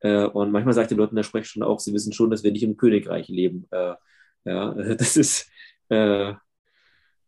Äh, 0.00 0.24
und 0.26 0.50
manchmal 0.50 0.74
sagt 0.74 0.90
die 0.90 0.94
Leute 0.96 1.10
in 1.10 1.16
der 1.16 1.22
Sprechstunde 1.22 1.66
auch, 1.66 1.80
sie 1.80 1.94
wissen 1.94 2.12
schon, 2.12 2.30
dass 2.30 2.42
wir 2.42 2.52
nicht 2.52 2.64
im 2.64 2.76
Königreich 2.76 3.28
leben. 3.28 3.66
Äh, 3.70 3.94
ja, 4.44 4.74
das 4.94 5.16
ist 5.16 5.50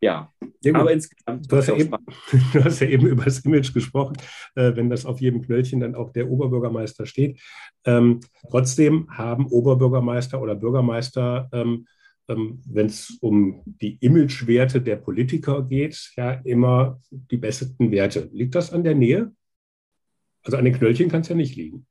ja, 0.00 0.32
ja 0.62 0.74
aber 0.74 0.92
insgesamt. 0.92 1.50
Du 1.50 1.56
hast 1.56 1.68
ja, 1.68 1.76
eben, 1.76 1.90
du 2.52 2.64
hast 2.64 2.80
ja 2.80 2.88
eben 2.88 3.06
über 3.06 3.24
das 3.24 3.40
Image 3.40 3.72
gesprochen, 3.72 4.16
äh, 4.54 4.74
wenn 4.76 4.90
das 4.90 5.06
auf 5.06 5.20
jedem 5.20 5.42
Knöllchen 5.42 5.80
dann 5.80 5.94
auch 5.94 6.12
der 6.12 6.28
Oberbürgermeister 6.28 7.06
steht. 7.06 7.40
Ähm, 7.84 8.20
trotzdem 8.50 9.08
haben 9.10 9.46
Oberbürgermeister 9.46 10.40
oder 10.40 10.54
Bürgermeister, 10.54 11.48
ähm, 11.52 11.86
ähm, 12.28 12.62
wenn 12.66 12.86
es 12.86 13.18
um 13.20 13.62
die 13.64 13.96
Imagewerte 14.00 14.80
der 14.80 14.96
Politiker 14.96 15.62
geht, 15.62 16.12
ja 16.16 16.32
immer 16.44 17.00
die 17.10 17.38
besten 17.38 17.90
Werte. 17.90 18.28
Liegt 18.32 18.54
das 18.54 18.72
an 18.72 18.84
der 18.84 18.94
Nähe? 18.94 19.32
Also 20.42 20.56
an 20.56 20.64
den 20.64 20.74
Knöllchen 20.74 21.08
kann 21.08 21.22
es 21.22 21.28
ja 21.28 21.34
nicht 21.34 21.56
liegen. 21.56 21.86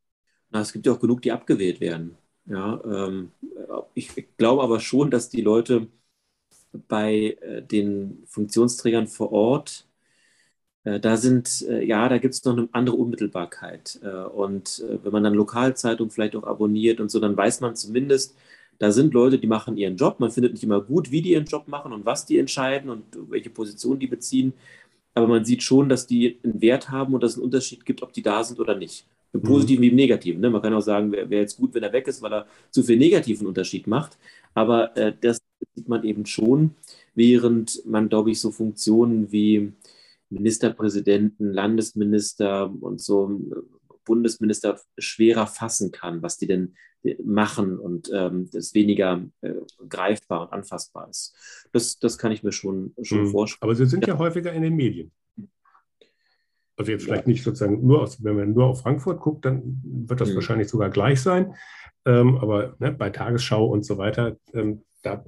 Na, 0.50 0.62
es 0.62 0.72
gibt 0.72 0.86
ja 0.86 0.93
auch 0.93 1.00
genug, 1.00 1.22
die 1.22 1.32
abgewählt 1.32 1.82
werden. 1.82 2.17
Ja, 2.46 2.82
ähm, 2.86 3.32
ich, 3.93 4.15
ich 4.15 4.38
glaube 4.38 4.63
aber 4.63 4.80
schon, 4.80 5.12
dass 5.12 5.30
die 5.30 5.41
Leute 5.41 5.88
bei 6.88 7.38
äh, 7.41 7.62
den 7.63 8.23
Funktionsträgern 8.27 9.08
vor 9.08 9.32
Ort, 9.32 9.88
äh, 10.84 10.99
da 10.99 11.17
sind, 11.17 11.65
äh, 11.69 11.84
ja, 11.84 12.08
da 12.10 12.17
gibt 12.17 12.34
es 12.34 12.43
noch 12.45 12.58
eine 12.58 12.69
andere 12.71 12.95
Unmittelbarkeit. 12.97 13.99
und 14.34 14.84
wenn 15.03 15.12
man 15.12 15.23
dann 15.23 15.34
Lokalzeitung 15.34 16.12
vielleicht 16.12 16.36
auch 16.36 16.43
abonniert 16.43 16.99
und 16.99 17.10
so, 17.12 17.19
dann 17.19 17.36
weiß 17.38 17.62
man 17.62 17.75
zumindest, 17.75 18.36
da 18.80 18.91
sind 18.91 19.13
Leute, 19.13 19.39
die 19.39 19.47
machen 19.47 19.77
ihren 19.77 19.97
Job. 19.97 20.19
Man 20.19 20.32
findet 20.32 20.53
nicht 20.53 20.63
immer 20.63 20.82
gut, 20.82 21.12
wie 21.12 21.21
die 21.21 21.32
ihren 21.32 21.45
Job 21.45 21.67
machen 21.67 21.93
und 21.93 22.06
was 22.06 22.25
die 22.25 22.38
entscheiden 22.38 22.89
und 22.89 23.03
welche 23.30 23.49
Position 23.49 23.99
die 23.99 24.08
beziehen. 24.08 24.53
Aber 25.15 25.27
man 25.27 25.45
sieht 25.45 25.63
schon, 25.63 25.89
dass 25.89 26.08
die 26.08 26.39
einen 26.43 26.62
Wert 26.62 26.89
haben 26.91 27.13
und 27.15 27.23
dass 27.23 27.32
es 27.32 27.38
einen 27.38 27.45
Unterschied 27.45 27.86
gibt, 27.86 28.03
ob 28.03 28.13
die 28.13 28.21
da 28.21 28.43
sind 28.43 28.60
oder 28.60 28.75
nicht. 28.75 29.08
Im 29.34 29.41
Positiven 29.41 29.80
mhm. 29.80 29.84
wie 29.84 29.89
im 29.89 29.95
Negativen. 29.95 30.41
Ne? 30.41 30.49
Man 30.49 30.62
kann 30.62 30.73
auch 30.73 30.82
sagen, 30.82 31.12
wäre 31.12 31.30
wär 31.30 31.39
jetzt 31.41 31.58
gut, 31.58 31.73
wenn 31.73 31.84
er 31.84 31.93
weg 31.93 32.08
ist, 32.08 32.21
weil 32.21 32.34
er 32.34 32.47
zu 32.71 32.84
viel 32.84 32.97
negativen 32.97 33.47
Unterschied 33.47 33.88
macht. 33.88 34.17
Aber 34.53 34.95
äh, 34.95 35.13
das 35.19 35.39
sieht 35.77 35.87
man 35.87 36.03
eben 36.03 36.25
schon, 36.25 36.71
während 37.13 37.85
man, 37.85 38.09
glaube 38.09 38.31
ich, 38.31 38.41
so 38.41 38.51
Funktionen 38.51 39.31
wie 39.31 39.73
Ministerpräsidenten, 40.29 41.53
Landesminister 41.53 42.73
und 42.81 42.99
so 42.99 43.39
Bundesminister 44.03 44.79
schwerer 44.97 45.45
fassen 45.45 45.91
kann, 45.91 46.23
was 46.23 46.39
die 46.39 46.47
denn 46.47 46.73
machen 47.23 47.77
und 47.77 48.09
ähm, 48.11 48.49
das 48.51 48.73
weniger 48.73 49.23
äh, 49.41 49.53
greifbar 49.87 50.41
und 50.41 50.53
anfassbar 50.53 51.07
ist. 51.09 51.35
Das, 51.71 51.99
das 51.99 52.17
kann 52.17 52.31
ich 52.31 52.41
mir 52.41 52.51
schon, 52.51 52.95
schon 53.03 53.25
mhm. 53.25 53.27
vorstellen. 53.27 53.59
Aber 53.61 53.75
sie 53.75 53.85
sind 53.85 54.07
ja. 54.07 54.15
ja 54.15 54.19
häufiger 54.19 54.51
in 54.51 54.63
den 54.63 54.75
Medien. 54.75 55.11
Also 56.75 56.91
jetzt 56.91 57.03
vielleicht 57.03 57.27
ja. 57.27 57.31
nicht 57.31 57.43
sozusagen 57.43 57.85
nur 57.85 58.01
aus, 58.01 58.23
wenn 58.23 58.35
man 58.35 58.53
nur 58.53 58.65
auf 58.65 58.81
Frankfurt 58.81 59.19
guckt, 59.19 59.45
dann 59.45 59.79
wird 59.83 60.21
das 60.21 60.31
mhm. 60.31 60.35
wahrscheinlich 60.35 60.69
sogar 60.69 60.89
gleich 60.89 61.21
sein. 61.21 61.55
Ähm, 62.05 62.37
aber 62.37 62.75
ne, 62.79 62.91
bei 62.91 63.11
Tagesschau 63.11 63.65
und 63.67 63.85
so 63.85 63.97
weiter, 63.99 64.37
ähm, 64.53 64.83
da 65.03 65.23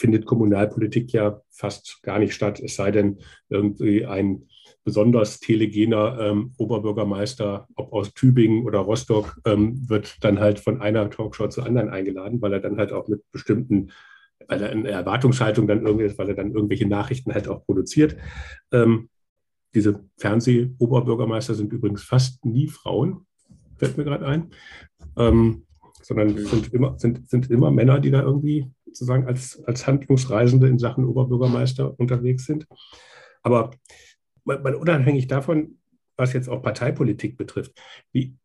findet 0.00 0.24
Kommunalpolitik 0.24 1.12
ja 1.12 1.42
fast 1.50 2.02
gar 2.02 2.18
nicht 2.18 2.32
statt, 2.32 2.58
es 2.58 2.74
sei 2.74 2.90
denn, 2.90 3.18
irgendwie 3.50 4.06
ein 4.06 4.48
besonders 4.82 5.40
telegener 5.40 6.18
ähm, 6.18 6.54
Oberbürgermeister, 6.56 7.68
ob 7.74 7.92
aus 7.92 8.14
Tübingen 8.14 8.64
oder 8.64 8.78
Rostock, 8.78 9.36
ähm, 9.44 9.86
wird 9.90 10.24
dann 10.24 10.40
halt 10.40 10.58
von 10.58 10.80
einer 10.80 11.10
Talkshow 11.10 11.48
zur 11.48 11.66
anderen 11.66 11.90
eingeladen, 11.90 12.40
weil 12.40 12.54
er 12.54 12.60
dann 12.60 12.78
halt 12.78 12.92
auch 12.92 13.08
mit 13.08 13.22
bestimmten, 13.30 13.90
weil 14.48 14.62
er 14.62 14.70
eine 14.70 14.88
Erwartungshaltung 14.88 15.66
dann 15.66 15.84
irgendwie, 15.84 16.16
weil 16.16 16.30
er 16.30 16.34
dann 16.34 16.54
irgendwelche 16.54 16.88
Nachrichten 16.88 17.34
halt 17.34 17.46
auch 17.46 17.66
produziert. 17.66 18.16
Ähm, 18.72 19.10
diese 19.74 20.02
Fernseh-Oberbürgermeister 20.16 21.54
sind 21.54 21.74
übrigens 21.74 22.02
fast 22.02 22.42
nie 22.46 22.68
Frauen, 22.68 23.26
fällt 23.76 23.98
mir 23.98 24.04
gerade 24.04 24.26
ein, 24.26 24.50
ähm, 25.18 25.66
sondern 26.02 26.38
sind 26.38 26.72
immer, 26.72 26.98
sind, 26.98 27.28
sind 27.28 27.50
immer 27.50 27.70
Männer, 27.70 28.00
die 28.00 28.10
da 28.10 28.22
irgendwie 28.22 28.70
sozusagen 28.92 29.26
als, 29.26 29.62
als 29.64 29.86
Handlungsreisende 29.86 30.68
in 30.68 30.78
Sachen 30.78 31.04
Oberbürgermeister 31.04 31.98
unterwegs 31.98 32.44
sind. 32.44 32.66
Aber 33.42 33.70
mal 34.44 34.74
unabhängig 34.74 35.26
davon, 35.26 35.78
was 36.16 36.32
jetzt 36.32 36.48
auch 36.48 36.62
Parteipolitik 36.62 37.36
betrifft, 37.36 37.72
wie, 38.12 38.36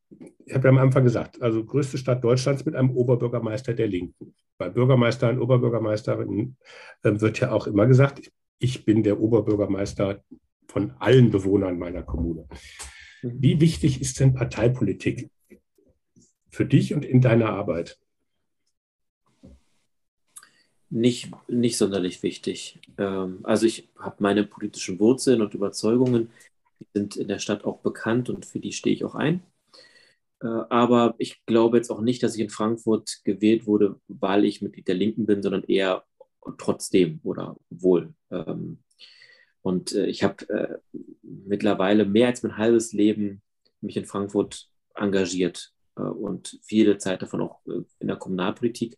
ich 0.45 0.53
habe 0.53 0.67
ja 0.67 0.69
am 0.69 0.77
Anfang 0.77 1.03
gesagt, 1.03 1.41
also 1.41 1.63
größte 1.63 1.97
Stadt 1.97 2.23
Deutschlands 2.23 2.65
mit 2.65 2.75
einem 2.75 2.91
Oberbürgermeister 2.91 3.73
der 3.73 3.87
Linken. 3.87 4.33
Bei 4.57 4.69
Bürgermeistern, 4.69 5.39
Oberbürgermeisterinnen 5.39 6.57
äh, 7.03 7.19
wird 7.19 7.39
ja 7.39 7.51
auch 7.51 7.67
immer 7.67 7.87
gesagt, 7.87 8.19
ich, 8.19 8.31
ich 8.59 8.85
bin 8.85 9.03
der 9.03 9.19
Oberbürgermeister 9.19 10.23
von 10.67 10.91
allen 10.99 11.31
Bewohnern 11.31 11.77
meiner 11.77 12.03
Kommune. 12.03 12.47
Mhm. 13.21 13.41
Wie 13.41 13.59
wichtig 13.59 13.99
ist 13.99 14.19
denn 14.19 14.33
Parteipolitik 14.33 15.29
für 16.49 16.65
dich 16.65 16.93
und 16.93 17.03
in 17.03 17.19
deiner 17.19 17.49
Arbeit? 17.49 17.99
Nicht, 20.95 21.29
nicht 21.49 21.77
sonderlich 21.77 22.23
wichtig. 22.23 22.79
Ähm, 22.97 23.39
also 23.43 23.65
ich 23.65 23.89
habe 23.99 24.15
meine 24.19 24.45
politischen 24.45 24.97
Wurzeln 24.97 25.41
und 25.41 25.53
Überzeugungen, 25.53 26.29
die 26.79 26.87
sind 26.93 27.17
in 27.17 27.27
der 27.27 27.39
Stadt 27.39 27.65
auch 27.65 27.79
bekannt 27.79 28.29
und 28.29 28.45
für 28.45 28.61
die 28.61 28.71
stehe 28.71 28.95
ich 28.95 29.03
auch 29.03 29.15
ein. 29.15 29.43
Äh, 30.41 30.47
aber 30.47 31.15
ich 31.17 31.45
glaube 31.45 31.75
jetzt 31.75 31.91
auch 31.91 31.99
nicht, 31.99 32.23
dass 32.23 32.35
ich 32.35 32.41
in 32.41 32.49
Frankfurt 32.49 33.19
gewählt 33.25 33.67
wurde, 33.67 33.99
weil 34.07 34.45
ich 34.45 34.61
Mitglied 34.61 34.87
der 34.87 34.95
Linken 34.95 35.25
bin, 35.25 35.43
sondern 35.43 35.63
eher 35.65 36.05
trotzdem 36.57 37.19
oder 37.23 37.57
wohl. 37.69 38.13
Ähm, 38.31 38.79
und 39.63 39.91
äh, 39.95 40.05
ich 40.05 40.23
habe 40.23 40.47
äh, 40.47 40.77
mittlerweile 41.23 42.05
mehr 42.05 42.27
als 42.27 42.41
mein 42.41 42.55
halbes 42.55 42.93
Leben 42.93 43.41
mich 43.81 43.97
in 43.97 44.05
Frankfurt 44.05 44.69
engagiert 44.95 45.73
äh, 45.97 46.03
und 46.03 46.57
viele 46.63 46.97
Zeit 46.99 47.21
davon 47.21 47.41
auch 47.41 47.59
äh, 47.67 47.81
in 47.99 48.07
der 48.07 48.15
Kommunalpolitik. 48.15 48.97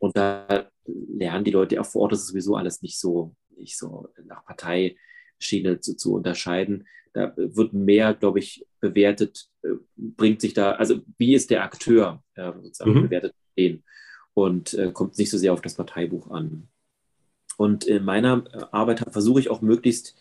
Und 0.00 0.16
da 0.16 0.66
lernen 0.86 1.44
die 1.44 1.50
Leute 1.50 1.80
auch 1.80 1.86
vor 1.86 2.02
Ort, 2.02 2.12
das 2.12 2.20
ist 2.20 2.28
sowieso 2.28 2.56
alles 2.56 2.82
nicht 2.82 2.98
so, 2.98 3.36
nicht 3.56 3.78
so 3.78 4.08
nach 4.24 4.44
Parteischiene 4.44 5.80
zu, 5.80 5.96
zu 5.96 6.14
unterscheiden. 6.14 6.88
Da 7.12 7.34
wird 7.36 7.72
mehr, 7.72 8.14
glaube 8.14 8.38
ich, 8.38 8.66
bewertet, 8.80 9.48
äh, 9.62 9.74
bringt 9.96 10.40
sich 10.40 10.54
da, 10.54 10.72
also 10.72 11.00
wie 11.18 11.34
ist 11.34 11.50
der 11.50 11.62
Akteur 11.62 12.22
sozusagen 12.34 12.94
mhm. 12.94 13.02
bewertet 13.02 13.34
den 13.58 13.84
und 14.32 14.74
äh, 14.74 14.90
kommt 14.92 15.18
nicht 15.18 15.30
so 15.30 15.36
sehr 15.36 15.52
auf 15.52 15.60
das 15.60 15.74
Parteibuch 15.74 16.30
an. 16.30 16.68
Und 17.58 17.84
in 17.84 18.04
meiner 18.04 18.44
äh, 18.52 18.64
Arbeit 18.72 19.04
versuche 19.10 19.40
ich 19.40 19.50
auch 19.50 19.60
möglichst 19.60 20.16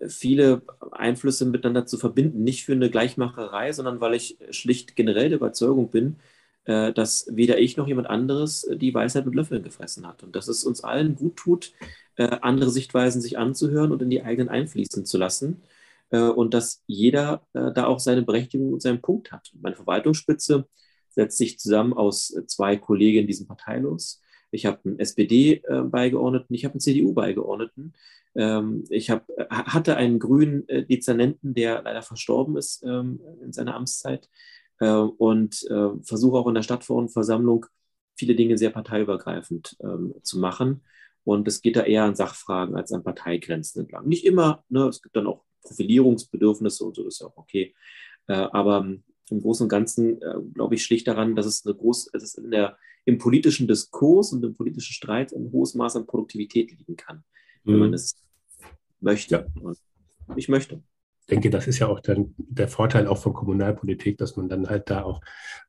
äh, 0.00 0.08
viele 0.08 0.62
Einflüsse 0.90 1.46
miteinander 1.46 1.86
zu 1.86 1.98
verbinden. 1.98 2.42
Nicht 2.42 2.64
für 2.64 2.72
eine 2.72 2.90
Gleichmacherei, 2.90 3.72
sondern 3.72 4.00
weil 4.00 4.14
ich 4.14 4.38
schlicht 4.50 4.96
generell 4.96 5.28
der 5.28 5.38
Überzeugung 5.38 5.90
bin, 5.90 6.16
äh, 6.16 6.33
dass 6.66 7.26
weder 7.30 7.58
ich 7.58 7.76
noch 7.76 7.86
jemand 7.86 8.08
anderes 8.08 8.66
die 8.74 8.94
Weisheit 8.94 9.26
mit 9.26 9.34
Löffeln 9.34 9.62
gefressen 9.62 10.06
hat. 10.06 10.22
Und 10.22 10.34
dass 10.34 10.48
es 10.48 10.64
uns 10.64 10.82
allen 10.82 11.14
gut 11.14 11.36
tut, 11.36 11.72
andere 12.16 12.70
Sichtweisen 12.70 13.20
sich 13.20 13.36
anzuhören 13.36 13.92
und 13.92 14.00
in 14.00 14.08
die 14.08 14.22
eigenen 14.22 14.48
einfließen 14.48 15.04
zu 15.04 15.18
lassen. 15.18 15.62
Und 16.10 16.54
dass 16.54 16.82
jeder 16.86 17.46
da 17.52 17.84
auch 17.84 17.98
seine 17.98 18.22
Berechtigung 18.22 18.72
und 18.72 18.80
seinen 18.80 19.02
Punkt 19.02 19.30
hat. 19.30 19.52
Meine 19.60 19.76
Verwaltungsspitze 19.76 20.66
setzt 21.10 21.36
sich 21.36 21.58
zusammen 21.58 21.92
aus 21.92 22.34
zwei 22.46 22.76
Kollegen, 22.76 23.26
die 23.26 23.34
sind 23.34 23.46
parteilos 23.46 24.22
ich 24.54 24.66
habe 24.66 24.78
einen 24.84 24.98
SPD-Beigeordneten, 24.98 26.54
ich 26.54 26.64
habe 26.64 26.74
einen 26.74 26.80
CDU-Beigeordneten. 26.80 27.92
Ähm, 28.36 28.84
ich 28.88 29.10
hab, 29.10 29.26
hatte 29.50 29.96
einen 29.96 30.18
grünen 30.18 30.68
äh, 30.68 30.84
Dezernenten, 30.84 31.54
der 31.54 31.82
leider 31.82 32.02
verstorben 32.02 32.56
ist 32.56 32.82
ähm, 32.84 33.20
in 33.42 33.52
seiner 33.52 33.74
Amtszeit 33.74 34.26
äh, 34.26 34.28
und 34.80 35.62
äh, 35.70 35.90
versuche 36.02 36.38
auch 36.38 36.48
in 36.48 36.54
der 36.54 36.62
Stadtverordnetenversammlung 36.62 37.66
viele 38.16 38.34
Dinge 38.34 38.58
sehr 38.58 38.70
parteiübergreifend 38.70 39.76
ähm, 39.82 40.14
zu 40.22 40.38
machen. 40.38 40.82
Und 41.24 41.48
es 41.48 41.62
geht 41.62 41.76
da 41.76 41.82
eher 41.82 42.04
an 42.04 42.16
Sachfragen 42.16 42.76
als 42.76 42.92
an 42.92 43.02
Parteigrenzen 43.02 43.80
entlang. 43.80 44.06
Nicht 44.06 44.24
immer, 44.24 44.64
ne, 44.68 44.86
es 44.88 45.00
gibt 45.00 45.16
dann 45.16 45.26
auch 45.26 45.44
Profilierungsbedürfnisse 45.62 46.84
und 46.84 46.94
so, 46.94 47.04
das 47.04 47.14
ist 47.14 47.20
ja 47.20 47.28
auch 47.28 47.36
okay. 47.38 47.74
aber 48.26 48.86
im 49.30 49.40
Großen 49.40 49.64
und 49.64 49.68
Ganzen, 49.68 50.20
äh, 50.20 50.34
glaube 50.52 50.74
ich, 50.74 50.84
schlicht 50.84 51.06
daran, 51.08 51.36
dass 51.36 51.46
es, 51.46 51.64
eine 51.64 51.74
groß, 51.74 52.10
es 52.12 52.22
ist 52.22 52.38
in 52.38 52.50
der, 52.50 52.76
im 53.04 53.18
politischen 53.18 53.66
Diskurs 53.68 54.32
und 54.32 54.44
im 54.44 54.54
politischen 54.54 54.92
Streit 54.92 55.32
ein 55.32 55.50
hohes 55.52 55.74
Maß 55.74 55.96
an 55.96 56.06
Produktivität 56.06 56.70
liegen 56.70 56.96
kann, 56.96 57.24
wenn 57.64 57.78
man 57.78 57.88
mhm. 57.88 57.94
es 57.94 58.16
möchte. 59.00 59.50
Ja. 59.62 59.72
Ich 60.36 60.48
möchte 60.48 60.82
denke, 61.26 61.50
das 61.50 61.66
ist 61.66 61.78
ja 61.78 61.88
auch 61.88 62.00
dann 62.00 62.34
der 62.36 62.68
Vorteil 62.68 63.06
auch 63.06 63.18
von 63.18 63.32
Kommunalpolitik, 63.32 64.18
dass 64.18 64.36
man 64.36 64.48
dann 64.48 64.68
halt 64.68 64.90
da 64.90 65.02
auch 65.02 65.20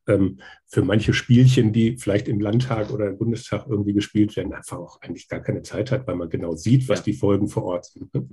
ähm, 0.06 0.40
für 0.66 0.82
manche 0.82 1.14
Spielchen, 1.14 1.72
die 1.72 1.96
vielleicht 1.96 2.28
im 2.28 2.40
Landtag 2.40 2.90
oder 2.90 3.08
im 3.08 3.18
Bundestag 3.18 3.66
irgendwie 3.68 3.94
gespielt 3.94 4.36
werden, 4.36 4.52
einfach 4.52 4.78
auch 4.78 5.00
eigentlich 5.02 5.28
gar 5.28 5.40
keine 5.40 5.62
Zeit 5.62 5.90
hat, 5.90 6.06
weil 6.06 6.16
man 6.16 6.28
genau 6.28 6.54
sieht, 6.54 6.88
was 6.88 7.00
ja. 7.00 7.04
die 7.04 7.12
Folgen 7.14 7.48
vor 7.48 7.64
Ort 7.64 7.86
sind. 7.86 8.12
Ne? 8.14 8.28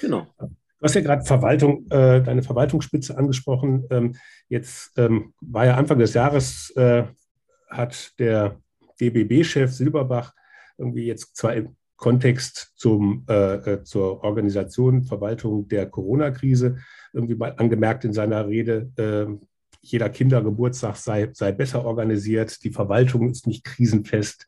Genau. 0.00 0.26
Du 0.38 0.82
hast 0.82 0.94
ja 0.94 1.00
gerade 1.00 1.24
Verwaltung, 1.24 1.86
äh, 1.90 2.22
deine 2.22 2.42
Verwaltungsspitze 2.42 3.16
angesprochen. 3.16 3.86
Ähm, 3.90 4.16
jetzt 4.48 4.92
ähm, 4.98 5.32
war 5.40 5.66
ja 5.66 5.76
Anfang 5.76 5.98
des 5.98 6.14
Jahres, 6.14 6.70
äh, 6.76 7.04
hat 7.68 8.18
der 8.18 8.60
DBB-Chef 9.00 9.72
Silberbach 9.72 10.34
irgendwie 10.78 11.06
jetzt 11.06 11.36
zwar 11.36 11.54
Kontext 11.96 12.72
zum, 12.76 13.24
äh, 13.28 13.54
äh, 13.54 13.82
zur 13.84 14.22
Organisation, 14.22 15.04
Verwaltung 15.04 15.68
der 15.68 15.86
Corona-Krise 15.86 16.76
irgendwie 17.12 17.34
mal 17.34 17.54
angemerkt 17.56 18.04
in 18.04 18.12
seiner 18.12 18.46
Rede, 18.46 18.90
äh, 18.96 19.46
jeder 19.80 20.10
Kindergeburtstag 20.10 20.96
sei, 20.96 21.30
sei 21.32 21.52
besser 21.52 21.84
organisiert, 21.84 22.62
die 22.64 22.70
Verwaltung 22.70 23.30
ist 23.30 23.46
nicht 23.46 23.64
krisenfest, 23.64 24.46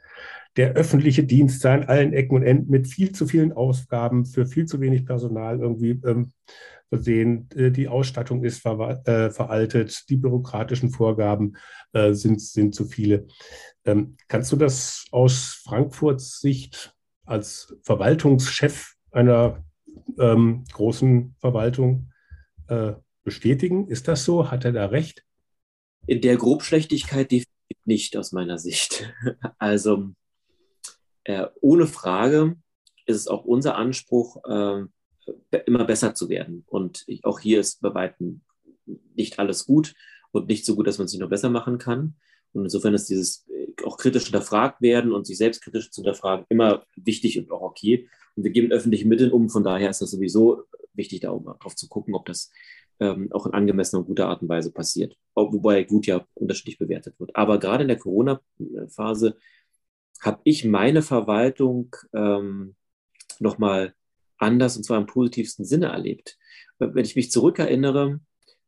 der 0.56 0.72
öffentliche 0.72 1.22
Dienst 1.22 1.60
sei 1.60 1.74
an 1.74 1.84
allen 1.84 2.12
Ecken 2.12 2.36
und 2.36 2.42
Enden 2.42 2.70
mit 2.70 2.88
viel 2.88 3.12
zu 3.12 3.26
vielen 3.26 3.52
Ausgaben 3.52 4.26
für 4.26 4.46
viel 4.46 4.66
zu 4.66 4.80
wenig 4.80 5.06
Personal 5.06 5.60
irgendwie 5.60 6.00
ähm, 6.04 6.32
versehen, 6.88 7.48
äh, 7.54 7.70
die 7.70 7.88
Ausstattung 7.88 8.44
ist 8.44 8.60
ver 8.60 9.02
äh, 9.06 9.30
veraltet, 9.30 10.08
die 10.08 10.16
bürokratischen 10.16 10.90
Vorgaben 10.90 11.56
äh, 11.92 12.12
sind, 12.12 12.40
sind 12.40 12.74
zu 12.74 12.86
viele. 12.86 13.26
Ähm, 13.84 14.16
kannst 14.26 14.50
du 14.52 14.56
das 14.56 15.06
aus 15.12 15.62
Frankfurts 15.64 16.40
Sicht 16.40 16.94
als 17.28 17.76
Verwaltungschef 17.82 18.94
einer 19.10 19.64
ähm, 20.18 20.64
großen 20.72 21.34
Verwaltung 21.38 22.12
äh, 22.68 22.94
bestätigen. 23.24 23.88
Ist 23.88 24.08
das 24.08 24.24
so? 24.24 24.50
Hat 24.50 24.64
er 24.64 24.72
da 24.72 24.86
recht? 24.86 25.24
In 26.06 26.20
der 26.20 26.36
Grobschlechtigkeit 26.36 27.30
definitiv 27.30 27.48
nicht 27.84 28.16
aus 28.16 28.32
meiner 28.32 28.58
Sicht. 28.58 29.12
Also 29.58 30.14
äh, 31.24 31.46
ohne 31.60 31.86
Frage 31.86 32.56
ist 33.04 33.16
es 33.16 33.28
auch 33.28 33.44
unser 33.44 33.76
Anspruch, 33.76 34.42
äh, 34.48 34.84
immer 35.66 35.84
besser 35.84 36.14
zu 36.14 36.28
werden. 36.28 36.64
Und 36.66 37.04
auch 37.22 37.40
hier 37.40 37.60
ist 37.60 37.82
bei 37.82 37.92
weitem 37.94 38.42
nicht 39.14 39.38
alles 39.38 39.66
gut 39.66 39.94
und 40.30 40.48
nicht 40.48 40.64
so 40.64 40.74
gut, 40.74 40.86
dass 40.86 40.98
man 40.98 41.06
es 41.06 41.12
nicht 41.12 41.20
noch 41.20 41.28
besser 41.28 41.50
machen 41.50 41.78
kann. 41.78 42.16
Und 42.52 42.64
insofern 42.64 42.94
ist 42.94 43.08
dieses 43.08 43.46
auch 43.84 43.96
kritisch 43.96 44.24
hinterfragt 44.24 44.80
werden 44.82 45.12
und 45.12 45.26
sich 45.26 45.38
selbst 45.38 45.62
kritisch 45.62 45.90
zu 45.90 46.02
hinterfragen 46.02 46.46
immer 46.48 46.84
wichtig 46.96 47.38
und 47.38 47.50
auch 47.50 47.62
okay. 47.62 48.08
Und 48.36 48.44
wir 48.44 48.50
geben 48.50 48.72
öffentliche 48.72 49.06
Mittel 49.06 49.30
um, 49.30 49.48
von 49.48 49.64
daher 49.64 49.90
ist 49.90 50.00
das 50.00 50.10
sowieso 50.10 50.64
wichtig, 50.92 51.20
darauf 51.20 51.76
zu 51.76 51.88
gucken, 51.88 52.14
ob 52.14 52.26
das 52.26 52.50
ähm, 53.00 53.30
auch 53.32 53.46
in 53.46 53.54
angemessener 53.54 54.00
und 54.00 54.06
guter 54.06 54.28
Art 54.28 54.42
und 54.42 54.48
Weise 54.48 54.72
passiert. 54.72 55.16
Wobei 55.34 55.84
gut 55.84 56.06
ja 56.06 56.26
unterschiedlich 56.34 56.78
bewertet 56.78 57.18
wird. 57.18 57.34
Aber 57.36 57.58
gerade 57.58 57.82
in 57.82 57.88
der 57.88 57.98
Corona-Phase 57.98 59.36
habe 60.20 60.40
ich 60.44 60.64
meine 60.64 61.02
Verwaltung 61.02 61.94
ähm, 62.12 62.74
nochmal 63.38 63.94
anders 64.36 64.76
und 64.76 64.84
zwar 64.84 64.98
im 64.98 65.06
positivsten 65.06 65.64
Sinne 65.64 65.86
erlebt. 65.86 66.36
Wenn 66.78 67.04
ich 67.04 67.16
mich 67.16 67.30
zurückerinnere 67.30 68.20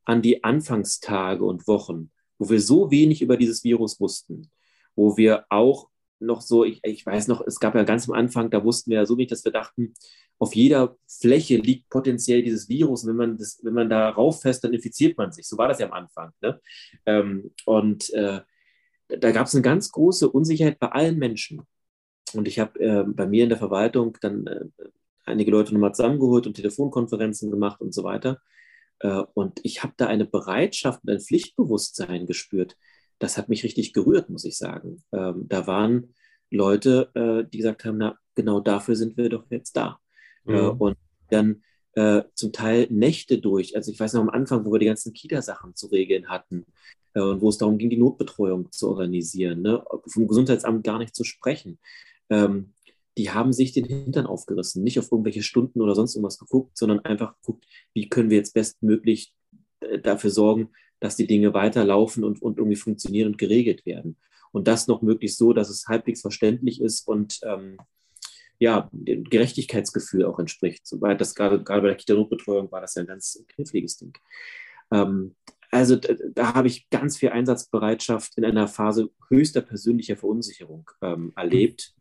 an 0.05 0.23
die 0.23 0.43
Anfangstage 0.43 1.45
und 1.45 1.67
Wochen, 1.67 2.11
wo 2.41 2.49
wir 2.49 2.61
so 2.61 2.91
wenig 2.91 3.21
über 3.21 3.37
dieses 3.37 3.63
Virus 3.63 4.01
wussten, 4.01 4.51
wo 4.97 5.17
wir 5.17 5.45
auch 5.51 5.91
noch 6.19 6.41
so, 6.41 6.65
ich, 6.65 6.81
ich 6.83 7.05
weiß 7.05 7.29
noch, 7.29 7.47
es 7.47 7.61
gab 7.61 7.75
ja 7.75 7.85
ganz 7.85 8.09
am 8.09 8.15
Anfang, 8.15 8.51
da 8.51 8.65
wussten 8.65 8.91
wir 8.91 8.99
ja 8.99 9.07
so 9.07 9.17
wenig, 9.17 9.29
dass 9.29 9.45
wir 9.45 9.53
dachten, 9.53 9.95
auf 10.39 10.55
jeder 10.55 10.97
Fläche 11.07 11.59
liegt 11.59 11.91
potenziell 11.91 12.43
dieses 12.43 12.69
Virus. 12.69 13.05
Und 13.05 13.11
wenn 13.11 13.17
man, 13.17 13.37
das, 13.37 13.61
wenn 13.63 13.75
man 13.75 13.91
da 13.91 14.09
rauffasst, 14.09 14.65
dann 14.65 14.73
infiziert 14.73 15.19
man 15.19 15.33
sich. 15.33 15.47
So 15.47 15.59
war 15.59 15.69
das 15.69 15.81
ja 15.81 15.87
am 15.87 15.93
Anfang. 15.93 16.33
Ne? 16.41 16.59
Ähm, 17.05 17.53
und 17.67 18.11
äh, 18.15 18.41
da 19.09 19.31
gab 19.33 19.47
es 19.47 19.55
eine 19.55 19.63
ganz 19.63 19.91
große 19.93 20.31
Unsicherheit 20.31 20.79
bei 20.79 20.89
allen 20.89 21.19
Menschen. 21.19 21.63
Und 22.33 22.49
ich 22.49 22.59
habe 22.59 22.81
äh, 22.81 23.05
bei 23.07 23.27
mir 23.27 23.43
in 23.43 23.51
der 23.51 23.59
Verwaltung 23.59 24.17
dann 24.23 24.47
äh, 24.47 24.65
einige 25.25 25.51
Leute 25.51 25.75
nochmal 25.75 25.95
zusammengeholt 25.95 26.47
und 26.47 26.55
Telefonkonferenzen 26.55 27.51
gemacht 27.51 27.83
und 27.83 27.93
so 27.93 28.03
weiter. 28.03 28.41
Äh, 29.01 29.23
und 29.35 29.61
ich 29.63 29.83
habe 29.83 29.95
da 29.97 30.07
eine 30.07 30.25
Bereitschaft 30.25 31.03
und 31.03 31.11
ein 31.11 31.21
Pflichtbewusstsein 31.21 32.27
gespürt. 32.27 32.77
Das 33.19 33.37
hat 33.37 33.49
mich 33.49 33.65
richtig 33.65 33.93
gerührt, 33.93 34.31
muss 34.31 34.45
ich 34.45 34.57
sagen. 34.57 35.03
Ähm, 35.13 35.47
da 35.49 35.67
waren 35.67 36.15
Leute, 36.51 37.11
äh, 37.15 37.49
die 37.49 37.59
gesagt 37.59 37.85
haben, 37.85 37.99
na, 37.99 38.19
genau 38.35 38.61
dafür 38.61 38.97
sind 38.97 39.17
wir 39.17 39.29
doch 39.29 39.45
jetzt 39.51 39.77
da. 39.77 39.99
Mhm. 40.45 40.71
und 40.79 40.97
dann 41.29 41.63
zum 42.35 42.53
Teil 42.53 42.87
Nächte 42.89 43.39
durch. 43.39 43.75
Also 43.75 43.91
ich 43.91 43.99
weiß 43.99 44.13
noch 44.15 44.21
am 44.23 44.31
Anfang, 44.31 44.65
wo 44.65 44.73
wir 44.73 44.79
die 44.79 44.87
ganzen 44.87 45.13
Kita-Sachen 45.13 45.75
zu 45.75 45.89
regeln 45.89 46.29
hatten 46.29 46.65
und 47.15 47.41
wo 47.43 47.49
es 47.49 47.59
darum 47.59 47.79
ging, 47.79 47.91
die 47.91 47.97
Notbetreuung 47.97 48.71
zu 48.71 48.89
organisieren, 48.89 49.61
ne? 49.61 49.85
vom 50.07 50.29
Gesundheitsamt 50.29 50.85
gar 50.85 50.99
nicht 50.99 51.17
zu 51.17 51.25
sprechen. 51.25 51.81
Ähm, 52.31 52.73
die 53.19 53.31
haben 53.31 53.53
sich 53.53 53.73
den 53.73 53.85
Hintern 53.85 54.27
aufgerissen, 54.27 54.83
nicht 54.83 54.99
auf 54.99 55.11
irgendwelche 55.11 55.43
Stunden 55.43 55.81
oder 55.81 55.95
sonst 55.95 56.15
irgendwas 56.15 56.39
geguckt, 56.39 56.77
sondern 56.77 57.01
einfach 57.01 57.35
geguckt, 57.37 57.67
wie 57.93 58.09
können 58.09 58.31
wir 58.31 58.37
jetzt 58.37 58.55
bestmöglich 58.55 59.35
äh, 59.81 59.99
dafür 59.99 60.31
sorgen, 60.31 60.71
dass 61.01 61.17
die 61.17 61.27
Dinge 61.27 61.55
weiterlaufen 61.55 62.25
und, 62.25 62.41
und 62.43 62.59
irgendwie 62.59 62.77
funktionieren 62.77 63.29
und 63.29 63.39
geregelt 63.39 63.87
werden. 63.87 64.17
Und 64.53 64.69
das 64.69 64.87
noch 64.87 65.03
möglichst 65.03 65.39
so, 65.39 65.53
dass 65.53 65.71
es 65.71 65.87
halbwegs 65.87 66.21
verständlich 66.21 66.81
ist 66.81 67.07
und 67.07 67.41
ähm, 67.45 67.79
ja, 68.59 68.91
dem 68.93 69.25
Gerechtigkeitsgefühl 69.25 70.25
auch 70.25 70.39
entspricht. 70.39 70.87
Soweit 70.87 71.21
das 71.21 71.35
gerade, 71.35 71.63
gerade 71.63 71.81
bei 71.81 71.89
der 71.89 71.97
Kita-Notbetreuung 71.97 72.71
war 72.71 72.83
das 72.83 72.95
ja 72.95 73.03
ein 73.03 73.07
ganz 73.07 73.43
kniffliges 73.49 73.97
Ding. 73.97 74.13
Ähm, 74.93 75.35
also 75.71 75.97
da, 75.97 76.15
da, 76.35 76.55
habe 76.55 76.69
ich 76.69 76.91
ganz 76.91 77.17
viel 77.17 77.31
Einsatzbereitschaft 77.31 78.37
in 78.37 78.45
einer 78.45 78.69
Phase 78.69 79.11
höchster 79.29 79.63
persönlicher 79.63 80.17
Verunsicherung 80.17 80.91
ähm, 81.01 81.33
erlebt. 81.37 81.95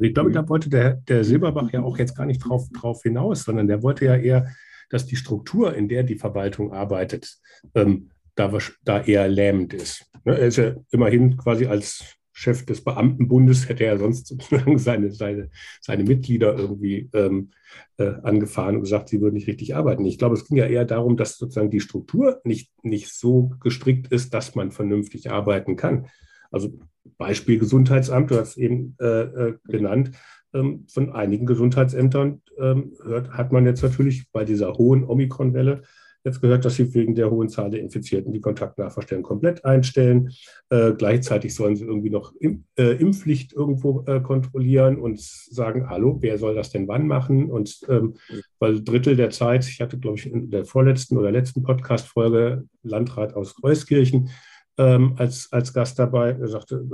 Ich 0.00 0.14
glaube, 0.14 0.30
da 0.30 0.48
wollte 0.48 0.68
der, 0.70 0.94
der 0.94 1.24
Silberbach 1.24 1.72
ja 1.72 1.82
auch 1.82 1.98
jetzt 1.98 2.16
gar 2.16 2.26
nicht 2.26 2.38
drauf, 2.38 2.68
drauf 2.72 3.02
hinaus, 3.02 3.44
sondern 3.44 3.66
der 3.66 3.82
wollte 3.82 4.04
ja 4.04 4.16
eher, 4.16 4.48
dass 4.90 5.06
die 5.06 5.16
Struktur, 5.16 5.74
in 5.74 5.88
der 5.88 6.02
die 6.02 6.16
Verwaltung 6.16 6.72
arbeitet, 6.72 7.38
ähm, 7.74 8.10
da, 8.34 8.56
da 8.84 9.00
eher 9.00 9.28
lähmend 9.28 9.74
ist. 9.74 10.06
Ne, 10.24 10.38
er 10.38 10.46
ist 10.46 10.56
ja 10.56 10.74
immerhin 10.90 11.36
quasi 11.36 11.66
als 11.66 12.18
Chef 12.38 12.64
des 12.64 12.84
Beamtenbundes, 12.84 13.68
hätte 13.68 13.84
er 13.84 13.98
sonst 13.98 14.28
sozusagen 14.28 14.78
seine, 14.78 15.10
seine, 15.10 15.50
seine 15.80 16.04
Mitglieder 16.04 16.56
irgendwie 16.56 17.10
ähm, 17.12 17.50
äh, 17.96 18.12
angefahren 18.22 18.76
und 18.76 18.82
gesagt, 18.82 19.08
sie 19.08 19.20
würden 19.20 19.34
nicht 19.34 19.48
richtig 19.48 19.74
arbeiten. 19.74 20.04
Ich 20.04 20.18
glaube, 20.18 20.36
es 20.36 20.46
ging 20.46 20.56
ja 20.56 20.66
eher 20.66 20.84
darum, 20.84 21.16
dass 21.16 21.36
sozusagen 21.36 21.70
die 21.70 21.80
Struktur 21.80 22.40
nicht, 22.44 22.70
nicht 22.84 23.12
so 23.12 23.50
gestrickt 23.60 24.12
ist, 24.12 24.34
dass 24.34 24.54
man 24.54 24.70
vernünftig 24.70 25.32
arbeiten 25.32 25.74
kann. 25.74 26.06
Also 26.52 26.78
Beispiel 27.16 27.58
Gesundheitsamt, 27.58 28.30
du 28.30 28.36
hast 28.36 28.50
es 28.50 28.56
eben 28.56 28.96
äh, 29.00 29.22
äh, 29.22 29.54
genannt. 29.66 30.12
Ähm, 30.54 30.86
von 30.88 31.12
einigen 31.12 31.46
Gesundheitsämtern 31.46 32.42
ähm, 32.58 32.92
hört, 33.04 33.30
hat 33.30 33.52
man 33.52 33.66
jetzt 33.66 33.82
natürlich 33.82 34.30
bei 34.32 34.44
dieser 34.44 34.74
hohen 34.74 35.04
Omikron-Welle 35.04 35.82
jetzt 36.24 36.40
gehört, 36.40 36.64
dass 36.64 36.76
sie 36.76 36.94
wegen 36.94 37.14
der 37.14 37.30
hohen 37.30 37.48
Zahl 37.48 37.70
der 37.70 37.80
Infizierten 37.80 38.32
die 38.32 38.40
Kontaktnachverstellen 38.40 39.22
komplett 39.22 39.64
einstellen. 39.64 40.30
Äh, 40.70 40.92
gleichzeitig 40.92 41.54
sollen 41.54 41.76
sie 41.76 41.84
irgendwie 41.84 42.10
noch 42.10 42.34
Im, 42.38 42.64
äh, 42.78 42.92
Impfpflicht 42.92 43.52
irgendwo 43.52 44.04
äh, 44.06 44.20
kontrollieren 44.20 44.98
und 44.98 45.20
sagen, 45.20 45.88
hallo, 45.88 46.18
wer 46.20 46.38
soll 46.38 46.54
das 46.54 46.70
denn 46.70 46.88
wann 46.88 47.06
machen? 47.06 47.50
Und 47.50 47.80
ähm, 47.88 48.14
weil 48.58 48.82
Drittel 48.82 49.16
der 49.16 49.30
Zeit, 49.30 49.66
ich 49.68 49.80
hatte, 49.80 49.98
glaube 49.98 50.18
ich, 50.18 50.30
in 50.30 50.50
der 50.50 50.64
vorletzten 50.64 51.16
oder 51.16 51.30
letzten 51.30 51.62
Podcast-Folge 51.62 52.64
Landrat 52.82 53.34
aus 53.34 53.54
Kreuskirchen, 53.54 54.30
ähm, 54.78 55.14
als, 55.18 55.52
als 55.52 55.74
Gast 55.74 55.98
dabei. 55.98 56.30
Er 56.30 56.48
sagte, 56.48 56.84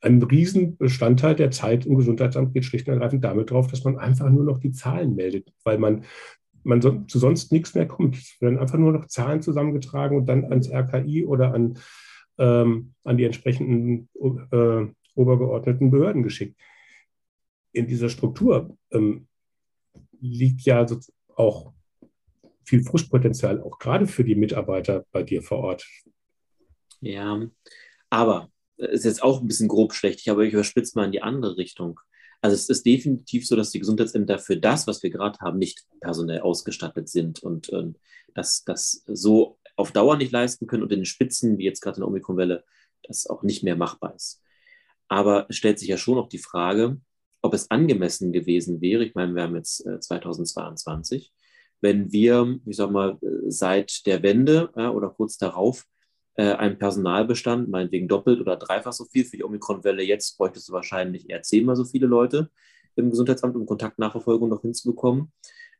ein 0.00 0.22
Riesenbestandteil 0.22 1.34
der 1.34 1.50
Zeit 1.50 1.84
im 1.84 1.96
Gesundheitsamt 1.96 2.54
geht 2.54 2.64
schlicht 2.64 2.88
und 2.88 2.94
ergreifend 2.94 3.24
damit 3.24 3.50
drauf, 3.50 3.66
dass 3.66 3.84
man 3.84 3.98
einfach 3.98 4.28
nur 4.30 4.44
noch 4.44 4.58
die 4.58 4.72
Zahlen 4.72 5.14
meldet, 5.14 5.52
weil 5.62 5.78
man, 5.78 6.04
man 6.64 6.80
so, 6.80 7.04
zu 7.04 7.18
sonst 7.18 7.52
nichts 7.52 7.74
mehr 7.74 7.86
kommt. 7.86 8.16
Es 8.16 8.40
werden 8.40 8.58
einfach 8.58 8.78
nur 8.78 8.92
noch 8.92 9.06
Zahlen 9.06 9.42
zusammengetragen 9.42 10.16
und 10.16 10.26
dann 10.26 10.46
ans 10.46 10.70
RKI 10.70 11.26
oder 11.26 11.52
an, 11.52 11.78
ähm, 12.38 12.94
an 13.04 13.18
die 13.18 13.24
entsprechenden 13.24 14.08
äh, 14.18 14.86
obergeordneten 15.14 15.90
Behörden 15.90 16.22
geschickt. 16.22 16.58
In 17.72 17.86
dieser 17.86 18.08
Struktur 18.08 18.76
ähm, 18.90 19.28
liegt 20.18 20.62
ja 20.62 20.86
auch 21.34 21.74
viel 22.64 22.82
Frustpotenzial, 22.82 23.60
auch 23.60 23.78
gerade 23.78 24.06
für 24.06 24.24
die 24.24 24.34
Mitarbeiter 24.34 25.04
bei 25.12 25.22
dir 25.22 25.42
vor 25.42 25.58
Ort. 25.58 25.86
Ja, 27.00 27.40
aber 28.10 28.50
äh, 28.78 28.92
ist 28.92 29.04
jetzt 29.04 29.22
auch 29.22 29.40
ein 29.40 29.46
bisschen 29.46 29.68
grob 29.68 29.94
schlecht, 29.94 30.28
aber 30.28 30.42
ich 30.44 30.52
überspitze 30.52 30.92
mal 30.98 31.06
in 31.06 31.12
die 31.12 31.22
andere 31.22 31.56
Richtung. 31.56 32.00
Also 32.42 32.54
es 32.54 32.68
ist 32.68 32.86
definitiv 32.86 33.46
so, 33.46 33.56
dass 33.56 33.70
die 33.70 33.78
Gesundheitsämter 33.80 34.38
für 34.38 34.56
das, 34.56 34.86
was 34.86 35.02
wir 35.02 35.10
gerade 35.10 35.38
haben, 35.40 35.58
nicht 35.58 35.84
personell 36.00 36.40
ausgestattet 36.40 37.08
sind 37.08 37.42
und 37.42 37.72
äh, 37.72 37.92
dass 38.34 38.64
das 38.64 39.02
so 39.06 39.58
auf 39.76 39.92
Dauer 39.92 40.16
nicht 40.16 40.32
leisten 40.32 40.66
können 40.66 40.82
und 40.82 40.92
in 40.92 41.00
den 41.00 41.06
Spitzen, 41.06 41.58
wie 41.58 41.64
jetzt 41.64 41.80
gerade 41.80 41.96
in 41.96 42.00
der 42.02 42.08
Omikronwelle, 42.08 42.64
das 43.02 43.26
auch 43.26 43.42
nicht 43.42 43.62
mehr 43.62 43.76
machbar 43.76 44.14
ist. 44.14 44.42
Aber 45.08 45.46
es 45.48 45.56
stellt 45.56 45.78
sich 45.78 45.88
ja 45.88 45.96
schon 45.96 46.18
auch 46.18 46.28
die 46.28 46.38
Frage, 46.38 47.00
ob 47.42 47.54
es 47.54 47.70
angemessen 47.70 48.32
gewesen 48.32 48.80
wäre, 48.80 49.04
ich 49.04 49.14
meine, 49.14 49.34
wir 49.34 49.42
haben 49.42 49.56
jetzt 49.56 49.86
äh, 49.86 50.00
2022, 50.00 51.32
wenn 51.80 52.10
wir, 52.10 52.58
ich 52.64 52.76
sag 52.76 52.90
mal, 52.90 53.18
seit 53.48 54.06
der 54.06 54.22
Wende 54.22 54.70
ja, 54.76 54.90
oder 54.90 55.10
kurz 55.10 55.36
darauf 55.36 55.84
äh, 56.36 56.52
einen 56.52 56.78
Personalbestand, 56.78 57.68
meinetwegen 57.68 58.08
doppelt 58.08 58.40
oder 58.40 58.56
dreifach 58.56 58.92
so 58.92 59.04
viel 59.04 59.24
für 59.24 59.36
die 59.36 59.44
Omikron-Welle, 59.44 60.02
jetzt 60.02 60.36
bräuchtest 60.36 60.68
du 60.68 60.72
wahrscheinlich 60.72 61.28
eher 61.28 61.42
zehnmal 61.42 61.76
so 61.76 61.84
viele 61.84 62.06
Leute 62.06 62.50
im 62.94 63.10
Gesundheitsamt, 63.10 63.56
um 63.56 63.66
Kontaktnachverfolgung 63.66 64.48
noch 64.48 64.62
hinzubekommen. 64.62 65.32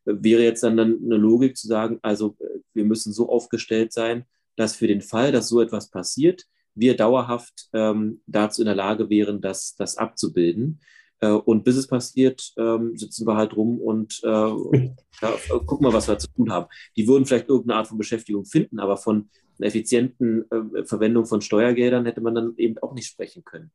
Äh, 0.04 0.14
wäre 0.20 0.42
jetzt 0.42 0.62
dann, 0.62 0.78
eine 0.78 1.16
Logik 1.16 1.56
zu 1.56 1.66
sagen, 1.66 1.98
also 2.02 2.36
äh, 2.40 2.60
wir 2.74 2.84
müssen 2.84 3.12
so 3.12 3.28
aufgestellt 3.28 3.92
sein, 3.92 4.24
dass 4.56 4.74
für 4.74 4.86
den 4.86 5.02
Fall, 5.02 5.32
dass 5.32 5.48
so 5.48 5.60
etwas 5.60 5.90
passiert, 5.90 6.46
wir 6.74 6.96
dauerhaft 6.96 7.68
ähm, 7.72 8.20
dazu 8.26 8.62
in 8.62 8.66
der 8.66 8.74
Lage 8.74 9.08
wären, 9.08 9.40
das, 9.40 9.74
das 9.76 9.96
abzubilden. 9.96 10.80
Äh, 11.20 11.30
und 11.30 11.64
bis 11.64 11.76
es 11.76 11.86
passiert, 11.86 12.52
ähm, 12.58 12.96
sitzen 12.96 13.26
wir 13.26 13.36
halt 13.36 13.56
rum 13.56 13.80
und 13.80 14.20
äh, 14.22 14.28
ja, 14.28 15.32
gucken 15.66 15.84
mal, 15.86 15.92
was 15.92 16.08
wir 16.08 16.18
zu 16.18 16.28
tun 16.28 16.52
haben. 16.52 16.66
Die 16.96 17.08
würden 17.08 17.24
vielleicht 17.24 17.48
irgendeine 17.48 17.78
Art 17.78 17.88
von 17.88 17.98
Beschäftigung 17.98 18.44
finden, 18.44 18.78
aber 18.78 18.96
von 18.96 19.30
effizienten 19.58 20.44
äh, 20.50 20.84
Verwendung 20.84 21.26
von 21.26 21.40
Steuergeldern 21.40 22.06
hätte 22.06 22.20
man 22.20 22.34
dann 22.34 22.54
eben 22.56 22.78
auch 22.78 22.94
nicht 22.94 23.06
sprechen 23.06 23.44
können. 23.44 23.72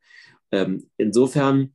Ähm, 0.52 0.90
insofern 0.98 1.74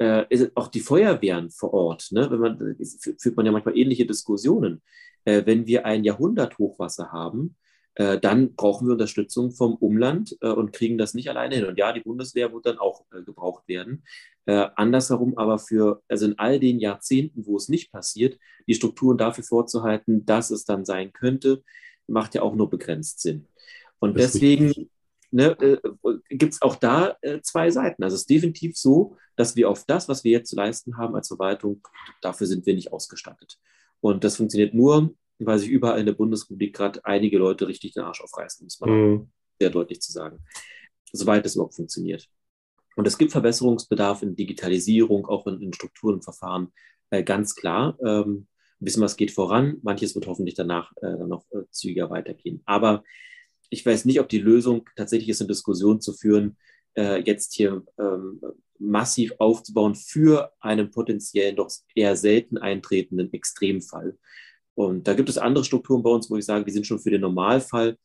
äh, 0.00 0.24
ist 0.28 0.56
auch 0.56 0.68
die 0.68 0.80
Feuerwehren 0.80 1.50
vor 1.50 1.74
Ort, 1.74 2.08
ne, 2.12 2.30
wenn 2.30 2.40
man, 2.40 2.76
führt 3.18 3.36
man 3.36 3.46
ja 3.46 3.52
manchmal 3.52 3.76
ähnliche 3.76 4.06
Diskussionen. 4.06 4.82
Äh, 5.24 5.44
wenn 5.46 5.66
wir 5.66 5.86
ein 5.86 6.04
Jahrhunderthochwasser 6.04 7.12
haben, 7.12 7.56
äh, 7.98 8.18
dann 8.20 8.54
brauchen 8.54 8.86
wir 8.86 8.92
Unterstützung 8.92 9.50
vom 9.50 9.74
Umland 9.74 10.36
äh, 10.40 10.48
und 10.48 10.72
kriegen 10.72 10.98
das 10.98 11.14
nicht 11.14 11.28
alleine 11.28 11.56
hin. 11.56 11.64
Und 11.64 11.78
ja, 11.78 11.92
die 11.92 12.00
Bundeswehr 12.00 12.52
wird 12.52 12.64
dann 12.64 12.78
auch 12.78 13.04
äh, 13.12 13.22
gebraucht 13.22 13.66
werden. 13.68 14.04
Andersherum 14.76 15.36
aber 15.36 15.58
für, 15.58 16.02
also 16.08 16.24
in 16.24 16.38
all 16.38 16.58
den 16.58 16.78
Jahrzehnten, 16.78 17.44
wo 17.44 17.58
es 17.58 17.68
nicht 17.68 17.92
passiert, 17.92 18.38
die 18.66 18.72
Strukturen 18.72 19.18
dafür 19.18 19.44
vorzuhalten, 19.44 20.24
dass 20.24 20.50
es 20.50 20.64
dann 20.64 20.86
sein 20.86 21.12
könnte, 21.12 21.62
macht 22.08 22.34
ja 22.34 22.42
auch 22.42 22.54
nur 22.54 22.70
begrenzt 22.70 23.20
Sinn. 23.20 23.46
Und 23.98 24.16
das 24.16 24.32
deswegen 24.32 24.90
ne, 25.30 25.56
äh, 25.60 25.78
gibt 26.30 26.54
es 26.54 26.62
auch 26.62 26.76
da 26.76 27.16
äh, 27.22 27.40
zwei 27.42 27.70
Seiten. 27.70 28.02
Also 28.02 28.14
es 28.14 28.22
ist 28.22 28.30
definitiv 28.30 28.76
so, 28.76 29.16
dass 29.36 29.56
wir 29.56 29.68
auf 29.70 29.84
das, 29.84 30.08
was 30.08 30.24
wir 30.24 30.32
jetzt 30.32 30.50
zu 30.50 30.56
leisten 30.56 30.96
haben 30.96 31.14
als 31.14 31.28
Verwaltung, 31.28 31.86
dafür 32.22 32.46
sind 32.46 32.66
wir 32.66 32.74
nicht 32.74 32.92
ausgestattet. 32.92 33.58
Und 34.00 34.24
das 34.24 34.36
funktioniert 34.36 34.74
nur, 34.74 35.14
weil 35.38 35.58
sich 35.58 35.68
überall 35.68 36.00
in 36.00 36.06
der 36.06 36.14
Bundesrepublik 36.14 36.74
gerade 36.74 37.04
einige 37.04 37.38
Leute 37.38 37.68
richtig 37.68 37.92
den 37.92 38.02
Arsch 38.02 38.20
aufreißen, 38.20 38.64
muss 38.64 38.80
man 38.80 38.90
mhm. 38.90 39.30
sehr 39.60 39.70
deutlich 39.70 40.00
zu 40.00 40.12
sagen. 40.12 40.38
Soweit 41.12 41.46
es 41.46 41.54
überhaupt 41.54 41.74
funktioniert. 41.74 42.28
Und 42.96 43.06
es 43.06 43.16
gibt 43.16 43.30
Verbesserungsbedarf 43.30 44.22
in 44.22 44.34
Digitalisierung, 44.34 45.26
auch 45.26 45.46
in, 45.46 45.60
in 45.62 45.72
Strukturen 45.72 46.14
und 46.16 46.24
Verfahren, 46.24 46.72
äh, 47.10 47.22
ganz 47.22 47.54
klar. 47.54 47.96
Ähm, 48.04 48.48
ein 48.80 48.84
bisschen 48.84 49.02
was 49.02 49.16
geht 49.16 49.30
voran, 49.30 49.78
manches 49.82 50.14
wird 50.14 50.26
hoffentlich 50.26 50.54
danach 50.54 50.92
äh, 51.02 51.16
noch 51.26 51.44
äh, 51.50 51.62
zügiger 51.70 52.10
weitergehen. 52.10 52.62
Aber 52.64 53.02
ich 53.70 53.84
weiß 53.84 54.04
nicht, 54.04 54.20
ob 54.20 54.28
die 54.28 54.38
Lösung 54.38 54.88
tatsächlich 54.96 55.28
ist, 55.28 55.40
eine 55.40 55.48
Diskussion 55.48 56.00
zu 56.00 56.12
führen, 56.12 56.56
äh, 56.96 57.22
jetzt 57.22 57.54
hier 57.54 57.84
ähm, 57.98 58.40
massiv 58.78 59.32
aufzubauen 59.38 59.94
für 59.94 60.52
einen 60.60 60.90
potenziell 60.90 61.54
doch 61.54 61.70
eher 61.94 62.16
selten 62.16 62.58
eintretenden 62.58 63.32
Extremfall. 63.32 64.16
Und 64.74 65.08
da 65.08 65.14
gibt 65.14 65.28
es 65.28 65.38
andere 65.38 65.64
Strukturen 65.64 66.02
bei 66.02 66.10
uns, 66.10 66.30
wo 66.30 66.36
ich 66.36 66.44
sage, 66.44 66.64
die 66.64 66.70
sind 66.70 66.86
schon 66.86 67.00
für 67.00 67.10
den 67.10 67.20
Normalfall 67.20 67.96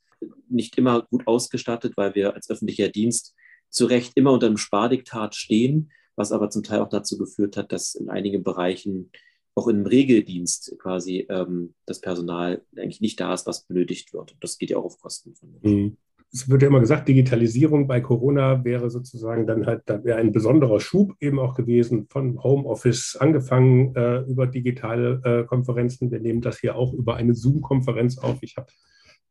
nicht 0.49 0.78
immer 0.78 1.03
gut 1.03 1.28
ausgestattet, 1.28 1.93
weil 1.97 2.15
wir 2.15 2.34
als 2.34 2.49
öffentlicher 2.49 2.89
Dienst 2.89 3.36
zu 3.69 3.86
Recht 3.86 4.13
immer 4.15 4.32
unter 4.32 4.47
einem 4.47 4.57
Spardiktat 4.57 5.36
stehen, 5.36 5.91
was 6.15 6.32
aber 6.32 6.49
zum 6.49 6.63
Teil 6.63 6.80
auch 6.82 6.89
dazu 6.89 7.17
geführt 7.17 7.57
hat, 7.57 7.71
dass 7.71 7.95
in 7.95 8.09
einigen 8.09 8.43
Bereichen 8.43 9.11
auch 9.56 9.68
im 9.68 9.86
Regeldienst 9.86 10.76
quasi 10.80 11.28
ähm, 11.30 11.74
das 11.86 12.01
Personal 12.01 12.64
eigentlich 12.76 13.01
nicht 13.01 13.20
da 13.20 13.34
ist, 13.34 13.45
was 13.45 13.66
benötigt 13.66 14.14
wird. 14.14 14.34
Und 14.34 14.43
das 14.43 14.58
geht 14.58 14.72
ja 14.72 14.78
auch 14.78 14.86
auf 14.86 14.99
Kosten 14.99 15.36
von 15.36 15.49
mhm. 15.62 15.97
Es 16.32 16.49
wird 16.49 16.64
ja 16.64 16.68
immer 16.68 16.80
gesagt, 16.80 17.08
Digitalisierung 17.08 17.88
bei 17.88 18.01
Corona 18.01 18.66
wäre 18.66 18.89
sozusagen 18.89 19.45
dann 19.45 19.68
halt 19.68 19.84
da 19.86 20.04
wäre 20.04 20.18
ein 20.18 20.32
besonderer 20.32 20.80
Schub 20.80 21.14
eben 21.20 21.38
auch 21.38 21.54
gewesen, 21.54 22.08
von 22.10 22.41
Homeoffice 22.41 23.16
angefangen 23.20 23.95
äh, 23.95 24.22
über 24.22 24.47
digitale 24.47 25.22
äh, 25.24 25.43
Konferenzen. 25.45 26.10
Wir 26.10 26.20
nehmen 26.20 26.41
das 26.41 26.58
hier 26.58 26.76
auch 26.76 26.91
über 26.93 27.18
eine 27.18 27.36
Zoom-Konferenz 27.36 28.18
auf. 28.18 28.39
Ich 28.41 28.58
habe 28.58 28.66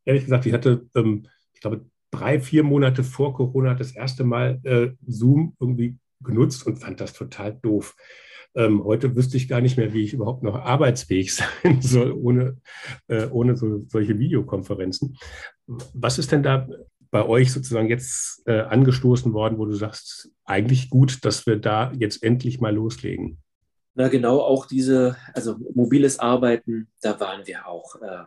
ehrlich 0.05 0.25
gesagt, 0.25 0.47
ich 0.47 0.53
hatte, 0.53 0.87
ähm, 0.95 1.27
ich 1.55 1.61
glaube, 1.61 1.85
drei, 2.13 2.39
vier 2.39 2.63
Monate 2.63 3.03
vor 3.03 3.35
Corona 3.35 3.75
das 3.75 3.97
erste 3.97 4.23
Mal 4.23 4.61
äh, 4.63 4.91
Zoom 5.05 5.57
irgendwie 5.59 5.97
genutzt 6.23 6.65
und 6.67 6.77
fand 6.77 7.01
das 7.01 7.15
total 7.15 7.59
doof. 7.63 7.97
Ähm, 8.55 8.85
heute 8.85 9.17
wüsste 9.17 9.37
ich 9.37 9.49
gar 9.49 9.61
nicht 9.61 9.77
mehr, 9.77 9.93
wie 9.93 10.05
ich 10.05 10.13
überhaupt 10.13 10.43
noch 10.43 10.55
arbeitsfähig 10.55 11.35
sein 11.63 11.81
soll 11.81 12.13
ohne, 12.13 12.59
äh, 13.09 13.27
ohne 13.29 13.57
so, 13.57 13.85
solche 13.89 14.19
Videokonferenzen. 14.19 15.17
Was 15.67 16.19
ist 16.19 16.33
denn 16.33 16.43
da 16.43 16.69
bei 17.11 17.27
euch 17.27 17.53
sozusagen 17.53 17.89
jetzt 17.89 18.43
äh, 18.47 18.61
angestoßen 18.61 19.33
worden, 19.33 19.59
wo 19.59 19.67
du 19.67 19.75
sagst, 19.75 20.31
eigentlich 20.45 20.91
gut, 20.91 21.25
dass 21.25 21.47
wir 21.47 21.57
da 21.57 21.93
jetzt 21.93 22.23
endlich 22.23 22.61
mal 22.61 22.75
loslegen? 22.75 23.39
Na 23.95 24.09
genau, 24.09 24.41
auch 24.41 24.67
diese, 24.67 25.17
also 25.35 25.57
mobiles 25.75 26.19
Arbeiten, 26.19 26.89
da 27.03 27.21
waren 27.21 27.47
wir 27.47 27.67
auch 27.69 27.97
äh, 27.97 28.25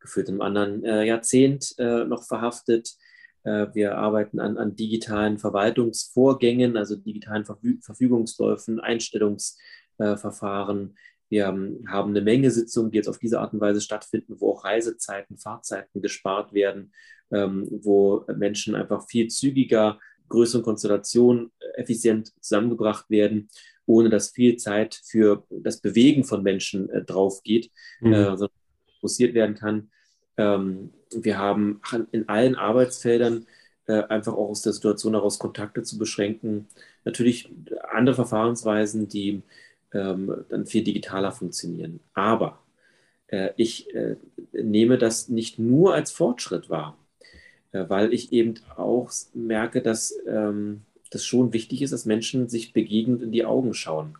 gefühlt 0.00 0.30
im 0.30 0.40
anderen 0.40 0.82
äh, 0.84 1.04
Jahrzehnt 1.04 1.74
äh, 1.78 2.04
noch 2.04 2.24
verhaftet. 2.24 2.94
Äh, 3.44 3.68
wir 3.74 3.96
arbeiten 3.96 4.40
an, 4.40 4.58
an, 4.58 4.74
digitalen 4.74 5.38
Verwaltungsvorgängen, 5.38 6.76
also 6.76 6.96
digitalen 6.96 7.44
Verfü 7.44 7.78
Verfügungsläufen, 7.80 8.80
Einstellungsverfahren. 8.80 10.96
wir 11.28 11.46
haben, 11.46 11.84
eine 11.86 12.22
Menge 12.22 12.50
Sitzungen, 12.50 12.90
die 12.90 12.96
jetzt 12.96 13.08
auf 13.08 13.18
diese 13.18 13.40
Art 13.40 13.52
und 13.52 13.60
Weise 13.60 13.80
stattfinden, 13.80 14.40
wo 14.40 14.52
auch 14.52 14.64
Reisezeiten, 14.64 15.38
Fahrzeiten 15.38 16.02
gespart 16.02 16.52
werden, 16.52 16.92
ähm, 17.30 17.68
wo 17.70 18.24
Menschen 18.34 18.74
einfach 18.74 19.06
viel 19.06 19.28
zügiger, 19.28 20.00
größeren 20.28 20.64
Konstellationen 20.64 21.52
effizient 21.76 22.32
zusammengebracht 22.40 23.10
werden, 23.10 23.48
ohne 23.86 24.08
dass 24.08 24.30
viel 24.30 24.56
Zeit 24.56 25.00
für 25.04 25.46
das 25.50 25.80
Bewegen 25.80 26.24
von 26.24 26.42
Menschen 26.42 26.88
äh, 26.90 27.04
drauf 27.04 27.42
geht, 27.42 27.70
mhm. 28.00 28.12
äh, 28.12 28.36
sondern 28.36 28.50
fokussiert 28.94 29.34
werden 29.34 29.54
kann. 29.54 29.90
Ähm, 30.36 30.90
wir 31.10 31.38
haben 31.38 31.80
in 32.12 32.28
allen 32.28 32.54
Arbeitsfeldern 32.56 33.46
äh, 33.86 34.02
einfach 34.04 34.32
auch 34.32 34.50
aus 34.50 34.62
der 34.62 34.72
Situation 34.72 35.14
heraus 35.14 35.38
Kontakte 35.38 35.82
zu 35.82 35.98
beschränken. 35.98 36.68
Natürlich 37.04 37.50
andere 37.92 38.14
Verfahrensweisen, 38.14 39.08
die 39.08 39.42
ähm, 39.92 40.44
dann 40.48 40.66
viel 40.66 40.82
digitaler 40.84 41.32
funktionieren. 41.32 42.00
Aber 42.14 42.58
äh, 43.28 43.50
ich 43.56 43.94
äh, 43.94 44.16
nehme 44.52 44.98
das 44.98 45.28
nicht 45.28 45.58
nur 45.58 45.94
als 45.94 46.10
Fortschritt 46.10 46.70
wahr, 46.70 46.96
äh, 47.72 47.84
weil 47.88 48.12
ich 48.12 48.32
eben 48.32 48.54
auch 48.76 49.10
merke, 49.34 49.82
dass 49.82 50.14
ähm, 50.26 50.82
das 51.10 51.24
schon 51.24 51.52
wichtig 51.52 51.82
ist, 51.82 51.92
dass 51.92 52.06
Menschen 52.06 52.48
sich 52.48 52.72
begegnend 52.72 53.22
in 53.22 53.32
die 53.32 53.44
Augen 53.44 53.74
schauen. 53.74 54.18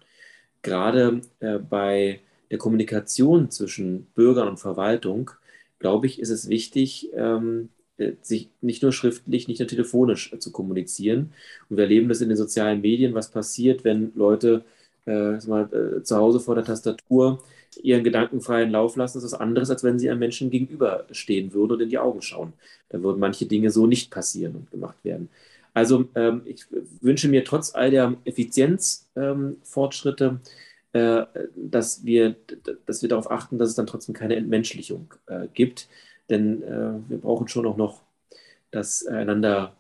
Gerade 0.63 1.21
äh, 1.41 1.59
bei 1.59 2.21
der 2.51 2.59
Kommunikation 2.59 3.51
zwischen 3.51 4.07
Bürgern 4.15 4.49
und 4.49 4.61
Verwaltung 4.61 5.31
glaube 5.79 6.07
ich, 6.07 6.21
ist 6.21 6.31
es 6.31 6.49
wichtig, 6.49 7.11
ähm, 7.15 7.71
äh, 7.97 8.13
sich 8.23 8.49
nicht 8.61 8.83
nur 8.83 8.93
schriftlich, 8.93 9.49
nicht 9.49 9.61
nur 9.61 9.69
telefonisch 9.69 10.33
äh, 10.33 10.39
zu 10.39 10.53
kommunizieren. 10.53 11.33
Und 11.69 11.77
wir 11.77 11.85
erleben 11.85 12.09
das 12.09 12.21
in 12.21 12.29
den 12.29 12.37
sozialen 12.37 12.81
Medien, 12.81 13.15
was 13.15 13.31
passiert, 13.31 13.85
wenn 13.85 14.13
Leute 14.15 14.65
äh, 15.07 15.39
mal, 15.47 15.69
äh, 15.73 16.03
zu 16.03 16.17
Hause 16.17 16.41
vor 16.41 16.55
der 16.55 16.65
Tastatur 16.65 17.43
ihren 17.83 18.05
gedankenfreien 18.05 18.71
Lauf 18.71 18.97
lassen. 18.97 19.19
Das 19.19 19.25
ist 19.25 19.33
was 19.33 19.41
anderes, 19.41 19.71
als 19.71 19.83
wenn 19.85 19.99
sie 19.99 20.11
einem 20.11 20.21
Menschen 20.21 20.51
gegenüberstehen 20.51 21.55
würden 21.55 21.73
und 21.73 21.81
in 21.83 21.89
die 21.89 21.99
Augen 21.99 22.23
schauen. 22.23 22.53
Da 22.89 23.03
würden 23.03 23.21
manche 23.21 23.47
Dinge 23.47 23.71
so 23.71 23.87
nicht 23.87 24.11
passieren 24.11 24.57
und 24.57 24.71
gemacht 24.71 24.97
werden. 25.05 25.29
Also 25.73 26.09
ähm, 26.15 26.43
ich 26.45 26.67
wünsche 27.01 27.29
mir 27.29 27.45
trotz 27.45 27.75
all 27.75 27.91
der 27.91 28.15
Effizienzfortschritte 28.25 30.25
ähm, 30.25 30.41
äh, 30.45 30.49
dass, 30.95 32.05
wir, 32.05 32.37
dass 32.87 33.03
wir 33.03 33.09
darauf 33.09 33.31
achten, 33.31 33.59
dass 33.59 33.71
es 33.71 33.75
dann 33.75 33.87
trotzdem 33.87 34.15
keine 34.15 34.37
Entmenschlichung 34.37 35.13
äh, 35.27 35.49
gibt. 35.53 35.89
Denn 36.31 36.63
äh, 36.63 36.95
wir 37.09 37.19
brauchen 37.19 37.49
schon 37.49 37.67
auch 37.67 37.77
noch 37.77 38.03
das 38.71 39.05
einander 39.07 39.77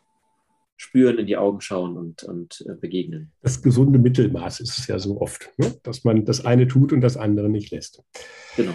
spüren, 0.76 1.18
in 1.18 1.26
die 1.26 1.36
Augen 1.36 1.60
schauen 1.60 1.96
und, 1.96 2.24
und 2.24 2.64
äh, 2.68 2.74
begegnen. 2.74 3.30
Das 3.42 3.62
gesunde 3.62 3.98
Mittelmaß 3.98 4.60
ist 4.60 4.76
es 4.76 4.86
ja 4.88 4.98
so 4.98 5.20
oft, 5.20 5.52
ne? 5.56 5.74
dass 5.84 6.04
man 6.04 6.24
das 6.24 6.44
eine 6.44 6.66
tut 6.66 6.92
und 6.92 7.00
das 7.00 7.16
andere 7.16 7.48
nicht 7.48 7.70
lässt. 7.70 8.02
Genau. 8.56 8.74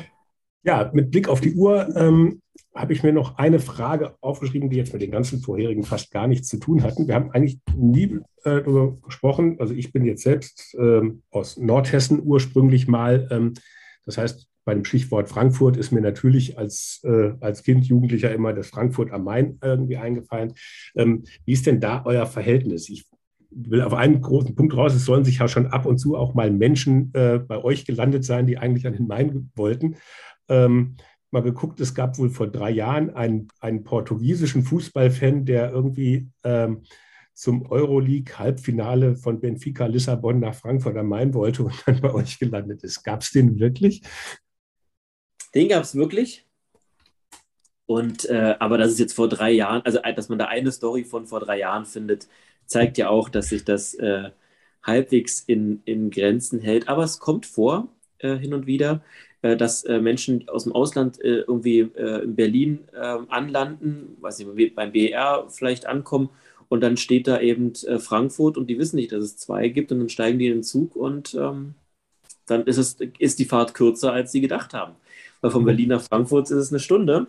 Ja, 0.63 0.89
mit 0.93 1.11
Blick 1.11 1.27
auf 1.27 1.41
die 1.41 1.55
Uhr 1.55 1.93
ähm, 1.95 2.41
habe 2.80 2.93
ich 2.93 3.03
mir 3.03 3.11
noch 3.11 3.38
eine 3.38 3.59
Frage 3.59 4.15
aufgeschrieben, 4.21 4.69
die 4.69 4.77
jetzt 4.77 4.93
mit 4.93 5.01
den 5.01 5.11
ganzen 5.11 5.41
vorherigen 5.41 5.84
fast 5.84 6.11
gar 6.11 6.27
nichts 6.27 6.47
zu 6.47 6.57
tun 6.57 6.82
hatten. 6.82 7.07
Wir 7.07 7.15
haben 7.15 7.32
eigentlich 7.32 7.59
nie 7.75 8.19
äh, 8.45 8.61
darüber 8.61 8.95
gesprochen. 9.01 9.57
Also 9.59 9.73
ich 9.73 9.91
bin 9.91 10.05
jetzt 10.05 10.23
selbst 10.23 10.77
ähm, 10.80 11.23
aus 11.30 11.57
Nordhessen 11.57 12.21
ursprünglich 12.23 12.88
mal. 12.88 13.27
Ähm, 13.32 13.53
das 14.05 14.17
heißt, 14.17 14.47
bei 14.63 14.73
dem 14.73 14.86
Stichwort 14.86 15.27
Frankfurt 15.27 15.75
ist 15.75 15.91
mir 15.91 15.99
natürlich 15.99 16.57
als, 16.57 17.01
äh, 17.03 17.34
als 17.41 17.63
Kind, 17.63 17.86
Jugendlicher 17.86 18.32
immer 18.34 18.53
das 18.53 18.67
Frankfurt 18.67 19.11
am 19.11 19.25
Main 19.25 19.59
irgendwie 19.61 19.97
eingefallen. 19.97 20.53
Ähm, 20.95 21.25
wie 21.43 21.51
ist 21.51 21.65
denn 21.65 21.82
da 21.82 22.03
euer 22.05 22.27
Verhältnis? 22.27 22.88
Ich 22.88 23.09
will 23.49 23.82
auf 23.82 23.93
einen 23.93 24.21
großen 24.21 24.55
Punkt 24.55 24.73
raus. 24.77 24.95
Es 24.95 25.03
sollen 25.03 25.25
sich 25.25 25.39
ja 25.39 25.49
schon 25.49 25.67
ab 25.67 25.86
und 25.86 25.97
zu 25.97 26.15
auch 26.15 26.34
mal 26.34 26.49
Menschen 26.49 27.11
äh, 27.13 27.39
bei 27.39 27.61
euch 27.61 27.84
gelandet 27.84 28.23
sein, 28.23 28.47
die 28.47 28.57
eigentlich 28.57 28.88
an 28.88 28.93
den 28.93 29.07
Main 29.07 29.51
wollten. 29.55 29.97
Ähm, 30.47 30.95
mal 31.32 31.41
geguckt, 31.41 31.80
es 31.80 31.93
gab 31.93 32.17
wohl 32.17 32.30
vor 32.30 32.47
drei 32.47 32.71
Jahren 32.71 33.09
einen, 33.11 33.47
einen 33.59 33.84
portugiesischen 33.84 34.63
Fußballfan, 34.63 35.45
der 35.45 35.71
irgendwie 35.71 36.30
ähm, 36.43 36.84
zum 37.34 37.65
Euroleague-Halbfinale 37.71 39.15
von 39.15 39.39
Benfica 39.39 39.86
Lissabon 39.86 40.39
nach 40.39 40.55
Frankfurt 40.55 40.97
am 40.97 41.07
Main 41.07 41.34
wollte 41.34 41.63
und 41.63 41.73
dann 41.86 42.01
bei 42.01 42.13
euch 42.13 42.39
gelandet 42.39 42.84
ist. 42.84 43.03
Gab 43.03 43.21
es 43.21 43.32
den 43.32 43.59
wirklich? 43.59 44.01
Den 45.55 45.69
gab 45.69 45.84
es 45.84 45.95
wirklich. 45.95 46.45
Und 47.86 48.25
äh, 48.25 48.55
aber 48.59 48.77
das 48.77 48.91
ist 48.91 48.99
jetzt 48.99 49.13
vor 49.13 49.30
drei 49.30 49.51
Jahren, 49.51 49.82
also 49.84 49.99
dass 50.15 50.30
man 50.30 50.38
da 50.38 50.45
eine 50.45 50.71
Story 50.71 51.03
von 51.03 51.25
vor 51.25 51.39
drei 51.39 51.59
Jahren 51.59 51.86
findet, 51.86 52.27
zeigt 52.65 52.97
ja 52.97 53.09
auch, 53.09 53.30
dass 53.30 53.49
sich 53.49 53.65
das 53.65 53.95
äh, 53.95 54.30
halbwegs 54.84 55.39
in, 55.39 55.82
in 55.86 56.11
Grenzen 56.11 56.59
hält. 56.59 56.88
Aber 56.88 57.03
es 57.03 57.19
kommt 57.19 57.45
vor, 57.45 57.88
äh, 58.19 58.36
hin 58.38 58.53
und 58.53 58.67
wieder, 58.67 58.95
äh, 58.95 59.28
dass 59.41 59.83
äh, 59.83 59.99
Menschen 59.99 60.49
aus 60.49 60.63
dem 60.63 60.73
Ausland 60.73 61.19
äh, 61.21 61.41
irgendwie 61.47 61.79
in 61.79 62.35
Berlin 62.35 62.87
anlanden, 62.93 64.17
weiß 64.19 64.39
nicht, 64.39 64.75
beim 64.75 64.91
BER 64.91 65.45
vielleicht 65.49 65.85
ankommen 65.85 66.29
und 66.67 66.81
dann 66.81 66.97
steht 66.97 67.27
da 67.27 67.39
eben 67.39 67.73
Frankfurt 67.99 68.57
und 68.57 68.67
die 68.67 68.77
wissen 68.77 68.97
nicht, 68.97 69.11
dass 69.11 69.23
es 69.23 69.37
zwei 69.37 69.69
gibt 69.69 69.91
und 69.91 69.99
dann 69.99 70.09
steigen 70.09 70.39
die 70.39 70.47
in 70.47 70.57
den 70.57 70.63
Zug 70.63 70.95
und 70.95 71.33
ähm, 71.35 71.75
dann 72.45 72.65
ist, 72.65 72.77
es, 72.77 72.97
ist 73.17 73.39
die 73.39 73.45
Fahrt 73.45 73.73
kürzer, 73.73 74.11
als 74.11 74.31
sie 74.31 74.41
gedacht 74.41 74.73
haben. 74.73 74.95
Weil 75.41 75.51
von 75.51 75.61
mhm. 75.61 75.67
Berlin 75.67 75.89
nach 75.89 76.01
Frankfurt 76.01 76.45
ist 76.45 76.57
es 76.57 76.71
eine 76.71 76.79
Stunde, 76.79 77.27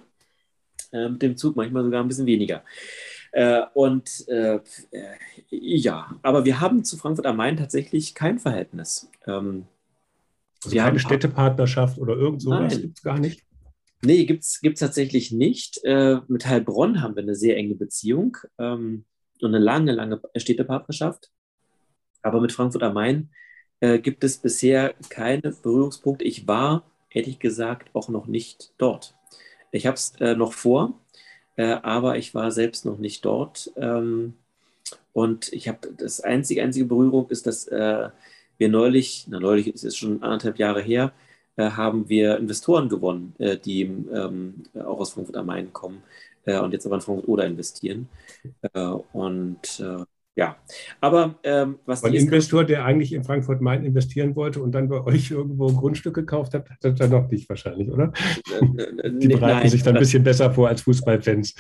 mit 0.93 1.23
dem 1.23 1.37
Zug 1.37 1.55
manchmal 1.55 1.85
sogar 1.85 2.03
ein 2.03 2.09
bisschen 2.09 2.27
weniger. 2.27 2.65
Äh, 3.33 3.63
und 3.75 4.29
äh, 4.29 4.59
ja, 5.51 6.17
aber 6.23 6.45
wir 6.45 6.61
haben 6.61 6.85
zu 6.85 6.97
Frankfurt 6.97 7.27
am 7.27 7.37
Main 7.37 7.57
tatsächlich 7.57 8.15
kein 8.15 8.39
Verhältnis. 8.39 9.09
Ähm, 9.27 9.67
also 10.65 10.75
wir 10.75 10.83
keine 10.83 10.91
haben, 10.93 10.99
Städtepartnerschaft 10.99 11.99
oder 11.99 12.17
irgend 12.17 12.43
sowas 12.43 12.81
gibt 12.81 12.99
es 12.99 13.03
gar 13.03 13.19
nicht? 13.19 13.43
Nee, 14.03 14.25
gibt 14.25 14.45
es 14.45 14.61
tatsächlich 14.79 15.31
nicht. 15.31 15.81
Äh, 15.85 16.19
mit 16.29 16.47
Heilbronn 16.47 17.03
haben 17.03 17.17
wir 17.17 17.23
eine 17.23 17.35
sehr 17.35 17.57
enge 17.57 17.75
Beziehung 17.75 18.37
ähm, 18.59 19.05
und 19.41 19.49
eine 19.55 19.63
lange, 19.63 19.93
lange 19.93 20.21
Städtepartnerschaft. 20.37 21.31
Aber 22.23 22.41
mit 22.41 22.53
Frankfurt 22.53 22.83
am 22.83 22.95
Main 22.95 23.31
äh, 23.81 23.99
gibt 23.99 24.25
es 24.25 24.39
bisher 24.39 24.95
keine 25.09 25.53
Berührungspunkte. 25.53 26.25
Ich 26.25 26.47
war, 26.47 26.85
ehrlich 27.11 27.39
gesagt, 27.39 27.95
auch 27.95 28.09
noch 28.09 28.27
nicht 28.27 28.73
dort. 28.79 29.15
Ich 29.71 29.87
habe 29.87 29.95
es 29.95 30.15
äh, 30.21 30.35
noch 30.35 30.53
vor, 30.53 30.99
äh, 31.57 31.65
aber 31.65 32.17
ich 32.17 32.35
war 32.35 32.51
selbst 32.51 32.85
noch 32.85 32.99
nicht 32.99 33.25
dort. 33.25 33.71
Ähm, 33.77 34.35
und 35.13 35.53
ich 35.53 35.69
habe 35.69 35.93
das 35.97 36.21
einzige, 36.21 36.63
einzige 36.63 36.87
Berührung 36.87 37.29
ist, 37.31 37.47
dass 37.47 37.67
äh, 37.69 38.09
wir 38.61 38.69
neulich, 38.69 39.27
na 39.29 39.41
neulich 39.41 39.67
ist 39.69 39.85
es 39.85 39.97
schon 39.97 40.23
anderthalb 40.23 40.59
Jahre 40.59 40.83
her, 40.83 41.13
äh, 41.57 41.71
haben 41.71 42.09
wir 42.09 42.37
Investoren 42.37 42.89
gewonnen, 42.89 43.35
äh, 43.39 43.57
die 43.57 43.83
ähm, 43.83 44.63
auch 44.75 45.01
aus 45.01 45.13
Frankfurt 45.13 45.37
am 45.37 45.47
Main 45.47 45.73
kommen 45.73 46.03
äh, 46.45 46.59
und 46.61 46.73
jetzt 46.73 46.87
aber 46.87 46.97
in 46.97 47.01
Frankfurt 47.01 47.29
oder 47.29 47.47
investieren. 47.47 48.09
Und 49.13 49.83
ja, 50.37 50.57
aber 51.01 51.35
ähm, 51.43 51.81
was 51.85 52.05
Ein 52.05 52.15
Investor, 52.15 52.65
der 52.65 52.85
eigentlich 52.85 53.13
in 53.13 53.25
Frankfurt 53.25 53.61
Main 53.61 53.85
investieren 53.85 54.37
wollte 54.37 54.63
und 54.63 54.73
dann 54.73 54.89
bei 54.89 55.05
euch 55.05 55.31
irgendwo 55.31 55.69
ein 55.69 55.77
Grundstück 55.77 56.15
gekauft 56.15 56.55
hat, 56.55 56.71
hat 56.71 57.01
er 57.01 57.09
noch 57.09 57.31
nicht 57.31 57.49
wahrscheinlich, 57.49 57.91
oder? 57.91 58.13
Die 59.05 59.29
bereiten 59.29 59.59
Nein, 59.59 59.69
sich 59.69 59.83
dann 59.83 59.97
ein 59.97 60.01
bisschen 60.01 60.23
besser 60.23 60.51
vor 60.53 60.69
als 60.69 60.83
Fußballfans. 60.83 61.57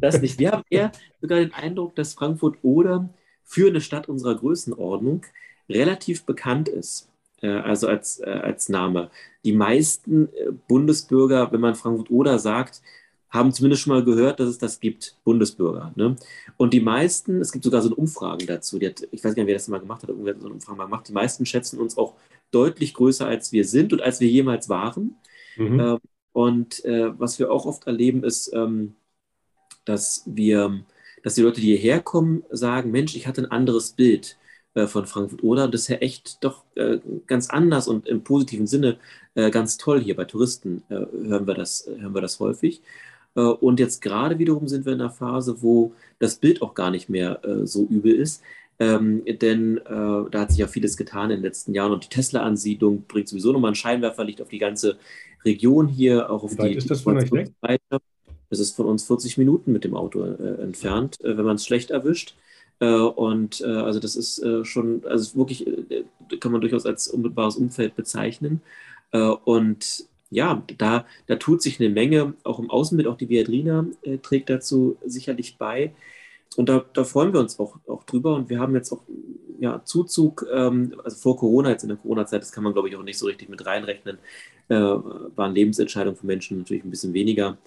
Das 0.00 0.22
nicht. 0.22 0.38
Wir 0.38 0.52
haben 0.52 0.62
eher 0.70 0.92
sogar 1.20 1.40
den 1.40 1.52
Eindruck, 1.52 1.96
dass 1.96 2.14
Frankfurt 2.14 2.56
oder 2.62 3.10
für 3.42 3.68
eine 3.68 3.80
Stadt 3.80 4.08
unserer 4.08 4.36
Größenordnung 4.36 5.26
relativ 5.72 6.24
bekannt 6.24 6.68
ist. 6.68 7.08
Äh, 7.42 7.48
also 7.48 7.88
als, 7.88 8.20
äh, 8.20 8.30
als 8.30 8.68
Name. 8.68 9.10
Die 9.44 9.52
meisten 9.52 10.28
äh, 10.28 10.52
Bundesbürger, 10.68 11.52
wenn 11.52 11.60
man 11.60 11.74
Frankfurt 11.74 12.10
oder 12.10 12.38
sagt, 12.38 12.80
haben 13.28 13.52
zumindest 13.52 13.82
schon 13.82 13.94
mal 13.94 14.04
gehört, 14.04 14.40
dass 14.40 14.48
es 14.48 14.58
das 14.58 14.78
gibt, 14.78 15.16
Bundesbürger. 15.24 15.92
Ne? 15.96 16.16
Und 16.58 16.74
die 16.74 16.80
meisten, 16.80 17.40
es 17.40 17.50
gibt 17.50 17.64
sogar 17.64 17.80
so 17.80 17.88
eine 17.88 17.96
Umfrage 17.96 18.44
dazu, 18.46 18.78
hat, 18.80 19.08
ich 19.10 19.24
weiß 19.24 19.34
gar 19.34 19.42
nicht, 19.42 19.46
wer 19.46 19.54
das 19.54 19.68
mal 19.68 19.80
gemacht 19.80 20.02
hat, 20.02 20.10
irgendwer 20.10 20.34
hat 20.34 20.40
so 20.40 20.46
eine 20.46 20.54
Umfrage 20.54 20.78
mal 20.78 20.84
gemacht, 20.84 21.08
die 21.08 21.12
meisten 21.12 21.46
schätzen 21.46 21.80
uns 21.80 21.96
auch 21.96 22.14
deutlich 22.50 22.92
größer, 22.92 23.26
als 23.26 23.50
wir 23.50 23.64
sind 23.64 23.94
und 23.94 24.02
als 24.02 24.20
wir 24.20 24.28
jemals 24.28 24.68
waren. 24.68 25.16
Mhm. 25.56 25.80
Ähm, 25.80 25.98
und 26.32 26.84
äh, 26.84 27.18
was 27.18 27.38
wir 27.38 27.50
auch 27.50 27.64
oft 27.64 27.86
erleben, 27.86 28.22
ist, 28.22 28.52
ähm, 28.52 28.96
dass 29.86 30.24
wir, 30.26 30.84
dass 31.22 31.34
die 31.34 31.42
Leute, 31.42 31.60
die 31.60 31.68
hierher 31.68 32.00
kommen, 32.00 32.44
sagen, 32.50 32.90
Mensch, 32.90 33.16
ich 33.16 33.26
hatte 33.26 33.42
ein 33.42 33.50
anderes 33.50 33.92
Bild 33.92 34.36
von 34.74 35.06
Frankfurt 35.06 35.42
oder 35.42 35.68
das 35.68 35.82
ist 35.82 35.88
ja 35.88 35.96
echt 35.96 36.42
doch 36.42 36.62
äh, 36.76 36.98
ganz 37.26 37.50
anders 37.50 37.88
und 37.88 38.08
im 38.08 38.24
positiven 38.24 38.66
Sinne 38.66 38.96
äh, 39.34 39.50
ganz 39.50 39.76
toll 39.76 40.00
hier 40.00 40.16
bei 40.16 40.24
Touristen 40.24 40.82
äh, 40.88 40.94
hören 40.94 41.46
wir 41.46 41.54
das 41.54 41.86
hören 41.98 42.14
wir 42.14 42.22
das 42.22 42.40
häufig 42.40 42.80
äh, 43.34 43.40
und 43.40 43.80
jetzt 43.80 44.00
gerade 44.02 44.38
wiederum 44.38 44.68
sind 44.68 44.86
wir 44.86 44.92
in 44.92 45.00
einer 45.00 45.10
Phase, 45.10 45.62
wo 45.62 45.92
das 46.18 46.36
Bild 46.36 46.62
auch 46.62 46.74
gar 46.74 46.90
nicht 46.90 47.08
mehr 47.08 47.44
äh, 47.44 47.66
so 47.66 47.84
übel 47.84 48.14
ist. 48.14 48.42
Ähm, 48.78 49.22
denn 49.26 49.78
äh, 49.78 49.84
da 49.84 50.40
hat 50.40 50.50
sich 50.50 50.58
ja 50.58 50.66
vieles 50.66 50.96
getan 50.96 51.30
in 51.30 51.36
den 51.36 51.42
letzten 51.42 51.74
Jahren 51.74 51.92
und 51.92 52.04
die 52.04 52.08
Tesla-Ansiedlung 52.08 53.04
bringt 53.06 53.28
sowieso 53.28 53.52
nochmal 53.52 53.72
ein 53.72 53.76
Scheinwerferlicht 53.76 54.40
auf 54.40 54.48
die 54.48 54.58
ganze 54.58 54.96
Region 55.44 55.88
hier, 55.88 56.30
auch 56.30 56.42
auf 56.42 56.58
Wie 56.58 56.70
die. 56.70 56.74
ist 56.76 56.90
das 56.90 57.02
von 57.02 57.18
euch 57.18 57.30
weg? 57.30 57.52
Das 58.50 58.58
ist 58.58 58.74
von 58.74 58.86
uns 58.86 59.04
40 59.04 59.38
Minuten 59.38 59.72
mit 59.72 59.84
dem 59.84 59.94
Auto 59.94 60.24
äh, 60.24 60.62
entfernt, 60.62 61.20
äh, 61.20 61.36
wenn 61.36 61.44
man 61.44 61.56
es 61.56 61.64
schlecht 61.64 61.90
erwischt. 61.90 62.34
Äh, 62.80 62.86
und 62.86 63.62
also 63.62 64.00
das 64.00 64.16
ist 64.16 64.44
schon, 64.64 65.02
also 65.06 65.36
wirklich 65.36 65.66
kann 66.40 66.52
man 66.52 66.60
durchaus 66.60 66.86
als 66.86 67.08
unmittelbares 67.08 67.56
Umfeld 67.56 67.94
bezeichnen. 67.96 68.62
und 69.44 70.06
ja, 70.32 70.62
da, 70.78 71.04
da 71.26 71.36
tut 71.36 71.62
sich 71.62 71.78
eine 71.78 71.90
Menge, 71.90 72.34
auch 72.42 72.58
im 72.58 72.70
Außenbild, 72.70 73.06
auch 73.06 73.18
die 73.18 73.28
Viadrina 73.28 73.86
äh, 74.02 74.16
trägt 74.16 74.48
dazu 74.48 74.96
sicherlich 75.04 75.58
bei. 75.58 75.92
Und 76.54 76.68
da, 76.68 76.84
da, 76.92 77.04
freuen 77.04 77.32
wir 77.32 77.40
uns 77.40 77.58
auch, 77.58 77.78
auch 77.86 78.04
drüber. 78.04 78.34
Und 78.34 78.48
wir 78.50 78.58
haben 78.60 78.74
jetzt 78.74 78.92
auch 78.92 79.02
ja, 79.58 79.80
Zuzug, 79.84 80.44
ähm, 80.52 81.00
also 81.04 81.16
vor 81.16 81.36
Corona, 81.36 81.70
jetzt 81.70 81.84
in 81.84 81.88
der 81.88 81.98
Corona-Zeit, 81.98 82.42
das 82.42 82.50
kann 82.50 82.64
man, 82.64 82.72
glaube 82.72 82.88
ich, 82.88 82.96
auch 82.96 83.02
nicht 83.04 83.18
so 83.18 83.26
richtig 83.26 83.48
mit 83.48 83.64
reinrechnen, 83.64 84.18
äh, 84.68 84.74
waren 84.74 85.54
Lebensentscheidungen 85.54 86.16
für 86.16 86.26
Menschen 86.26 86.58
natürlich 86.58 86.84
ein 86.84 86.90
bisschen 86.90 87.14
weniger. 87.14 87.58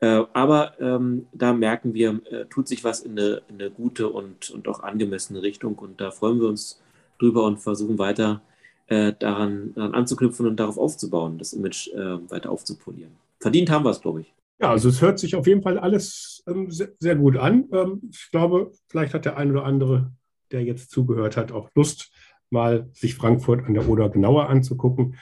Äh, 0.00 0.24
aber 0.32 0.78
ähm, 0.80 1.26
da 1.32 1.52
merken 1.52 1.94
wir, 1.94 2.20
äh, 2.30 2.46
tut 2.46 2.66
sich 2.66 2.82
was 2.82 3.00
in 3.00 3.12
eine, 3.12 3.42
in 3.48 3.60
eine, 3.60 3.70
gute 3.70 4.08
und, 4.08 4.50
und 4.50 4.66
auch 4.66 4.80
angemessene 4.80 5.42
Richtung. 5.42 5.76
Und 5.76 6.00
da 6.00 6.10
freuen 6.10 6.40
wir 6.40 6.48
uns 6.48 6.82
drüber 7.20 7.44
und 7.44 7.58
versuchen 7.58 7.98
weiter 7.98 8.42
äh, 8.88 9.12
daran, 9.18 9.74
daran, 9.74 9.94
anzuknüpfen 9.94 10.46
und 10.46 10.56
darauf 10.56 10.76
aufzubauen, 10.76 11.38
das 11.38 11.52
Image 11.52 11.88
äh, 11.94 12.30
weiter 12.30 12.50
aufzupolieren. 12.50 13.12
Verdient 13.38 13.70
haben 13.70 13.84
wir 13.84 13.90
es, 13.90 14.00
glaube 14.00 14.22
ich. 14.22 14.34
Ja, 14.60 14.70
also 14.70 14.88
es 14.88 15.02
hört 15.02 15.18
sich 15.18 15.34
auf 15.34 15.46
jeden 15.46 15.62
Fall 15.62 15.78
alles 15.78 16.42
ähm, 16.46 16.70
sehr, 16.70 16.90
sehr, 16.98 17.16
gut 17.16 17.36
an. 17.36 17.68
Ähm, 17.72 18.02
ich 18.10 18.30
glaube, 18.30 18.72
vielleicht 18.88 19.14
hat 19.14 19.24
der 19.24 19.36
ein 19.36 19.50
oder 19.50 19.64
andere, 19.64 20.12
der 20.52 20.62
jetzt 20.62 20.90
zugehört 20.90 21.36
hat, 21.36 21.52
auch 21.52 21.70
Lust, 21.74 22.12
mal 22.50 22.88
sich 22.92 23.14
Frankfurt 23.14 23.64
an 23.64 23.74
der 23.74 23.88
Oder 23.88 24.08
genauer 24.08 24.48
anzugucken 24.48 25.16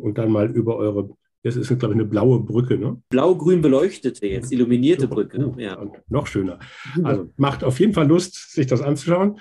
und 0.00 0.18
dann 0.18 0.32
mal 0.32 0.50
über 0.50 0.76
eure, 0.76 1.10
das 1.42 1.56
ist, 1.56 1.68
glaube 1.68 1.94
ich, 1.94 2.00
eine 2.00 2.04
blaue 2.04 2.40
Brücke, 2.40 2.76
ne? 2.76 3.00
Blau-grün 3.10 3.62
beleuchtete, 3.62 4.26
jetzt 4.26 4.50
illuminierte 4.50 5.06
Brücke. 5.06 5.46
Oh, 5.46 5.58
ja. 5.58 5.78
Noch 6.08 6.26
schöner. 6.26 6.58
Also 7.02 7.32
macht 7.36 7.62
auf 7.62 7.78
jeden 7.78 7.94
Fall 7.94 8.08
Lust, 8.08 8.52
sich 8.52 8.66
das 8.66 8.82
anzuschauen. 8.82 9.38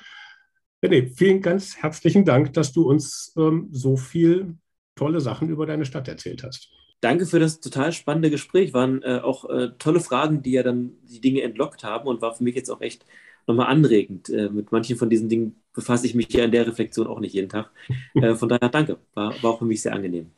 René, 0.84 1.12
vielen 1.16 1.42
ganz 1.42 1.78
herzlichen 1.78 2.26
Dank, 2.26 2.54
dass 2.54 2.74
du 2.74 2.90
uns 2.90 3.34
ähm, 3.38 3.70
so 3.72 3.98
viel 3.98 4.56
tolle 4.96 5.22
Sachen 5.22 5.50
über 5.50 5.66
deine 5.66 5.86
Stadt 5.86 6.08
erzählt 6.08 6.44
hast. 6.44 6.70
Danke 7.02 7.26
für 7.26 7.40
das 7.40 7.60
total 7.60 7.92
spannende 7.92 8.30
Gespräch. 8.30 8.74
Waren 8.74 9.02
äh, 9.02 9.20
auch 9.24 9.50
äh, 9.50 9.72
tolle 9.80 10.00
Fragen, 10.00 10.44
die 10.44 10.52
ja 10.52 10.64
dann 10.64 10.94
die 11.04 11.20
Dinge 11.20 11.42
entlockt 11.42 11.84
haben 11.84 12.08
und 12.08 12.22
war 12.22 12.36
für 12.36 12.44
mich 12.44 12.56
jetzt 12.56 12.70
auch 12.70 12.82
echt 12.82 13.06
nochmal 13.48 13.68
anregend. 13.68 14.30
Äh, 14.30 14.50
mit 14.50 14.72
manchen 14.72 14.98
von 14.98 15.10
diesen 15.10 15.28
Dingen 15.28 15.62
befasse 15.74 16.06
ich 16.06 16.14
mich 16.14 16.32
ja 16.32 16.46
in 16.46 16.52
der 16.52 16.68
Reflexion 16.68 17.08
auch 17.08 17.20
nicht 17.20 17.34
jeden 17.34 17.50
Tag. 17.50 17.72
Äh, 18.14 18.36
von 18.36 18.50
daher 18.50 18.70
danke. 18.70 19.00
War, 19.14 19.34
war 19.42 19.52
auch 19.52 19.60
für 19.60 19.66
mich 19.66 19.82
sehr 19.82 19.94
angenehm. 19.94 20.32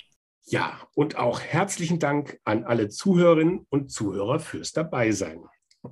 Ja, 0.46 0.80
und 0.94 1.18
auch 1.18 1.42
herzlichen 1.42 2.00
Dank 2.00 2.40
an 2.44 2.66
alle 2.66 2.90
Zuhörerinnen 2.90 3.66
und 3.70 3.92
Zuhörer 3.92 4.40
fürs 4.40 4.74
Dabeisein. 4.74 5.44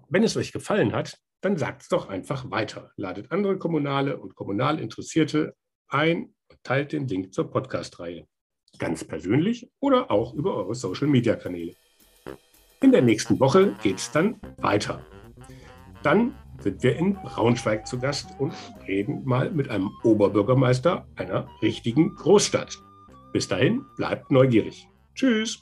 Wenn 0.10 0.24
es 0.24 0.38
euch 0.38 0.52
gefallen 0.52 0.94
hat, 0.94 1.18
dann 1.42 1.58
sagt 1.58 1.84
es 1.84 1.88
doch 1.90 2.08
einfach 2.08 2.50
weiter. 2.52 2.92
Ladet 2.98 3.32
andere 3.32 3.58
Kommunale 3.58 4.18
und 4.18 4.36
kommunal 4.36 4.80
Interessierte 4.80 5.56
ein 5.88 6.34
und 6.50 6.64
teilt 6.64 6.92
den 6.92 7.08
Link 7.08 7.34
zur 7.34 7.50
Podcast-Reihe. 7.50 8.28
Ganz 8.80 9.04
persönlich 9.04 9.70
oder 9.80 10.10
auch 10.12 10.34
über 10.34 10.56
eure 10.56 10.76
Social-Media-Kanäle. 10.76 11.74
In 12.82 12.92
der 12.92 13.02
nächsten 13.02 13.40
Woche 13.40 13.76
geht 13.84 13.98
es 13.98 14.12
dann 14.12 14.40
weiter. 14.58 15.06
Dann 16.04 16.34
sind 16.60 16.82
wir 16.84 16.96
in 16.96 17.14
Braunschweig 17.14 17.86
zu 17.86 18.00
Gast 18.00 18.30
und 18.40 18.54
reden 18.88 19.24
mal 19.24 19.52
mit 19.52 19.70
einem 19.70 19.92
Oberbürgermeister 20.04 21.08
einer 21.16 21.48
richtigen 21.62 22.16
Großstadt. 22.16 22.78
Bis 23.34 23.48
dahin, 23.48 23.86
bleibt 23.98 24.32
neugierig. 24.32 24.88
Tschüss. 25.16 25.60